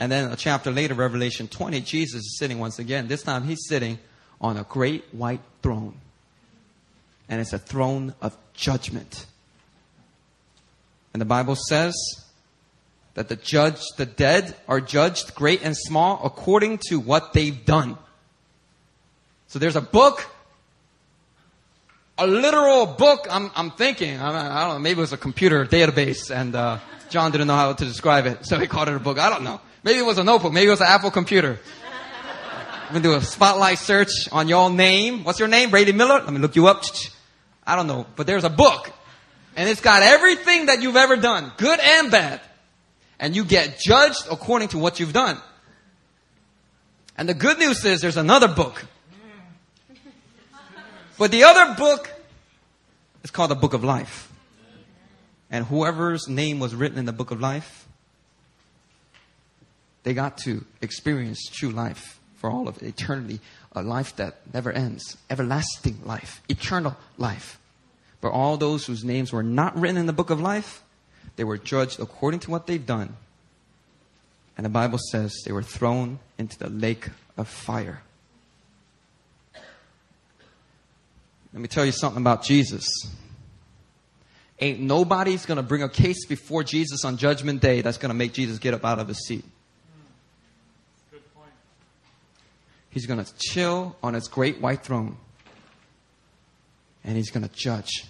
And 0.00 0.10
then 0.10 0.32
a 0.32 0.36
chapter 0.36 0.70
later, 0.70 0.94
Revelation 0.94 1.46
20, 1.46 1.82
Jesus 1.82 2.22
is 2.22 2.38
sitting 2.38 2.58
once 2.58 2.78
again. 2.78 3.06
This 3.06 3.22
time 3.22 3.44
he's 3.44 3.66
sitting 3.68 3.98
on 4.40 4.56
a 4.56 4.64
great 4.64 5.04
white 5.12 5.42
throne. 5.62 5.94
And 7.28 7.38
it's 7.38 7.52
a 7.52 7.58
throne 7.58 8.14
of 8.22 8.34
judgment. 8.54 9.26
And 11.12 11.20
the 11.20 11.26
Bible 11.26 11.54
says 11.54 11.94
that 13.12 13.28
the 13.28 13.36
judge, 13.36 13.82
the 13.98 14.06
dead 14.06 14.56
are 14.66 14.80
judged 14.80 15.34
great 15.34 15.62
and 15.62 15.76
small 15.76 16.18
according 16.24 16.78
to 16.88 16.98
what 16.98 17.34
they've 17.34 17.64
done. 17.66 17.98
So 19.48 19.58
there's 19.58 19.76
a 19.76 19.82
book, 19.82 20.30
a 22.16 22.26
literal 22.26 22.86
book. 22.86 23.26
I'm, 23.30 23.50
I'm 23.54 23.70
thinking, 23.72 24.18
I, 24.18 24.64
don't 24.64 24.74
know, 24.74 24.78
maybe 24.78 24.98
it 24.98 25.02
was 25.02 25.12
a 25.12 25.18
computer 25.18 25.66
database 25.66 26.34
and, 26.34 26.54
uh, 26.54 26.78
John 27.10 27.32
didn't 27.32 27.48
know 27.48 27.56
how 27.56 27.72
to 27.72 27.84
describe 27.84 28.26
it, 28.26 28.46
so 28.46 28.56
he 28.58 28.68
called 28.68 28.88
it 28.88 28.94
a 28.94 29.00
book. 29.00 29.18
I 29.18 29.28
don't 29.28 29.42
know. 29.42 29.60
Maybe 29.82 29.98
it 29.98 30.06
was 30.06 30.18
a 30.18 30.24
notebook. 30.24 30.52
Maybe 30.52 30.66
it 30.66 30.70
was 30.70 30.80
an 30.80 30.88
Apple 30.88 31.10
computer. 31.10 31.58
I'm 32.88 32.94
gonna 32.94 33.02
do 33.02 33.14
a 33.14 33.20
spotlight 33.20 33.78
search 33.78 34.28
on 34.32 34.48
your 34.48 34.68
name. 34.68 35.24
What's 35.24 35.38
your 35.38 35.48
name? 35.48 35.70
Brady 35.70 35.92
Miller? 35.92 36.20
Let 36.20 36.32
me 36.32 36.38
look 36.38 36.56
you 36.56 36.66
up. 36.66 36.84
I 37.66 37.76
don't 37.76 37.86
know, 37.86 38.06
but 38.16 38.26
there's 38.26 38.44
a 38.44 38.50
book 38.50 38.92
and 39.56 39.68
it's 39.68 39.80
got 39.80 40.02
everything 40.02 40.66
that 40.66 40.82
you've 40.82 40.96
ever 40.96 41.16
done, 41.16 41.52
good 41.56 41.78
and 41.80 42.10
bad. 42.10 42.40
And 43.18 43.36
you 43.36 43.44
get 43.44 43.78
judged 43.78 44.26
according 44.30 44.68
to 44.68 44.78
what 44.78 44.98
you've 44.98 45.12
done. 45.12 45.36
And 47.16 47.28
the 47.28 47.34
good 47.34 47.58
news 47.58 47.84
is 47.84 48.00
there's 48.00 48.16
another 48.16 48.48
book. 48.48 48.86
But 51.18 51.30
the 51.30 51.44
other 51.44 51.74
book 51.74 52.10
is 53.22 53.30
called 53.30 53.50
the 53.50 53.56
Book 53.56 53.74
of 53.74 53.84
Life. 53.84 54.32
And 55.50 55.66
whoever's 55.66 56.28
name 56.28 56.60
was 56.60 56.74
written 56.74 56.96
in 56.96 57.04
the 57.04 57.12
Book 57.12 57.30
of 57.30 57.40
Life, 57.40 57.79
they 60.02 60.14
got 60.14 60.38
to 60.38 60.64
experience 60.80 61.48
true 61.52 61.70
life 61.70 62.18
for 62.36 62.50
all 62.50 62.68
of 62.68 62.82
eternity, 62.82 63.40
a 63.72 63.82
life 63.82 64.16
that 64.16 64.38
never 64.52 64.72
ends, 64.72 65.16
everlasting 65.28 66.00
life, 66.04 66.42
eternal 66.48 66.96
life. 67.18 67.58
But 68.20 68.32
all 68.32 68.56
those 68.56 68.86
whose 68.86 69.04
names 69.04 69.32
were 69.32 69.42
not 69.42 69.78
written 69.78 69.96
in 69.96 70.06
the 70.06 70.12
book 70.12 70.30
of 70.30 70.40
life, 70.40 70.82
they 71.36 71.44
were 71.44 71.58
judged 71.58 72.00
according 72.00 72.40
to 72.40 72.50
what 72.50 72.66
they've 72.66 72.84
done. 72.84 73.16
And 74.56 74.64
the 74.64 74.70
Bible 74.70 74.98
says 75.10 75.34
they 75.44 75.52
were 75.52 75.62
thrown 75.62 76.18
into 76.38 76.58
the 76.58 76.68
lake 76.68 77.08
of 77.36 77.48
fire. 77.48 78.02
Let 81.52 81.60
me 81.62 81.68
tell 81.68 81.84
you 81.84 81.92
something 81.92 82.20
about 82.20 82.44
Jesus. 82.44 82.86
Ain't 84.60 84.80
nobody's 84.80 85.46
going 85.46 85.56
to 85.56 85.62
bring 85.62 85.82
a 85.82 85.88
case 85.88 86.26
before 86.26 86.62
Jesus 86.62 87.04
on 87.04 87.16
Judgment 87.16 87.60
Day 87.60 87.80
that's 87.80 87.96
going 87.98 88.10
to 88.10 88.14
make 88.14 88.32
Jesus 88.32 88.58
get 88.58 88.74
up 88.74 88.84
out 88.84 88.98
of 88.98 89.08
his 89.08 89.26
seat. 89.26 89.44
He's 92.90 93.06
going 93.06 93.24
to 93.24 93.34
chill 93.38 93.96
on 94.02 94.14
his 94.14 94.28
great 94.28 94.60
white 94.60 94.82
throne 94.82 95.16
and 97.04 97.16
he's 97.16 97.30
going 97.30 97.48
to 97.48 97.54
judge 97.54 98.04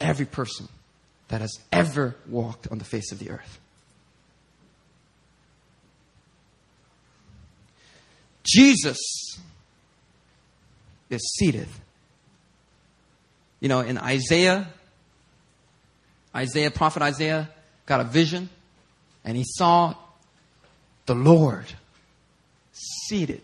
every 0.00 0.26
person 0.26 0.68
that 1.28 1.40
has 1.40 1.58
ever 1.72 2.16
walked 2.28 2.68
on 2.70 2.78
the 2.78 2.84
face 2.84 3.10
of 3.10 3.18
the 3.18 3.30
earth. 3.30 3.58
Jesus 8.44 8.98
is 11.08 11.34
seated. 11.38 11.68
You 13.60 13.68
know, 13.70 13.80
in 13.80 13.96
Isaiah, 13.96 14.68
Isaiah, 16.36 16.70
prophet 16.70 17.02
Isaiah, 17.02 17.48
got 17.86 18.00
a 18.00 18.04
vision 18.04 18.50
and 19.24 19.36
he 19.36 19.44
saw 19.46 19.94
the 21.06 21.14
Lord 21.14 21.66
seated 22.72 23.42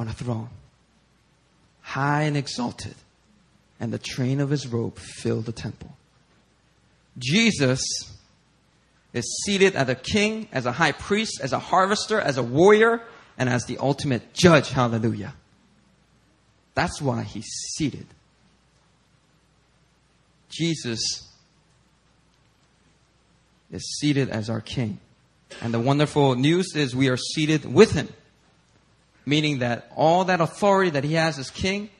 on 0.00 0.08
a 0.08 0.12
throne, 0.12 0.48
high 1.82 2.22
and 2.22 2.36
exalted 2.36 2.94
and 3.78 3.92
the 3.92 3.98
train 3.98 4.40
of 4.40 4.50
his 4.50 4.66
robe 4.66 4.98
filled 4.98 5.44
the 5.44 5.52
temple. 5.52 5.96
Jesus 7.18 7.82
is 9.12 9.42
seated 9.44 9.76
as 9.76 9.88
a 9.88 9.94
king, 9.94 10.48
as 10.52 10.66
a 10.66 10.72
high 10.72 10.92
priest, 10.92 11.40
as 11.42 11.52
a 11.52 11.58
harvester, 11.58 12.20
as 12.20 12.38
a 12.38 12.42
warrior, 12.42 13.02
and 13.36 13.48
as 13.48 13.64
the 13.66 13.78
ultimate 13.78 14.34
judge. 14.34 14.70
Hallelujah. 14.70 15.34
That's 16.74 17.00
why 17.02 17.22
he's 17.22 17.46
seated. 17.46 18.06
Jesus 20.48 21.28
is 23.70 23.98
seated 23.98 24.30
as 24.30 24.48
our 24.48 24.60
king. 24.60 24.98
And 25.60 25.74
the 25.74 25.80
wonderful 25.80 26.36
news 26.36 26.74
is 26.74 26.94
we 26.94 27.08
are 27.10 27.16
seated 27.16 27.64
with 27.64 27.92
him, 27.92 28.08
meaning 29.26 29.58
that 29.58 29.90
all 29.96 30.24
that 30.24 30.40
authority 30.40 30.90
that 30.90 31.04
he 31.04 31.14
has 31.14 31.38
as 31.38 31.50
king 31.50 31.90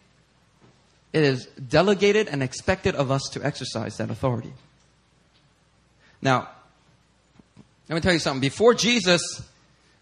it 1.12 1.24
is 1.24 1.46
delegated 1.46 2.28
and 2.28 2.42
expected 2.42 2.94
of 2.94 3.10
us 3.10 3.22
to 3.32 3.44
exercise 3.44 3.96
that 3.96 4.10
authority. 4.10 4.52
Now, 6.22 6.48
let 7.88 7.94
me 7.96 8.00
tell 8.00 8.12
you 8.12 8.20
something. 8.20 8.40
Before 8.40 8.74
Jesus 8.74 9.42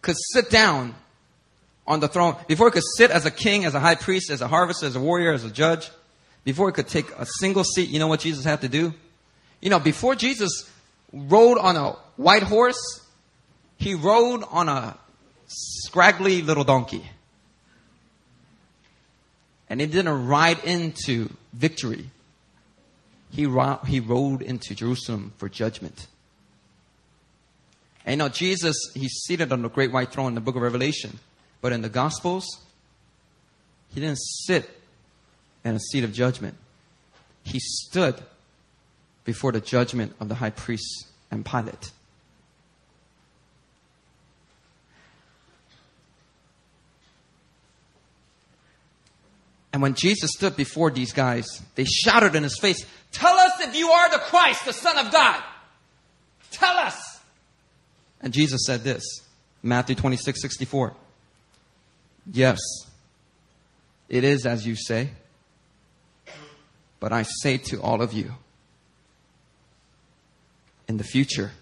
could 0.02 0.16
sit 0.32 0.50
down 0.50 0.94
on 1.86 2.00
the 2.00 2.08
throne, 2.08 2.36
before 2.46 2.68
he 2.68 2.72
could 2.72 2.82
sit 2.96 3.10
as 3.10 3.24
a 3.24 3.30
king, 3.30 3.64
as 3.64 3.74
a 3.74 3.80
high 3.80 3.94
priest, 3.94 4.30
as 4.30 4.42
a 4.42 4.48
harvester, 4.48 4.86
as 4.86 4.96
a 4.96 5.00
warrior, 5.00 5.32
as 5.32 5.44
a 5.44 5.50
judge, 5.50 5.90
before 6.44 6.68
he 6.68 6.72
could 6.72 6.88
take 6.88 7.10
a 7.12 7.26
single 7.38 7.64
seat, 7.64 7.88
you 7.88 7.98
know 7.98 8.06
what 8.06 8.20
Jesus 8.20 8.44
had 8.44 8.60
to 8.60 8.68
do? 8.68 8.92
You 9.60 9.70
know, 9.70 9.78
before 9.78 10.14
Jesus 10.14 10.70
rode 11.12 11.58
on 11.58 11.76
a 11.76 11.92
white 12.16 12.42
horse, 12.42 13.00
he 13.78 13.94
rode 13.94 14.44
on 14.50 14.68
a 14.68 14.98
scraggly 15.48 16.42
little 16.42 16.64
donkey. 16.64 17.10
And 19.68 19.80
he 19.80 19.86
didn't 19.86 20.26
ride 20.26 20.62
into 20.64 21.30
victory. 21.52 22.10
He, 23.30 23.46
ro- 23.46 23.80
he 23.86 24.00
rode 24.00 24.40
into 24.40 24.74
Jerusalem 24.74 25.32
for 25.36 25.48
judgment. 25.48 26.06
And 28.06 28.14
you 28.14 28.16
know, 28.18 28.28
Jesus, 28.30 28.76
he's 28.94 29.12
seated 29.26 29.52
on 29.52 29.60
the 29.62 29.68
great 29.68 29.92
white 29.92 30.12
throne 30.12 30.28
in 30.28 30.34
the 30.34 30.40
book 30.40 30.56
of 30.56 30.62
Revelation. 30.62 31.18
But 31.60 31.72
in 31.72 31.82
the 31.82 31.90
Gospels, 31.90 32.46
he 33.88 34.00
didn't 34.00 34.20
sit 34.46 34.70
in 35.64 35.74
a 35.74 35.80
seat 35.80 36.04
of 36.04 36.12
judgment. 36.12 36.56
He 37.42 37.58
stood 37.58 38.22
before 39.24 39.52
the 39.52 39.60
judgment 39.60 40.14
of 40.20 40.28
the 40.28 40.36
high 40.36 40.50
priest 40.50 41.08
and 41.30 41.44
Pilate. 41.44 41.90
And 49.72 49.82
when 49.82 49.94
Jesus 49.94 50.30
stood 50.36 50.56
before 50.56 50.90
these 50.90 51.12
guys, 51.12 51.62
they 51.74 51.84
shouted 51.84 52.34
in 52.34 52.42
his 52.42 52.58
face, 52.58 52.84
Tell 53.12 53.36
us 53.36 53.52
if 53.60 53.76
you 53.76 53.90
are 53.90 54.10
the 54.10 54.18
Christ, 54.18 54.64
the 54.64 54.72
Son 54.72 54.98
of 54.98 55.12
God. 55.12 55.42
Tell 56.50 56.76
us. 56.76 57.20
And 58.20 58.32
Jesus 58.32 58.62
said 58.66 58.82
this 58.82 59.04
Matthew 59.62 59.94
26 59.94 60.40
64. 60.40 60.94
Yes, 62.32 62.58
it 64.08 64.24
is 64.24 64.46
as 64.46 64.66
you 64.66 64.74
say, 64.76 65.10
but 67.00 67.12
I 67.12 67.22
say 67.22 67.58
to 67.58 67.80
all 67.80 68.02
of 68.02 68.12
you, 68.12 68.34
in 70.88 70.96
the 70.96 71.04
future, 71.04 71.52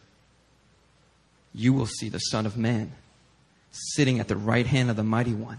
you 1.55 1.73
will 1.73 1.87
see 1.87 2.09
the 2.09 2.19
Son 2.19 2.47
of 2.47 2.57
Man 2.57 2.93
sitting 3.71 4.19
at 4.21 4.29
the 4.29 4.37
right 4.37 4.67
hand 4.67 4.91
of 4.91 4.97
the 4.97 5.05
Mighty 5.05 5.35
One 5.35 5.59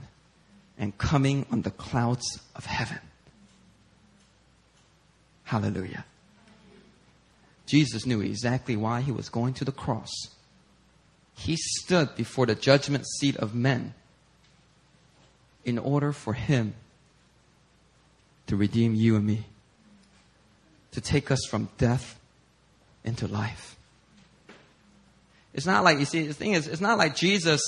and 0.77 0.97
coming 0.97 1.45
on 1.51 1.63
the 1.63 1.71
clouds 1.71 2.41
of 2.55 2.65
heaven. 2.65 2.99
Hallelujah. 5.43 6.05
Jesus 7.65 8.05
knew 8.05 8.21
exactly 8.21 8.75
why 8.75 9.01
he 9.01 9.11
was 9.11 9.29
going 9.29 9.53
to 9.55 9.65
the 9.65 9.71
cross. 9.71 10.11
He 11.35 11.55
stood 11.57 12.15
before 12.15 12.45
the 12.45 12.55
judgment 12.55 13.05
seat 13.07 13.35
of 13.37 13.53
men 13.53 13.93
in 15.65 15.77
order 15.77 16.11
for 16.13 16.33
him 16.33 16.73
to 18.47 18.55
redeem 18.55 18.95
you 18.95 19.15
and 19.15 19.25
me, 19.25 19.45
to 20.91 21.01
take 21.01 21.29
us 21.29 21.45
from 21.49 21.69
death 21.77 22.19
into 23.03 23.27
life. 23.27 23.75
It's 25.53 25.65
not 25.65 25.83
like, 25.83 25.99
you 25.99 26.05
see, 26.05 26.27
the 26.27 26.33
thing 26.33 26.53
is, 26.53 26.67
it's 26.67 26.81
not 26.81 26.97
like 26.97 27.15
Jesus, 27.15 27.61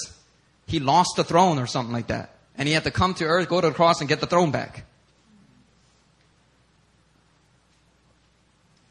he 0.66 0.80
lost 0.80 1.12
the 1.18 1.24
throne 1.24 1.60
or 1.60 1.66
something 1.66 1.94
like 1.94 2.08
that 2.08 2.39
and 2.60 2.68
he 2.68 2.74
had 2.74 2.84
to 2.84 2.92
come 2.92 3.14
to 3.16 3.24
earth, 3.24 3.48
go 3.48 3.62
to 3.62 3.70
the 3.70 3.74
cross, 3.74 4.02
and 4.02 4.10
get 4.10 4.20
the 4.20 4.28
throne 4.28 4.52
back. 4.52 4.84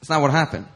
That's 0.01 0.09
not 0.09 0.23
what 0.23 0.31
happened. 0.31 0.67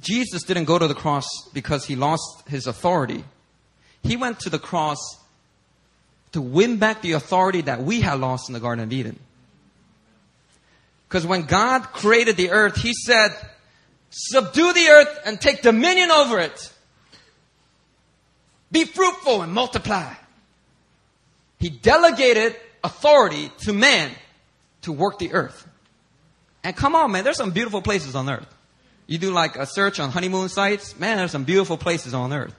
Jesus 0.00 0.42
didn't 0.42 0.66
go 0.66 0.78
to 0.78 0.86
the 0.86 0.94
cross 0.94 1.26
because 1.54 1.86
he 1.86 1.96
lost 1.96 2.46
his 2.46 2.66
authority. 2.66 3.24
He 4.02 4.16
went 4.16 4.38
to 4.40 4.50
the 4.50 4.58
cross 4.58 4.98
to 6.32 6.42
win 6.42 6.76
back 6.76 7.00
the 7.00 7.12
authority 7.12 7.62
that 7.62 7.82
we 7.82 8.02
had 8.02 8.20
lost 8.20 8.50
in 8.50 8.52
the 8.52 8.60
Garden 8.60 8.84
of 8.84 8.92
Eden. 8.92 9.18
Because 11.08 11.26
when 11.26 11.42
God 11.46 11.84
created 11.84 12.36
the 12.36 12.50
earth, 12.50 12.76
He 12.76 12.92
said, 12.92 13.30
subdue 14.10 14.74
the 14.74 14.88
earth 14.88 15.20
and 15.24 15.40
take 15.40 15.62
dominion 15.62 16.10
over 16.10 16.38
it. 16.38 16.70
Be 18.70 18.84
fruitful 18.84 19.42
and 19.42 19.52
multiply. 19.52 20.12
He 21.58 21.70
delegated 21.70 22.56
authority 22.82 23.50
to 23.60 23.72
man 23.72 24.10
to 24.82 24.92
work 24.92 25.18
the 25.18 25.32
earth. 25.32 25.66
And 26.62 26.76
come 26.76 26.94
on, 26.94 27.12
man, 27.12 27.24
there's 27.24 27.36
some 27.36 27.52
beautiful 27.52 27.80
places 27.80 28.14
on 28.14 28.28
earth. 28.28 28.52
You 29.06 29.18
do 29.18 29.30
like 29.30 29.56
a 29.56 29.66
search 29.66 30.00
on 30.00 30.10
honeymoon 30.10 30.48
sites, 30.48 30.98
man, 30.98 31.18
there's 31.18 31.30
some 31.30 31.44
beautiful 31.44 31.78
places 31.78 32.12
on 32.12 32.32
earth. 32.32 32.54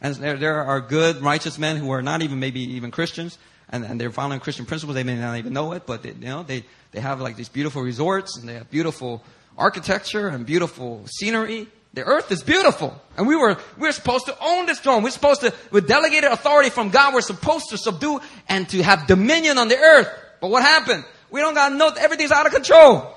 And 0.00 0.14
there, 0.16 0.36
there 0.36 0.64
are 0.64 0.80
good, 0.80 1.22
righteous 1.22 1.58
men 1.58 1.76
who 1.76 1.90
are 1.90 2.02
not 2.02 2.22
even 2.22 2.40
maybe 2.40 2.60
even 2.74 2.90
Christians, 2.90 3.38
and, 3.68 3.84
and 3.84 4.00
they're 4.00 4.10
following 4.10 4.40
Christian 4.40 4.66
principles. 4.66 4.94
They 4.94 5.04
may 5.04 5.16
not 5.16 5.38
even 5.38 5.52
know 5.52 5.72
it, 5.72 5.86
but 5.86 6.02
they, 6.02 6.10
you 6.10 6.26
know, 6.26 6.42
they, 6.42 6.64
they 6.92 7.00
have 7.00 7.20
like 7.20 7.36
these 7.36 7.48
beautiful 7.48 7.82
resorts, 7.82 8.36
and 8.36 8.48
they 8.48 8.54
have 8.54 8.70
beautiful 8.70 9.22
architecture 9.56 10.28
and 10.28 10.44
beautiful 10.44 11.06
scenery. 11.06 11.68
The 11.96 12.04
earth 12.04 12.30
is 12.30 12.42
beautiful. 12.42 12.94
And 13.16 13.26
we 13.26 13.36
were, 13.36 13.56
we're 13.78 13.90
supposed 13.90 14.26
to 14.26 14.36
own 14.38 14.66
this 14.66 14.78
throne. 14.78 15.02
We're 15.02 15.10
supposed 15.10 15.40
to, 15.40 15.54
with 15.70 15.88
delegated 15.88 16.30
authority 16.30 16.68
from 16.68 16.90
God, 16.90 17.14
we're 17.14 17.22
supposed 17.22 17.70
to 17.70 17.78
subdue 17.78 18.20
and 18.50 18.68
to 18.68 18.82
have 18.82 19.06
dominion 19.06 19.56
on 19.56 19.68
the 19.68 19.78
earth. 19.78 20.08
But 20.42 20.48
what 20.48 20.62
happened? 20.62 21.06
We 21.30 21.40
don't 21.40 21.54
got 21.54 21.72
no, 21.72 21.88
everything's 21.88 22.32
out 22.32 22.44
of 22.44 22.52
control. 22.52 23.14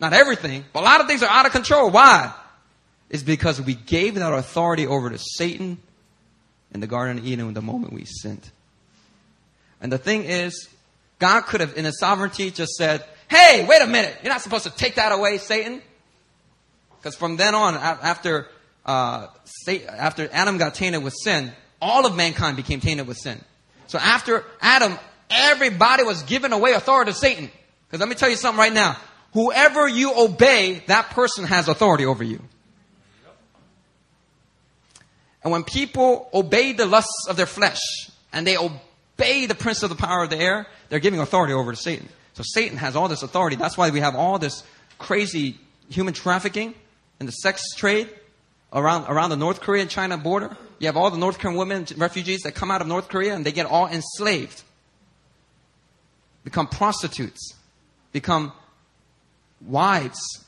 Not 0.00 0.12
everything, 0.12 0.66
but 0.74 0.80
a 0.80 0.84
lot 0.84 1.00
of 1.00 1.06
things 1.06 1.22
are 1.22 1.30
out 1.30 1.46
of 1.46 1.52
control. 1.52 1.90
Why? 1.90 2.30
It's 3.08 3.22
because 3.22 3.58
we 3.62 3.74
gave 3.74 4.16
that 4.16 4.34
authority 4.34 4.86
over 4.86 5.08
to 5.08 5.18
Satan 5.18 5.78
in 6.74 6.80
the 6.80 6.86
Garden 6.86 7.16
of 7.16 7.26
Eden 7.26 7.54
the 7.54 7.62
moment 7.62 7.94
we 7.94 8.04
sinned. 8.04 8.50
And 9.80 9.90
the 9.90 9.98
thing 9.98 10.24
is, 10.24 10.68
God 11.20 11.46
could 11.46 11.62
have, 11.62 11.74
in 11.78 11.86
his 11.86 11.98
sovereignty, 11.98 12.50
just 12.50 12.72
said, 12.72 13.02
Hey, 13.30 13.64
wait 13.66 13.80
a 13.80 13.86
minute. 13.86 14.14
You're 14.22 14.32
not 14.32 14.42
supposed 14.42 14.64
to 14.64 14.70
take 14.70 14.96
that 14.96 15.10
away, 15.10 15.38
Satan. 15.38 15.80
Because 17.04 17.16
from 17.16 17.36
then 17.36 17.54
on, 17.54 17.74
after, 17.74 18.46
uh, 18.86 19.26
after 19.90 20.26
Adam 20.32 20.56
got 20.56 20.74
tainted 20.74 21.04
with 21.04 21.12
sin, 21.12 21.52
all 21.78 22.06
of 22.06 22.16
mankind 22.16 22.56
became 22.56 22.80
tainted 22.80 23.06
with 23.06 23.18
sin. 23.18 23.38
So 23.88 23.98
after 23.98 24.42
Adam, 24.58 24.98
everybody 25.28 26.02
was 26.04 26.22
given 26.22 26.54
away 26.54 26.72
authority 26.72 27.12
to 27.12 27.18
Satan. 27.18 27.50
Because 27.86 28.00
let 28.00 28.08
me 28.08 28.14
tell 28.14 28.30
you 28.30 28.36
something 28.36 28.58
right 28.58 28.72
now. 28.72 28.96
Whoever 29.34 29.86
you 29.86 30.14
obey, 30.16 30.82
that 30.86 31.10
person 31.10 31.44
has 31.44 31.68
authority 31.68 32.06
over 32.06 32.24
you. 32.24 32.40
And 35.42 35.52
when 35.52 35.62
people 35.62 36.30
obey 36.32 36.72
the 36.72 36.86
lusts 36.86 37.26
of 37.28 37.36
their 37.36 37.44
flesh 37.44 37.82
and 38.32 38.46
they 38.46 38.56
obey 38.56 39.44
the 39.44 39.54
prince 39.54 39.82
of 39.82 39.90
the 39.90 39.96
power 39.96 40.22
of 40.22 40.30
the 40.30 40.38
air, 40.38 40.66
they're 40.88 41.00
giving 41.00 41.20
authority 41.20 41.52
over 41.52 41.70
to 41.70 41.76
Satan. 41.76 42.08
So 42.32 42.42
Satan 42.46 42.78
has 42.78 42.96
all 42.96 43.08
this 43.08 43.22
authority. 43.22 43.56
That's 43.56 43.76
why 43.76 43.90
we 43.90 44.00
have 44.00 44.16
all 44.16 44.38
this 44.38 44.62
crazy 44.98 45.58
human 45.90 46.14
trafficking 46.14 46.74
and 47.20 47.28
the 47.28 47.32
sex 47.32 47.62
trade 47.76 48.08
around, 48.72 49.06
around 49.08 49.30
the 49.30 49.36
North 49.36 49.60
Korea 49.60 49.82
and 49.82 49.90
China 49.90 50.16
border. 50.16 50.56
You 50.78 50.88
have 50.88 50.96
all 50.96 51.10
the 51.10 51.18
North 51.18 51.38
Korean 51.38 51.56
women, 51.56 51.86
refugees 51.96 52.40
that 52.42 52.54
come 52.54 52.70
out 52.70 52.80
of 52.80 52.86
North 52.86 53.08
Korea 53.08 53.34
and 53.34 53.46
they 53.46 53.52
get 53.52 53.66
all 53.66 53.86
enslaved, 53.86 54.62
become 56.42 56.66
prostitutes, 56.66 57.54
become 58.12 58.52
wives 59.66 60.44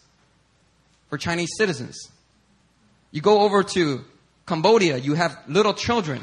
for 1.08 1.18
Chinese 1.18 1.50
citizens. 1.56 1.96
You 3.12 3.20
go 3.20 3.40
over 3.40 3.62
to 3.62 4.04
Cambodia, 4.46 4.98
you 4.98 5.14
have 5.14 5.38
little 5.48 5.74
children, 5.74 6.22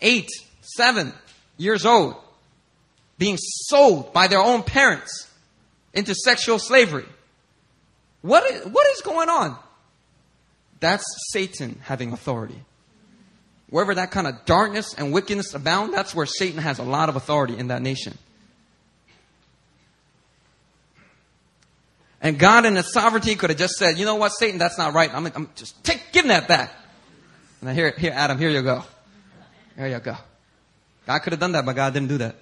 eight, 0.00 0.28
seven 0.60 1.12
years 1.56 1.84
old, 1.84 2.16
being 3.18 3.36
sold 3.38 4.12
by 4.12 4.28
their 4.28 4.40
own 4.40 4.62
parents 4.62 5.28
into 5.92 6.14
sexual 6.14 6.58
slavery. 6.58 7.06
What 8.22 8.50
is, 8.50 8.66
what 8.66 8.86
is 8.92 9.00
going 9.02 9.28
on? 9.28 9.56
That's 10.80 11.04
Satan 11.30 11.80
having 11.82 12.12
authority. 12.12 12.60
Wherever 13.70 13.94
that 13.94 14.10
kind 14.10 14.26
of 14.26 14.44
darkness 14.44 14.94
and 14.94 15.12
wickedness 15.12 15.54
abound, 15.54 15.92
that's 15.92 16.14
where 16.14 16.26
Satan 16.26 16.60
has 16.60 16.78
a 16.78 16.82
lot 16.82 17.08
of 17.08 17.16
authority 17.16 17.56
in 17.56 17.68
that 17.68 17.82
nation. 17.82 18.16
And 22.20 22.38
God 22.38 22.64
in 22.64 22.74
his 22.74 22.92
sovereignty 22.92 23.36
could 23.36 23.50
have 23.50 23.58
just 23.58 23.74
said, 23.74 23.98
you 23.98 24.04
know 24.04 24.16
what, 24.16 24.30
Satan, 24.30 24.58
that's 24.58 24.78
not 24.78 24.94
right. 24.94 25.12
I'm, 25.14 25.26
I'm 25.26 25.50
just 25.54 25.82
take, 25.84 26.02
give 26.12 26.26
that 26.28 26.48
back. 26.48 26.72
And 27.60 27.70
here, 27.70 27.94
here, 27.96 28.12
Adam, 28.14 28.38
here 28.38 28.50
you 28.50 28.62
go. 28.62 28.82
Here 29.76 29.86
you 29.86 29.98
go. 29.98 30.16
God 31.06 31.18
could 31.20 31.32
have 31.32 31.40
done 31.40 31.52
that, 31.52 31.64
but 31.64 31.76
God 31.76 31.92
didn't 31.92 32.08
do 32.08 32.18
that. 32.18 32.34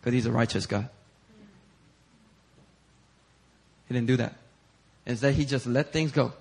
Because 0.00 0.14
he's 0.14 0.26
a 0.26 0.32
righteous 0.32 0.66
God. 0.66 0.88
He 3.88 3.94
didn't 3.94 4.06
do 4.06 4.16
that 4.18 4.34
is 5.06 5.20
that 5.20 5.32
he 5.32 5.44
just 5.44 5.66
let 5.66 5.92
things 5.92 6.12
go. 6.12 6.32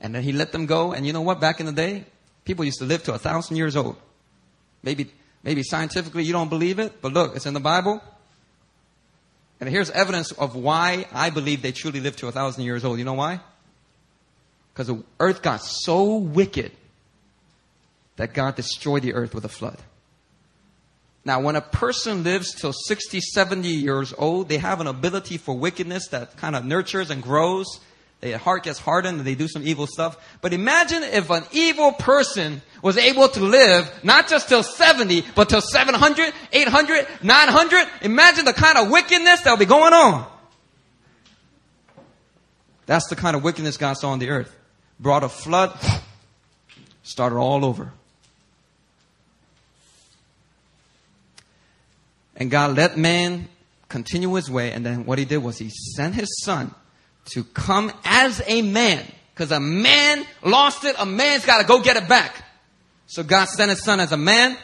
And 0.00 0.14
then 0.14 0.22
he 0.22 0.32
let 0.32 0.52
them 0.52 0.66
go. 0.66 0.92
And 0.92 1.06
you 1.06 1.12
know 1.12 1.20
what? 1.20 1.40
Back 1.40 1.60
in 1.60 1.66
the 1.66 1.72
day, 1.72 2.04
people 2.44 2.64
used 2.64 2.78
to 2.78 2.84
live 2.84 3.02
to 3.04 3.14
a 3.14 3.18
thousand 3.18 3.56
years 3.56 3.76
old. 3.76 3.96
Maybe, 4.82 5.10
maybe 5.42 5.62
scientifically 5.62 6.24
you 6.24 6.32
don't 6.32 6.48
believe 6.48 6.78
it, 6.78 7.02
but 7.02 7.12
look, 7.12 7.36
it's 7.36 7.46
in 7.46 7.54
the 7.54 7.60
Bible. 7.60 8.02
And 9.60 9.68
here's 9.68 9.90
evidence 9.90 10.30
of 10.32 10.54
why 10.54 11.06
I 11.12 11.30
believe 11.30 11.62
they 11.62 11.72
truly 11.72 12.00
lived 12.00 12.20
to 12.20 12.28
a 12.28 12.32
thousand 12.32 12.64
years 12.64 12.84
old. 12.84 12.98
You 12.98 13.04
know 13.04 13.14
why? 13.14 13.40
Because 14.72 14.86
the 14.86 15.02
earth 15.18 15.42
got 15.42 15.60
so 15.62 16.16
wicked 16.16 16.70
that 18.16 18.34
God 18.34 18.54
destroyed 18.54 19.02
the 19.02 19.14
earth 19.14 19.34
with 19.34 19.44
a 19.44 19.48
flood. 19.48 19.78
Now, 21.28 21.40
when 21.40 21.56
a 21.56 21.60
person 21.60 22.24
lives 22.24 22.54
till 22.54 22.72
60, 22.72 23.20
70 23.20 23.68
years 23.68 24.14
old, 24.16 24.48
they 24.48 24.56
have 24.56 24.80
an 24.80 24.86
ability 24.86 25.36
for 25.36 25.54
wickedness 25.54 26.08
that 26.08 26.38
kind 26.38 26.56
of 26.56 26.64
nurtures 26.64 27.10
and 27.10 27.22
grows. 27.22 27.80
Their 28.20 28.38
heart 28.38 28.62
gets 28.62 28.78
hardened 28.78 29.18
and 29.18 29.26
they 29.26 29.34
do 29.34 29.46
some 29.46 29.62
evil 29.62 29.86
stuff. 29.86 30.16
But 30.40 30.54
imagine 30.54 31.02
if 31.02 31.28
an 31.28 31.44
evil 31.52 31.92
person 31.92 32.62
was 32.80 32.96
able 32.96 33.28
to 33.28 33.40
live 33.40 33.92
not 34.02 34.26
just 34.26 34.48
till 34.48 34.62
70, 34.62 35.22
but 35.34 35.50
till 35.50 35.60
700, 35.60 36.32
800, 36.50 37.06
900. 37.22 37.88
Imagine 38.00 38.46
the 38.46 38.54
kind 38.54 38.78
of 38.78 38.90
wickedness 38.90 39.42
that 39.42 39.50
will 39.50 39.58
be 39.58 39.66
going 39.66 39.92
on. 39.92 40.26
That's 42.86 43.06
the 43.10 43.16
kind 43.16 43.36
of 43.36 43.44
wickedness 43.44 43.76
God 43.76 43.98
saw 43.98 44.12
on 44.12 44.18
the 44.18 44.30
earth. 44.30 44.56
Brought 44.98 45.24
a 45.24 45.28
flood, 45.28 45.78
started 47.02 47.36
all 47.36 47.66
over. 47.66 47.92
And 52.38 52.50
God 52.50 52.76
let 52.76 52.96
man 52.96 53.48
continue 53.88 54.32
his 54.34 54.50
way, 54.50 54.72
and 54.72 54.86
then 54.86 55.04
what 55.04 55.18
he 55.18 55.24
did 55.24 55.38
was 55.38 55.58
he 55.58 55.70
sent 55.70 56.14
his 56.14 56.40
son 56.42 56.74
to 57.32 57.44
come 57.44 57.92
as 58.04 58.40
a 58.46 58.62
man. 58.62 59.04
Because 59.34 59.50
a 59.50 59.60
man 59.60 60.24
lost 60.42 60.84
it, 60.84 60.96
a 60.98 61.04
man's 61.04 61.44
got 61.44 61.60
to 61.60 61.66
go 61.66 61.82
get 61.82 61.96
it 61.96 62.08
back. 62.08 62.44
So 63.06 63.22
God 63.22 63.46
sent 63.46 63.70
his 63.70 63.82
son 63.82 64.00
as 64.00 64.12
a 64.12 64.16
man, 64.16 64.56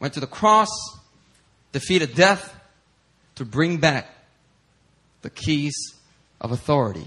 went 0.00 0.14
to 0.14 0.20
the 0.20 0.26
cross, 0.26 0.68
defeated 1.72 2.14
death 2.14 2.54
to 3.36 3.44
bring 3.44 3.78
back 3.78 4.08
the 5.22 5.30
keys 5.30 5.74
of 6.40 6.52
authority 6.52 7.06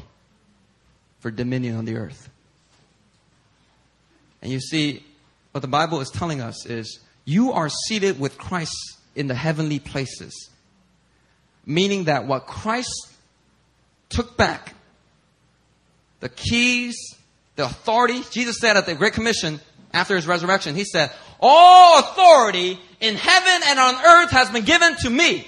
for 1.20 1.30
dominion 1.30 1.76
on 1.76 1.86
the 1.86 1.96
earth. 1.96 2.30
And 4.42 4.52
you 4.52 4.60
see, 4.60 5.04
what 5.52 5.62
the 5.62 5.68
Bible 5.68 6.00
is 6.00 6.10
telling 6.10 6.42
us 6.42 6.66
is 6.66 7.00
you 7.26 7.52
are 7.52 7.70
seated 7.70 8.20
with 8.20 8.38
Christ 8.38 8.97
in 9.18 9.28
the 9.28 9.36
heavenly 9.36 9.80
places. 9.80 10.50
Meaning 11.66 12.06
that 12.06 12.26
what 12.26 12.46
Christ 12.46 13.10
took 14.10 14.38
back, 14.38 14.74
the 16.22 16.30
keys, 16.30 16.96
the 17.56 17.66
authority, 17.66 18.22
Jesus 18.32 18.60
said 18.60 18.78
at 18.78 18.86
the 18.86 18.96
Great 18.96 19.14
Commission 19.14 19.60
after 19.92 20.16
his 20.16 20.28
resurrection, 20.28 20.76
he 20.76 20.86
said, 20.86 21.12
All 21.42 22.00
authority 22.00 22.80
in 23.02 23.16
heaven 23.16 23.62
and 23.68 23.80
on 23.80 23.96
earth 23.96 24.32
has 24.32 24.50
been 24.50 24.64
given 24.64 24.96
to 24.98 25.10
me. 25.10 25.46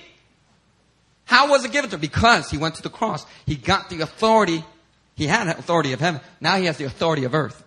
How 1.26 1.50
was 1.50 1.64
it 1.64 1.72
given 1.72 1.92
to 1.92 1.96
him? 1.96 2.02
Because 2.02 2.50
he 2.50 2.58
went 2.58 2.76
to 2.76 2.82
the 2.82 2.90
cross. 2.90 3.26
He 3.46 3.56
got 3.56 3.90
the 3.90 4.02
authority. 4.02 4.66
He 5.16 5.28
had 5.28 5.48
authority 5.48 5.94
of 5.94 6.00
heaven. 6.00 6.22
Now 6.42 6.58
he 6.58 6.66
has 6.66 6.78
the 6.78 6.86
authority 6.86 7.24
of 7.26 7.36
earth. 7.36 7.64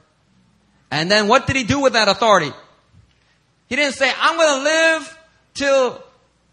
And 0.91 1.11
then 1.11 1.29
what 1.29 1.47
did 1.47 1.55
he 1.55 1.63
do 1.65 1.81
with 1.81 1.93
that 1.93 2.09
authority? 2.09 2.51
He 3.69 3.77
didn't 3.77 3.95
say, 3.95 4.13
I'm 4.15 4.37
going 4.37 4.59
to 4.59 4.65
live 4.65 5.19
till 5.55 6.03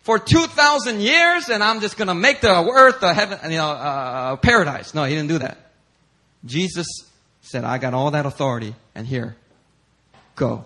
for 0.02 0.20
2,000 0.20 1.02
years 1.02 1.50
and 1.50 1.64
I'm 1.64 1.82
just 1.82 1.98
going 1.98 2.08
to 2.08 2.16
make 2.16 2.42
the 2.42 2.52
earth 2.52 3.04
a 3.04 3.14
heaven, 3.14 3.52
you 3.52 3.58
know, 3.58 3.70
uh, 3.70 4.36
paradise. 4.38 4.94
No, 4.94 5.04
he 5.04 5.16
didn't 5.16 5.30
do 5.30 5.40
that. 5.40 5.58
Jesus 6.46 6.88
said, 7.42 7.64
I 7.64 7.78
got 7.78 7.94
all 7.94 8.12
that 8.12 8.26
authority 8.26 8.76
and 8.96 9.06
here, 9.06 9.36
go. 10.36 10.66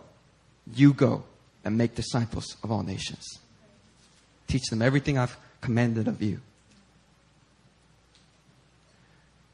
You 0.73 0.93
go 0.93 1.23
and 1.65 1.77
make 1.77 1.95
disciples 1.95 2.55
of 2.63 2.71
all 2.71 2.83
nations. 2.83 3.25
Teach 4.47 4.69
them 4.69 4.81
everything 4.81 5.17
I've 5.17 5.35
commanded 5.61 6.07
of 6.07 6.21
you. 6.21 6.39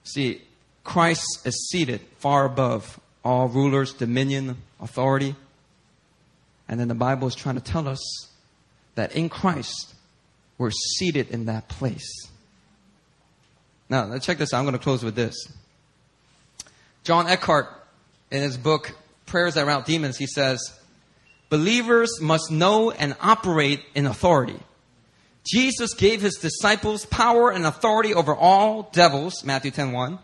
See, 0.03 0.41
Christ 0.83 1.45
is 1.45 1.69
seated 1.69 2.01
far 2.17 2.45
above 2.45 2.99
all 3.23 3.47
rulers, 3.47 3.93
dominion, 3.93 4.57
authority. 4.79 5.35
And 6.67 6.79
then 6.79 6.87
the 6.87 6.95
Bible 6.95 7.27
is 7.27 7.35
trying 7.35 7.55
to 7.55 7.61
tell 7.61 7.87
us 7.87 8.28
that 8.99 9.15
in 9.15 9.29
Christ, 9.29 9.93
we're 10.57 10.71
seated 10.71 11.29
in 11.29 11.45
that 11.45 11.69
place. 11.69 12.27
Now, 13.89 14.05
let's 14.05 14.25
check 14.25 14.37
this 14.37 14.53
out. 14.53 14.59
I'm 14.59 14.65
going 14.65 14.73
to 14.73 14.83
close 14.83 15.03
with 15.03 15.15
this. 15.15 15.35
John 17.03 17.27
Eckhardt, 17.27 17.69
in 18.29 18.41
his 18.41 18.57
book, 18.57 18.91
Prayers 19.25 19.55
That 19.55 19.65
Rout 19.65 19.85
Demons, 19.85 20.17
he 20.17 20.27
says, 20.27 20.59
Believers 21.49 22.19
must 22.21 22.51
know 22.51 22.91
and 22.91 23.15
operate 23.21 23.81
in 23.95 24.05
authority. 24.05 24.59
Jesus 25.49 25.93
gave 25.93 26.21
his 26.21 26.35
disciples 26.35 27.05
power 27.05 27.49
and 27.51 27.65
authority 27.65 28.13
over 28.13 28.35
all 28.35 28.89
devils, 28.91 29.43
Matthew 29.45 29.71
10 29.71 29.93
1. 29.93 30.19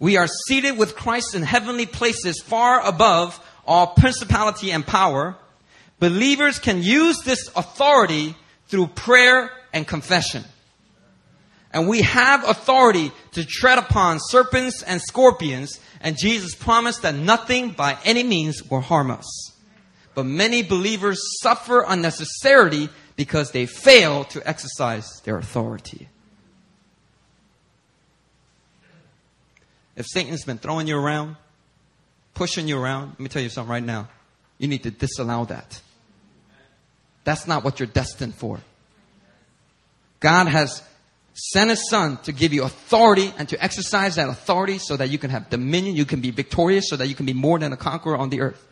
We 0.00 0.16
are 0.16 0.26
seated 0.48 0.78
with 0.78 0.96
Christ 0.96 1.34
in 1.34 1.42
heavenly 1.42 1.86
places 1.86 2.42
far 2.42 2.84
above 2.84 3.38
all 3.66 3.88
principality 3.88 4.72
and 4.72 4.84
power. 4.84 5.36
Believers 5.98 6.58
can 6.58 6.82
use 6.82 7.18
this 7.24 7.48
authority 7.56 8.36
through 8.68 8.88
prayer 8.88 9.50
and 9.72 9.86
confession. 9.86 10.44
And 11.72 11.88
we 11.88 12.02
have 12.02 12.48
authority 12.48 13.10
to 13.32 13.44
tread 13.44 13.78
upon 13.78 14.18
serpents 14.20 14.82
and 14.82 15.00
scorpions, 15.00 15.80
and 16.00 16.16
Jesus 16.16 16.54
promised 16.54 17.02
that 17.02 17.14
nothing 17.14 17.70
by 17.70 17.98
any 18.04 18.22
means 18.22 18.62
will 18.70 18.80
harm 18.80 19.10
us. 19.10 19.52
But 20.14 20.24
many 20.26 20.62
believers 20.62 21.20
suffer 21.42 21.84
unnecessarily 21.86 22.90
because 23.16 23.50
they 23.50 23.66
fail 23.66 24.24
to 24.26 24.48
exercise 24.48 25.20
their 25.24 25.36
authority. 25.36 26.08
If 29.96 30.06
Satan's 30.06 30.44
been 30.44 30.58
throwing 30.58 30.86
you 30.86 30.96
around, 30.96 31.36
pushing 32.34 32.68
you 32.68 32.78
around, 32.78 33.10
let 33.10 33.20
me 33.20 33.28
tell 33.28 33.42
you 33.42 33.48
something 33.48 33.70
right 33.70 33.82
now. 33.82 34.08
You 34.58 34.68
need 34.68 34.82
to 34.84 34.90
disallow 34.90 35.44
that. 35.46 35.80
That's 37.24 37.46
not 37.46 37.64
what 37.64 37.80
you're 37.80 37.86
destined 37.86 38.34
for. 38.34 38.60
God 40.20 40.46
has 40.46 40.82
sent 41.34 41.70
his 41.70 41.88
son 41.90 42.18
to 42.18 42.32
give 42.32 42.52
you 42.52 42.62
authority 42.64 43.32
and 43.38 43.48
to 43.48 43.62
exercise 43.62 44.16
that 44.16 44.28
authority 44.28 44.78
so 44.78 44.96
that 44.96 45.10
you 45.10 45.18
can 45.18 45.30
have 45.30 45.50
dominion, 45.50 45.96
you 45.96 46.04
can 46.04 46.20
be 46.20 46.30
victorious, 46.30 46.88
so 46.88 46.96
that 46.96 47.08
you 47.08 47.14
can 47.14 47.26
be 47.26 47.32
more 47.32 47.58
than 47.58 47.72
a 47.72 47.76
conqueror 47.76 48.16
on 48.16 48.30
the 48.30 48.40
earth. 48.40 48.64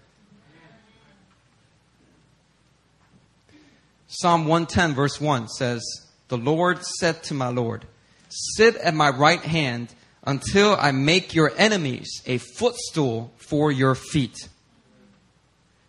Psalm 4.06 4.46
110 4.46 4.94
verse 4.94 5.20
1 5.20 5.48
says, 5.48 5.82
The 6.28 6.36
Lord 6.36 6.84
said 6.84 7.22
to 7.24 7.34
my 7.34 7.48
Lord, 7.48 7.86
Sit 8.28 8.76
at 8.76 8.94
my 8.94 9.08
right 9.08 9.40
hand 9.40 9.92
until 10.24 10.76
I 10.78 10.92
make 10.92 11.34
your 11.34 11.50
enemies 11.56 12.22
a 12.26 12.38
footstool 12.38 13.32
for 13.38 13.72
your 13.72 13.94
feet. 13.94 14.36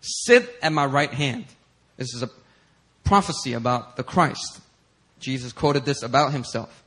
Sit 0.03 0.53
at 0.61 0.71
my 0.71 0.85
right 0.85 1.11
hand. 1.11 1.45
This 1.97 2.13
is 2.13 2.21
a 2.21 2.29
prophecy 3.03 3.53
about 3.53 3.95
the 3.95 4.03
Christ. 4.03 4.59
Jesus 5.19 5.53
quoted 5.53 5.85
this 5.85 6.03
about 6.03 6.33
himself. 6.33 6.83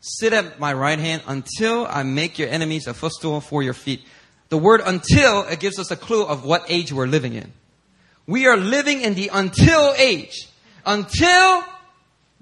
Sit 0.00 0.32
at 0.32 0.60
my 0.60 0.72
right 0.72 0.98
hand 0.98 1.22
until 1.26 1.86
I 1.86 2.02
make 2.02 2.38
your 2.38 2.48
enemies 2.48 2.86
a 2.86 2.94
footstool 2.94 3.40
for 3.40 3.62
your 3.62 3.72
feet. 3.72 4.04
The 4.48 4.58
word 4.58 4.80
until, 4.84 5.42
it 5.44 5.60
gives 5.60 5.78
us 5.78 5.90
a 5.90 5.96
clue 5.96 6.24
of 6.24 6.44
what 6.44 6.64
age 6.68 6.92
we're 6.92 7.06
living 7.06 7.32
in. 7.32 7.52
We 8.26 8.46
are 8.46 8.56
living 8.56 9.00
in 9.00 9.14
the 9.14 9.30
until 9.32 9.94
age. 9.96 10.48
Until 10.84 11.64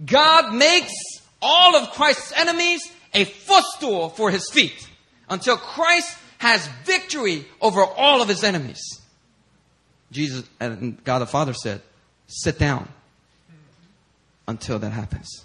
God 0.05 0.55
makes 0.55 0.93
all 1.41 1.77
of 1.77 1.91
Christ's 1.91 2.33
enemies 2.37 2.81
a 3.13 3.25
footstool 3.25 4.09
for 4.09 4.31
his 4.31 4.51
feet 4.51 4.89
until 5.29 5.57
Christ 5.57 6.17
has 6.39 6.67
victory 6.85 7.47
over 7.61 7.85
all 7.85 8.21
of 8.21 8.29
his 8.29 8.45
enemies. 8.45 8.83
Jesus 10.15 10.49
and 10.61 11.03
God 11.05 11.19
the 11.19 11.27
Father 11.27 11.53
said, 11.53 11.83
sit 12.27 12.59
down 12.59 12.89
until 14.49 14.79
that 14.79 14.91
happens. 14.91 15.45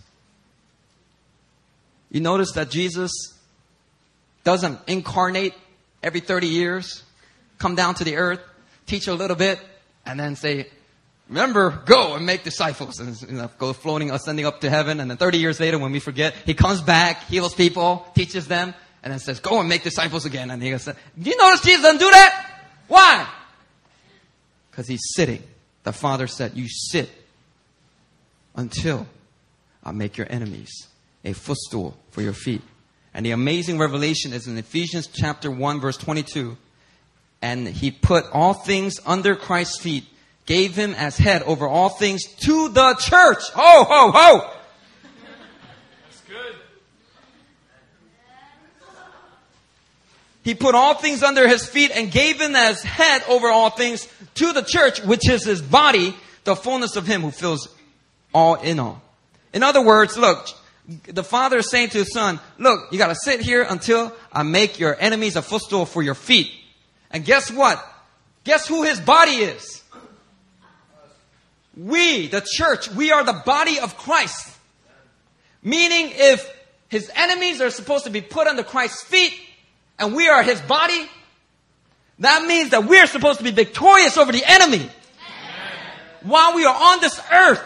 You 2.12 2.22
notice 2.22 2.54
that 2.54 2.70
Jesus 2.70 3.12
doesn't 4.44 4.80
incarnate 4.88 5.54
every 6.02 6.22
30 6.22 6.48
years, 6.48 7.04
come 7.58 7.76
down 7.76 7.96
to 7.96 8.04
the 8.04 8.16
earth, 8.16 8.40
teach 8.86 9.08
a 9.08 9.14
little 9.14 9.36
bit, 9.36 9.60
and 10.06 10.20
then 10.20 10.36
say, 10.36 10.68
Remember, 11.28 11.84
go 11.86 12.16
and 12.16 12.26
make 12.26 12.44
disciples 12.44 13.00
and 13.00 13.22
you 13.22 13.38
know, 13.38 13.52
go 13.60 13.72
floating, 13.72 14.10
ascending 14.10 14.48
up 14.48 14.62
to 14.62 14.70
heaven. 14.70 15.00
And 15.00 15.12
then 15.12 15.18
30 15.18 15.38
years 15.38 15.60
later, 15.60 15.78
when 15.78 15.92
we 15.92 16.00
forget, 16.00 16.34
he 16.44 16.56
comes 16.56 16.82
back, 16.82 17.26
heals 17.26 17.54
people, 17.54 18.04
teaches 18.16 18.48
them, 18.48 18.74
and 19.04 19.12
then 19.14 19.20
says, 19.20 19.40
go 19.40 19.60
and 19.60 19.70
make 19.70 19.84
disciples 19.84 20.26
again. 20.26 20.50
And 20.50 20.62
he 20.62 20.72
goes, 20.72 20.86
do 20.86 20.94
you 21.30 21.38
notice 21.38 21.62
Jesus 21.62 21.84
doesn't 21.84 22.00
do 22.00 22.10
that? 22.10 22.64
Why? 22.88 23.28
Because 24.80 24.88
he's 24.88 25.12
sitting. 25.14 25.44
The 25.84 25.92
Father 25.92 26.26
said, 26.26 26.56
you 26.56 26.70
sit 26.70 27.10
until 28.56 29.08
I 29.84 29.92
make 29.92 30.16
your 30.16 30.26
enemies 30.30 30.88
a 31.26 31.34
footstool 31.34 31.98
for 32.12 32.22
your 32.22 32.32
feet. 32.32 32.62
And 33.14 33.26
the 33.26 33.32
amazing 33.32 33.78
revelation 33.78 34.32
is 34.32 34.48
in 34.48 34.58
Ephesians 34.58 35.08
chapter 35.08 35.52
1 35.52 35.82
verse 35.82 35.98
22. 35.98 36.56
And 37.42 37.68
he 37.68 37.92
put 37.92 38.24
all 38.32 38.54
things 38.54 39.02
under 39.06 39.36
Christ's 39.36 39.82
feet 39.82 40.06
gave 40.46 40.78
him 40.78 40.94
as 40.94 41.18
head 41.18 41.44
over 41.44 41.68
all 41.68 41.90
things 41.90 42.24
to 42.46 42.70
the 42.70 42.96
church. 43.02 43.50
Ho, 43.56 43.84
ho, 43.84 44.12
ho! 44.16 44.54
That's 46.06 46.22
good. 46.22 46.56
He 50.50 50.56
put 50.56 50.74
all 50.74 50.96
things 50.96 51.22
under 51.22 51.48
his 51.48 51.68
feet 51.68 51.92
and 51.94 52.10
gave 52.10 52.42
him 52.42 52.56
as 52.56 52.82
head 52.82 53.22
over 53.30 53.50
all 53.50 53.70
things 53.70 54.08
to 54.34 54.52
the 54.52 54.64
church, 54.64 55.00
which 55.00 55.30
is 55.30 55.46
his 55.46 55.62
body, 55.62 56.16
the 56.44 56.56
fullness 56.56 56.96
of 56.96 57.06
him 57.06 57.22
who 57.22 57.30
fills 57.30 57.70
all 58.34 58.56
in 58.56 58.80
all. 58.80 59.00
In 59.54 59.62
other 59.62 59.86
words, 59.86 60.18
look, 60.18 60.48
the 61.04 61.24
father 61.24 61.60
is 61.60 61.70
saying 61.70 61.90
to 61.90 62.00
his 62.00 62.12
son, 62.12 62.40
look, 62.58 62.92
you 62.92 62.98
gotta 62.98 63.14
sit 63.14 63.42
here 63.42 63.62
until 63.62 64.12
I 64.34 64.42
make 64.42 64.80
your 64.80 65.00
enemies 65.00 65.36
a 65.36 65.44
footstool 65.44 65.86
for 65.86 66.02
your 66.02 66.16
feet. 66.16 66.52
And 67.12 67.24
guess 67.24 67.52
what? 67.52 67.80
Guess 68.44 68.68
who 68.68 68.82
his 68.82 69.00
body 69.00 69.34
is? 69.34 69.84
We, 71.78 72.26
the 72.26 72.42
church, 72.44 72.90
we 72.90 73.12
are 73.12 73.24
the 73.24 73.40
body 73.46 73.80
of 73.80 73.98
Christ. 73.98 74.52
Meaning 75.62 76.12
if 76.12 76.52
his 76.88 77.12
enemies 77.16 77.62
are 77.62 77.70
supposed 77.70 78.06
to 78.06 78.10
be 78.10 78.22
put 78.22 78.48
under 78.48 78.64
Christ's 78.64 79.04
feet 79.04 79.40
and 80.00 80.16
we 80.16 80.28
are 80.28 80.42
his 80.42 80.60
body, 80.62 81.08
that 82.20 82.46
means 82.46 82.72
that 82.72 82.86
we're 82.86 83.08
supposed 83.08 83.38
to 83.38 83.44
be 83.44 83.52
victorious 83.52 84.18
over 84.18 84.32
the 84.32 84.44
enemy. 84.46 84.90
While 86.22 86.56
we 86.56 86.66
are 86.66 86.76
on 86.76 87.00
this 87.00 87.22
earth, 87.32 87.64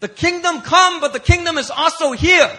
the 0.00 0.08
kingdom 0.08 0.60
come, 0.60 1.00
but 1.00 1.12
the 1.12 1.20
kingdom 1.20 1.58
is 1.58 1.70
also 1.70 2.12
here. 2.12 2.50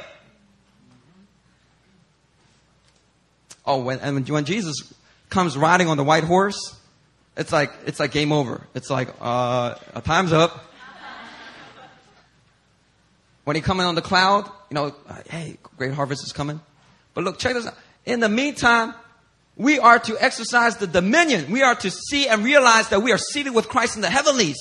Oh, 3.66 3.82
when, 3.82 4.00
and 4.00 4.28
when 4.28 4.46
Jesus 4.46 4.94
comes 5.30 5.58
riding 5.58 5.88
on 5.88 5.98
the 5.98 6.04
white 6.04 6.24
horse, 6.24 6.76
it's 7.36 7.52
like, 7.52 7.72
it's 7.86 8.00
like 8.00 8.12
game 8.12 8.32
over. 8.32 8.66
It's 8.74 8.90
like, 8.90 9.10
uh, 9.22 9.76
time's 10.02 10.34
up. 10.34 10.66
When 13.44 13.56
he 13.56 13.62
coming 13.62 13.86
on 13.86 13.96
the 13.96 14.02
cloud, 14.02 14.50
you 14.70 14.76
know, 14.76 14.94
hey, 15.30 15.58
great 15.78 15.94
harvest 15.94 16.24
is 16.26 16.34
coming. 16.34 16.60
But 17.14 17.24
look, 17.24 17.40
check 17.40 17.54
this 17.54 17.66
out. 17.66 17.76
In 18.08 18.22
the 18.22 18.30
meantime, 18.30 18.94
we 19.58 19.80
are 19.80 20.00
to 20.00 20.18
exercise 20.24 20.78
the 20.78 20.88
dominion. 20.88 21.52
We 21.52 21.62
are 21.62 21.76
to 21.76 21.92
see 21.92 22.30
and 22.30 22.42
realize 22.42 22.88
that 22.90 23.02
we 23.02 23.12
are 23.12 23.18
seated 23.18 23.54
with 23.54 23.68
Christ 23.68 23.98
in 23.98 24.02
the 24.02 24.10
heavenlies. 24.10 24.58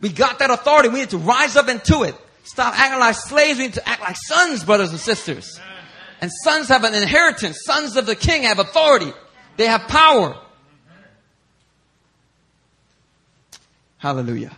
We 0.00 0.08
got 0.08 0.38
that 0.38 0.50
authority. 0.50 0.88
We 0.88 1.00
need 1.00 1.10
to 1.10 1.18
rise 1.18 1.54
up 1.56 1.68
into 1.68 2.02
it. 2.04 2.14
Stop 2.44 2.76
acting 2.78 2.98
like 2.98 3.14
slaves. 3.14 3.58
We 3.58 3.66
need 3.66 3.74
to 3.74 3.86
act 3.86 4.00
like 4.00 4.16
sons, 4.16 4.64
brothers 4.64 4.90
and 4.90 4.98
sisters. 4.98 5.60
And 6.22 6.30
sons 6.42 6.68
have 6.68 6.82
an 6.82 6.94
inheritance. 6.94 7.58
Sons 7.62 7.94
of 7.96 8.06
the 8.06 8.16
king 8.16 8.44
have 8.44 8.58
authority. 8.58 9.12
They 9.58 9.66
have 9.66 9.82
power. 9.82 10.34
Hallelujah. 13.98 14.56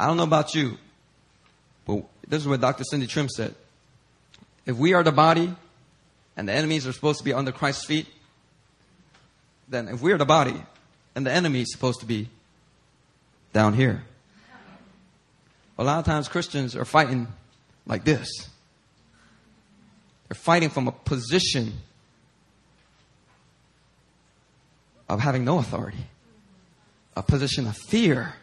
I 0.00 0.08
don't 0.08 0.16
know 0.16 0.24
about 0.24 0.52
you, 0.56 0.78
but 1.86 2.02
this 2.26 2.42
is 2.42 2.48
what 2.48 2.60
Dr. 2.60 2.82
Cindy 2.82 3.06
Trimm 3.06 3.30
said. 3.30 3.54
If 4.66 4.76
we 4.76 4.94
are 4.94 5.04
the 5.04 5.12
body 5.12 5.54
and 6.36 6.48
the 6.48 6.52
enemies 6.52 6.86
are 6.86 6.92
supposed 6.92 7.18
to 7.18 7.24
be 7.24 7.32
under 7.32 7.52
Christ's 7.52 7.84
feet, 7.84 8.06
then 9.68 9.88
if 9.88 10.00
we 10.00 10.12
are 10.12 10.18
the 10.18 10.26
body 10.26 10.62
and 11.14 11.26
the 11.26 11.32
enemy 11.32 11.62
is 11.62 11.72
supposed 11.72 12.00
to 12.00 12.06
be 12.06 12.28
down 13.52 13.72
here. 13.72 14.04
A 15.78 15.84
lot 15.84 15.98
of 15.98 16.04
times 16.04 16.28
Christians 16.28 16.76
are 16.76 16.84
fighting 16.84 17.26
like 17.86 18.04
this. 18.04 18.28
They're 20.28 20.34
fighting 20.34 20.70
from 20.70 20.88
a 20.88 20.92
position 20.92 21.72
of 25.08 25.20
having 25.20 25.44
no 25.44 25.58
authority, 25.58 26.04
a 27.16 27.22
position 27.22 27.66
of 27.66 27.76
fear, 27.76 28.34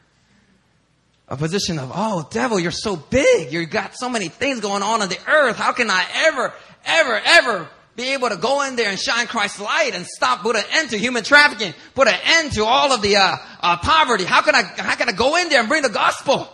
a 1.28 1.36
position 1.36 1.80
of, 1.80 1.92
oh, 1.94 2.28
devil, 2.32 2.60
you're 2.60 2.72
so 2.72 2.96
big. 2.96 3.52
You've 3.52 3.70
got 3.70 3.96
so 3.96 4.10
many 4.10 4.30
things 4.30 4.62
going 4.62 4.84
on 4.84 5.02
on 5.02 5.10
the 5.10 5.20
earth. 5.28 5.58
How 5.58 5.74
can 5.74 5.90
I 5.90 6.06
ever, 6.28 6.54
ever, 6.86 7.22
ever 7.26 7.70
be 7.96 8.14
able 8.14 8.30
to 8.30 8.38
go 8.38 8.64
in 8.68 8.76
there 8.76 8.90
and 8.90 9.00
shine 9.00 9.28
Christ's 9.28 9.60
light 9.60 9.92
and 9.94 10.06
stop, 10.06 10.42
put 10.42 10.56
an 10.56 10.64
end 10.74 10.90
to 10.92 10.98
human 10.98 11.24
trafficking, 11.24 11.74
put 11.94 12.08
an 12.08 12.20
end 12.24 12.54
to 12.54 12.66
all 12.66 12.92
of 12.92 13.02
the 13.02 13.18
uh, 13.18 13.36
uh, 13.60 13.78
poverty? 13.78 14.24
How 14.24 14.42
can 14.42 14.56
I, 14.56 14.64
how 14.64 14.96
can 14.96 15.10
I 15.10 15.12
go 15.12 15.38
in 15.38 15.50
there 15.50 15.60
and 15.60 15.70
bring 15.70 15.84
the 15.84 15.90
gospel? 15.90 16.48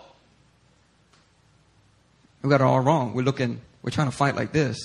We 2.41 2.49
got 2.49 2.61
it 2.61 2.63
all 2.63 2.79
wrong. 2.79 3.13
We're 3.13 3.23
looking, 3.23 3.61
we're 3.81 3.91
trying 3.91 4.09
to 4.09 4.15
fight 4.15 4.35
like 4.35 4.51
this. 4.51 4.77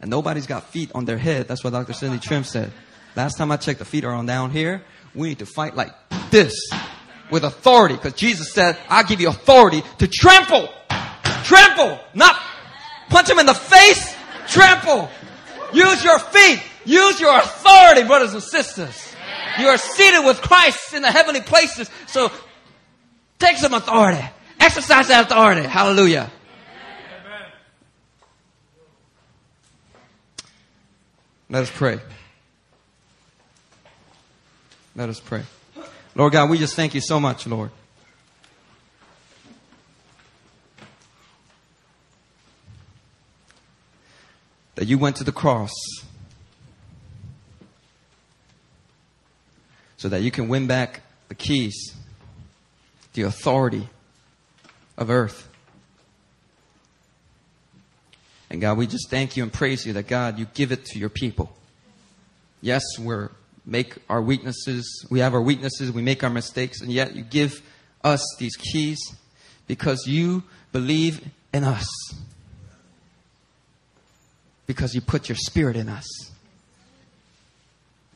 And 0.00 0.10
nobody's 0.10 0.46
got 0.46 0.64
feet 0.70 0.90
on 0.94 1.04
their 1.04 1.18
head. 1.18 1.46
That's 1.46 1.62
what 1.62 1.70
Dr. 1.70 1.92
Cindy 1.92 2.18
Trimm 2.18 2.44
said. 2.44 2.72
Last 3.14 3.36
time 3.36 3.52
I 3.52 3.56
checked, 3.56 3.78
the 3.78 3.84
feet 3.84 4.04
are 4.04 4.12
on 4.12 4.26
down 4.26 4.50
here. 4.50 4.82
We 5.14 5.28
need 5.28 5.40
to 5.40 5.46
fight 5.46 5.76
like 5.76 5.92
this 6.30 6.54
with 7.30 7.44
authority 7.44 7.94
because 7.94 8.14
Jesus 8.14 8.52
said, 8.52 8.76
I 8.88 9.02
give 9.02 9.20
you 9.20 9.28
authority 9.28 9.82
to 9.98 10.08
trample. 10.08 10.68
Trample. 11.44 12.00
Not 12.14 12.36
punch 13.08 13.28
him 13.30 13.38
in 13.38 13.46
the 13.46 13.54
face. 13.54 14.14
Trample. 14.48 15.08
Use 15.72 16.04
your 16.04 16.18
feet. 16.18 16.62
Use 16.84 17.20
your 17.20 17.36
authority, 17.38 18.04
brothers 18.04 18.34
and 18.34 18.42
sisters. 18.42 19.14
You 19.58 19.66
are 19.68 19.78
seated 19.78 20.24
with 20.24 20.40
Christ 20.40 20.94
in 20.94 21.02
the 21.02 21.10
heavenly 21.10 21.40
places. 21.40 21.90
So 22.06 22.30
take 23.38 23.56
some 23.56 23.74
authority. 23.74 24.22
Exercise 24.58 25.08
that 25.08 25.26
authority. 25.26 25.62
Hallelujah. 25.62 26.30
Let 31.48 31.62
us 31.64 31.70
pray. 31.70 32.00
Let 34.96 35.08
us 35.08 35.20
pray. 35.20 35.42
Lord 36.14 36.32
God, 36.32 36.48
we 36.48 36.58
just 36.58 36.74
thank 36.76 36.94
you 36.94 37.00
so 37.00 37.20
much, 37.20 37.46
Lord. 37.46 37.70
That 44.74 44.86
you 44.86 44.98
went 44.98 45.16
to 45.16 45.24
the 45.24 45.32
cross 45.32 45.72
so 49.96 50.08
that 50.08 50.22
you 50.22 50.30
can 50.30 50.48
win 50.48 50.66
back 50.66 51.02
the 51.28 51.34
keys, 51.34 51.94
the 53.12 53.22
authority 53.22 53.88
of 54.98 55.10
earth. 55.10 55.48
And 58.50 58.60
God, 58.60 58.78
we 58.78 58.86
just 58.86 59.08
thank 59.10 59.36
you 59.36 59.42
and 59.42 59.52
praise 59.52 59.86
you 59.86 59.92
that 59.92 60.08
God, 60.08 60.38
you 60.38 60.46
give 60.54 60.72
it 60.72 60.84
to 60.86 60.98
your 60.98 61.08
people. 61.08 61.54
Yes, 62.60 62.82
we're 62.98 63.30
make 63.64 63.96
our 64.08 64.20
weaknesses, 64.20 65.06
we 65.10 65.20
have 65.20 65.34
our 65.34 65.40
weaknesses, 65.40 65.92
we 65.92 66.02
make 66.02 66.24
our 66.24 66.30
mistakes, 66.30 66.80
and 66.80 66.90
yet 66.90 67.14
you 67.14 67.22
give 67.22 67.62
us 68.02 68.24
these 68.38 68.56
keys 68.56 68.98
because 69.66 70.06
you 70.06 70.42
believe 70.72 71.24
in 71.52 71.64
us. 71.64 71.86
Because 74.66 74.94
you 74.94 75.00
put 75.00 75.28
your 75.28 75.36
spirit 75.36 75.76
in 75.76 75.88
us. 75.88 76.06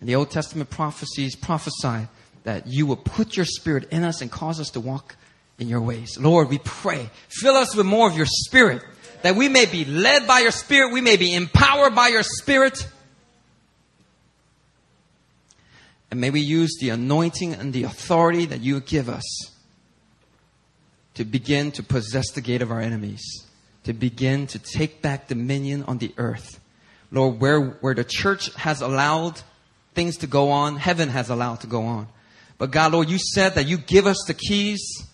And 0.01 0.09
the 0.09 0.15
Old 0.15 0.31
Testament 0.31 0.71
prophecies 0.71 1.35
prophesy 1.35 2.09
that 2.45 2.67
you 2.67 2.87
will 2.87 2.97
put 2.97 3.37
your 3.37 3.47
spirit 3.47 3.89
in 3.91 4.05
us 4.05 4.21
and 4.21 4.31
cause 4.31 4.61
us 4.61 4.71
to 4.71 4.81
walk 4.81 5.17
in 5.59 5.69
your 5.69 5.81
ways. 5.81 6.19
Lord, 6.19 6.49
we 6.49 6.59
pray, 6.59 7.11
fill 7.29 7.57
us 7.57 7.75
with 7.75 7.87
more 7.87 8.09
of 8.09 8.17
your 8.17 8.27
spirit 8.27 8.83
that 9.23 9.35
we 9.35 9.49
may 9.49 9.67
be 9.67 9.85
led 9.85 10.27
by 10.27 10.41
your 10.41 10.51
Spirit, 10.51 10.93
we 10.93 11.01
may 11.01 11.17
be 11.17 11.35
empowered 11.35 11.95
by 11.95 12.09
your 12.09 12.23
Spirit. 12.23 12.87
And 16.11 16.21
may 16.21 16.31
we 16.31 16.41
use 16.41 16.77
the 16.81 16.91
anointing 16.91 17.55
and 17.55 17.73
the 17.73 17.83
authority 17.85 18.47
that 18.47 18.61
you 18.61 18.79
give 18.81 19.09
us 19.09 19.25
to 21.15 21.25
begin 21.25 21.73
to 21.73 21.83
possess 21.83 22.31
the 22.31 22.41
gate 22.41 22.63
of 22.63 22.71
our 22.71 22.81
enemies, 22.81 23.25
to 23.87 23.93
begin 23.93 24.49
to 24.49 24.59
take 24.59 25.01
back 25.01 25.29
dominion 25.29 25.85
on 25.85 25.99
the 25.99 26.13
earth. 26.17 26.59
Lord, 27.13 27.41
where, 27.41 27.61
where 27.61 27.95
the 27.95 28.03
church 28.03 28.53
has 28.55 28.81
allowed 28.81 29.41
things 29.95 30.17
to 30.19 30.27
go 30.27 30.51
on, 30.51 30.75
heaven 30.75 31.09
has 31.09 31.31
allowed 31.31 31.61
to 31.61 31.69
go 31.69 31.85
on. 31.85 32.09
But 32.59 32.73
God, 32.73 32.93
Lord, 32.95 33.09
you 33.09 33.19
said 33.19 33.55
that 33.55 33.69
you 33.69 33.79
give 33.79 34.09
us 34.09 34.25
the 34.27 34.35
keys 34.35 35.07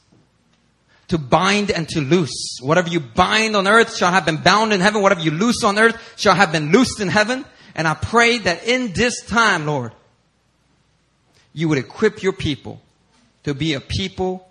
to 1.08 1.18
bind 1.18 1.70
and 1.70 1.86
to 1.90 2.00
loose. 2.00 2.60
Whatever 2.62 2.88
you 2.88 3.00
bind 3.00 3.56
on 3.56 3.68
earth 3.68 3.94
shall 3.94 4.10
have 4.10 4.24
been 4.24 4.38
bound 4.38 4.72
in 4.72 4.80
heaven. 4.80 5.02
Whatever 5.02 5.20
you 5.20 5.32
loose 5.32 5.62
on 5.62 5.78
earth 5.78 6.14
shall 6.16 6.34
have 6.34 6.50
been 6.50 6.72
loosed 6.72 6.98
in 6.98 7.08
heaven. 7.08 7.44
And 7.74 7.86
I 7.86 7.92
pray 7.92 8.38
that 8.38 8.66
in 8.66 8.94
this 8.94 9.22
time, 9.26 9.66
Lord, 9.66 9.92
you 11.52 11.68
would 11.68 11.76
equip 11.76 12.22
your 12.22 12.32
people 12.32 12.80
to 13.44 13.52
be 13.52 13.74
a 13.74 13.80
people 13.80 14.48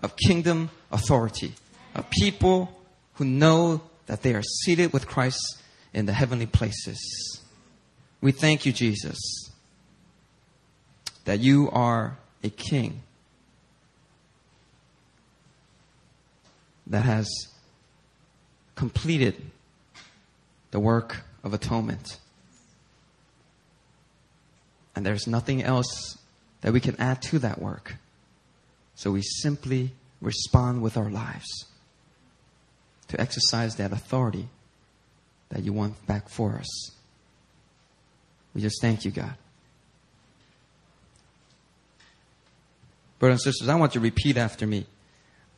of 0.00 0.14
kingdom 0.14 0.68
authority, 0.90 1.54
a 1.94 2.02
people 2.02 2.70
who 3.22 3.28
know 3.28 3.80
that 4.06 4.22
they 4.22 4.34
are 4.34 4.42
seated 4.42 4.92
with 4.92 5.06
Christ 5.06 5.62
in 5.94 6.06
the 6.06 6.12
heavenly 6.12 6.46
places. 6.46 7.40
We 8.20 8.32
thank 8.32 8.66
you, 8.66 8.72
Jesus, 8.72 9.16
that 11.24 11.38
you 11.38 11.70
are 11.70 12.18
a 12.42 12.50
king 12.50 13.02
that 16.88 17.04
has 17.04 17.28
completed 18.74 19.36
the 20.72 20.80
work 20.80 21.22
of 21.44 21.54
atonement. 21.54 22.18
And 24.96 25.06
there's 25.06 25.28
nothing 25.28 25.62
else 25.62 26.18
that 26.62 26.72
we 26.72 26.80
can 26.80 26.96
add 26.98 27.22
to 27.22 27.38
that 27.38 27.62
work. 27.62 27.94
So 28.96 29.12
we 29.12 29.22
simply 29.22 29.92
respond 30.20 30.82
with 30.82 30.96
our 30.96 31.08
lives 31.08 31.66
to 33.12 33.20
exercise 33.20 33.76
that 33.76 33.92
authority 33.92 34.48
that 35.50 35.62
you 35.62 35.72
want 35.72 36.06
back 36.06 36.30
for 36.30 36.52
us. 36.52 36.90
We 38.54 38.62
just 38.62 38.80
thank 38.80 39.04
you, 39.04 39.10
God. 39.10 39.34
Brothers 43.18 43.44
and 43.44 43.52
sisters, 43.52 43.68
I 43.68 43.74
want 43.74 43.94
you 43.94 44.00
to 44.00 44.02
repeat 44.02 44.38
after 44.38 44.66
me. 44.66 44.86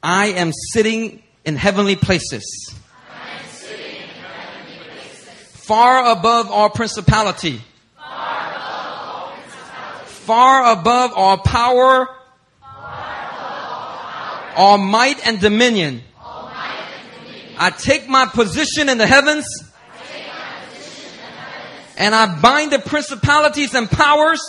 I 0.02 0.26
am 0.26 0.50
sitting 0.72 1.22
in 1.44 1.55
heavenly 1.55 1.94
places. 1.94 2.74
Far 5.52 6.11
above 6.11 6.50
all 6.50 6.70
principality. 6.70 7.61
Far 10.05 10.72
above 10.72 11.12
all 11.14 11.38
power. 11.38 12.09
All 14.57 14.76
might 14.76 15.24
and 15.24 15.40
dominion. 15.40 16.02
I 17.59 17.70
take 17.70 18.09
my 18.09 18.26
position 18.26 18.88
in 18.88 18.98
the 18.98 19.07
heavens. 19.07 19.46
And 21.96 22.14
I 22.14 22.40
bind 22.40 22.72
the 22.72 22.80
principalities 22.80 23.74
and 23.74 23.88
powers 23.88 24.40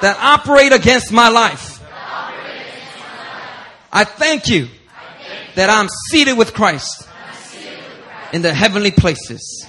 that 0.00 0.16
operate 0.20 0.72
against 0.72 1.12
my 1.12 1.28
life. 1.28 1.82
I 3.92 4.04
thank 4.04 4.48
you 4.48 4.68
that 5.56 5.70
I'm 5.70 5.88
seated 6.10 6.38
with 6.38 6.54
Christ 6.54 7.08
in 8.32 8.42
the 8.42 8.54
heavenly 8.54 8.92
places. 8.92 9.66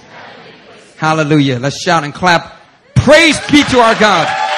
Hallelujah. 0.96 1.58
Let's 1.58 1.82
shout 1.82 2.04
and 2.04 2.14
clap. 2.14 2.60
Praise 2.94 3.40
be 3.50 3.64
to 3.64 3.80
our 3.80 3.94
God. 3.98 4.49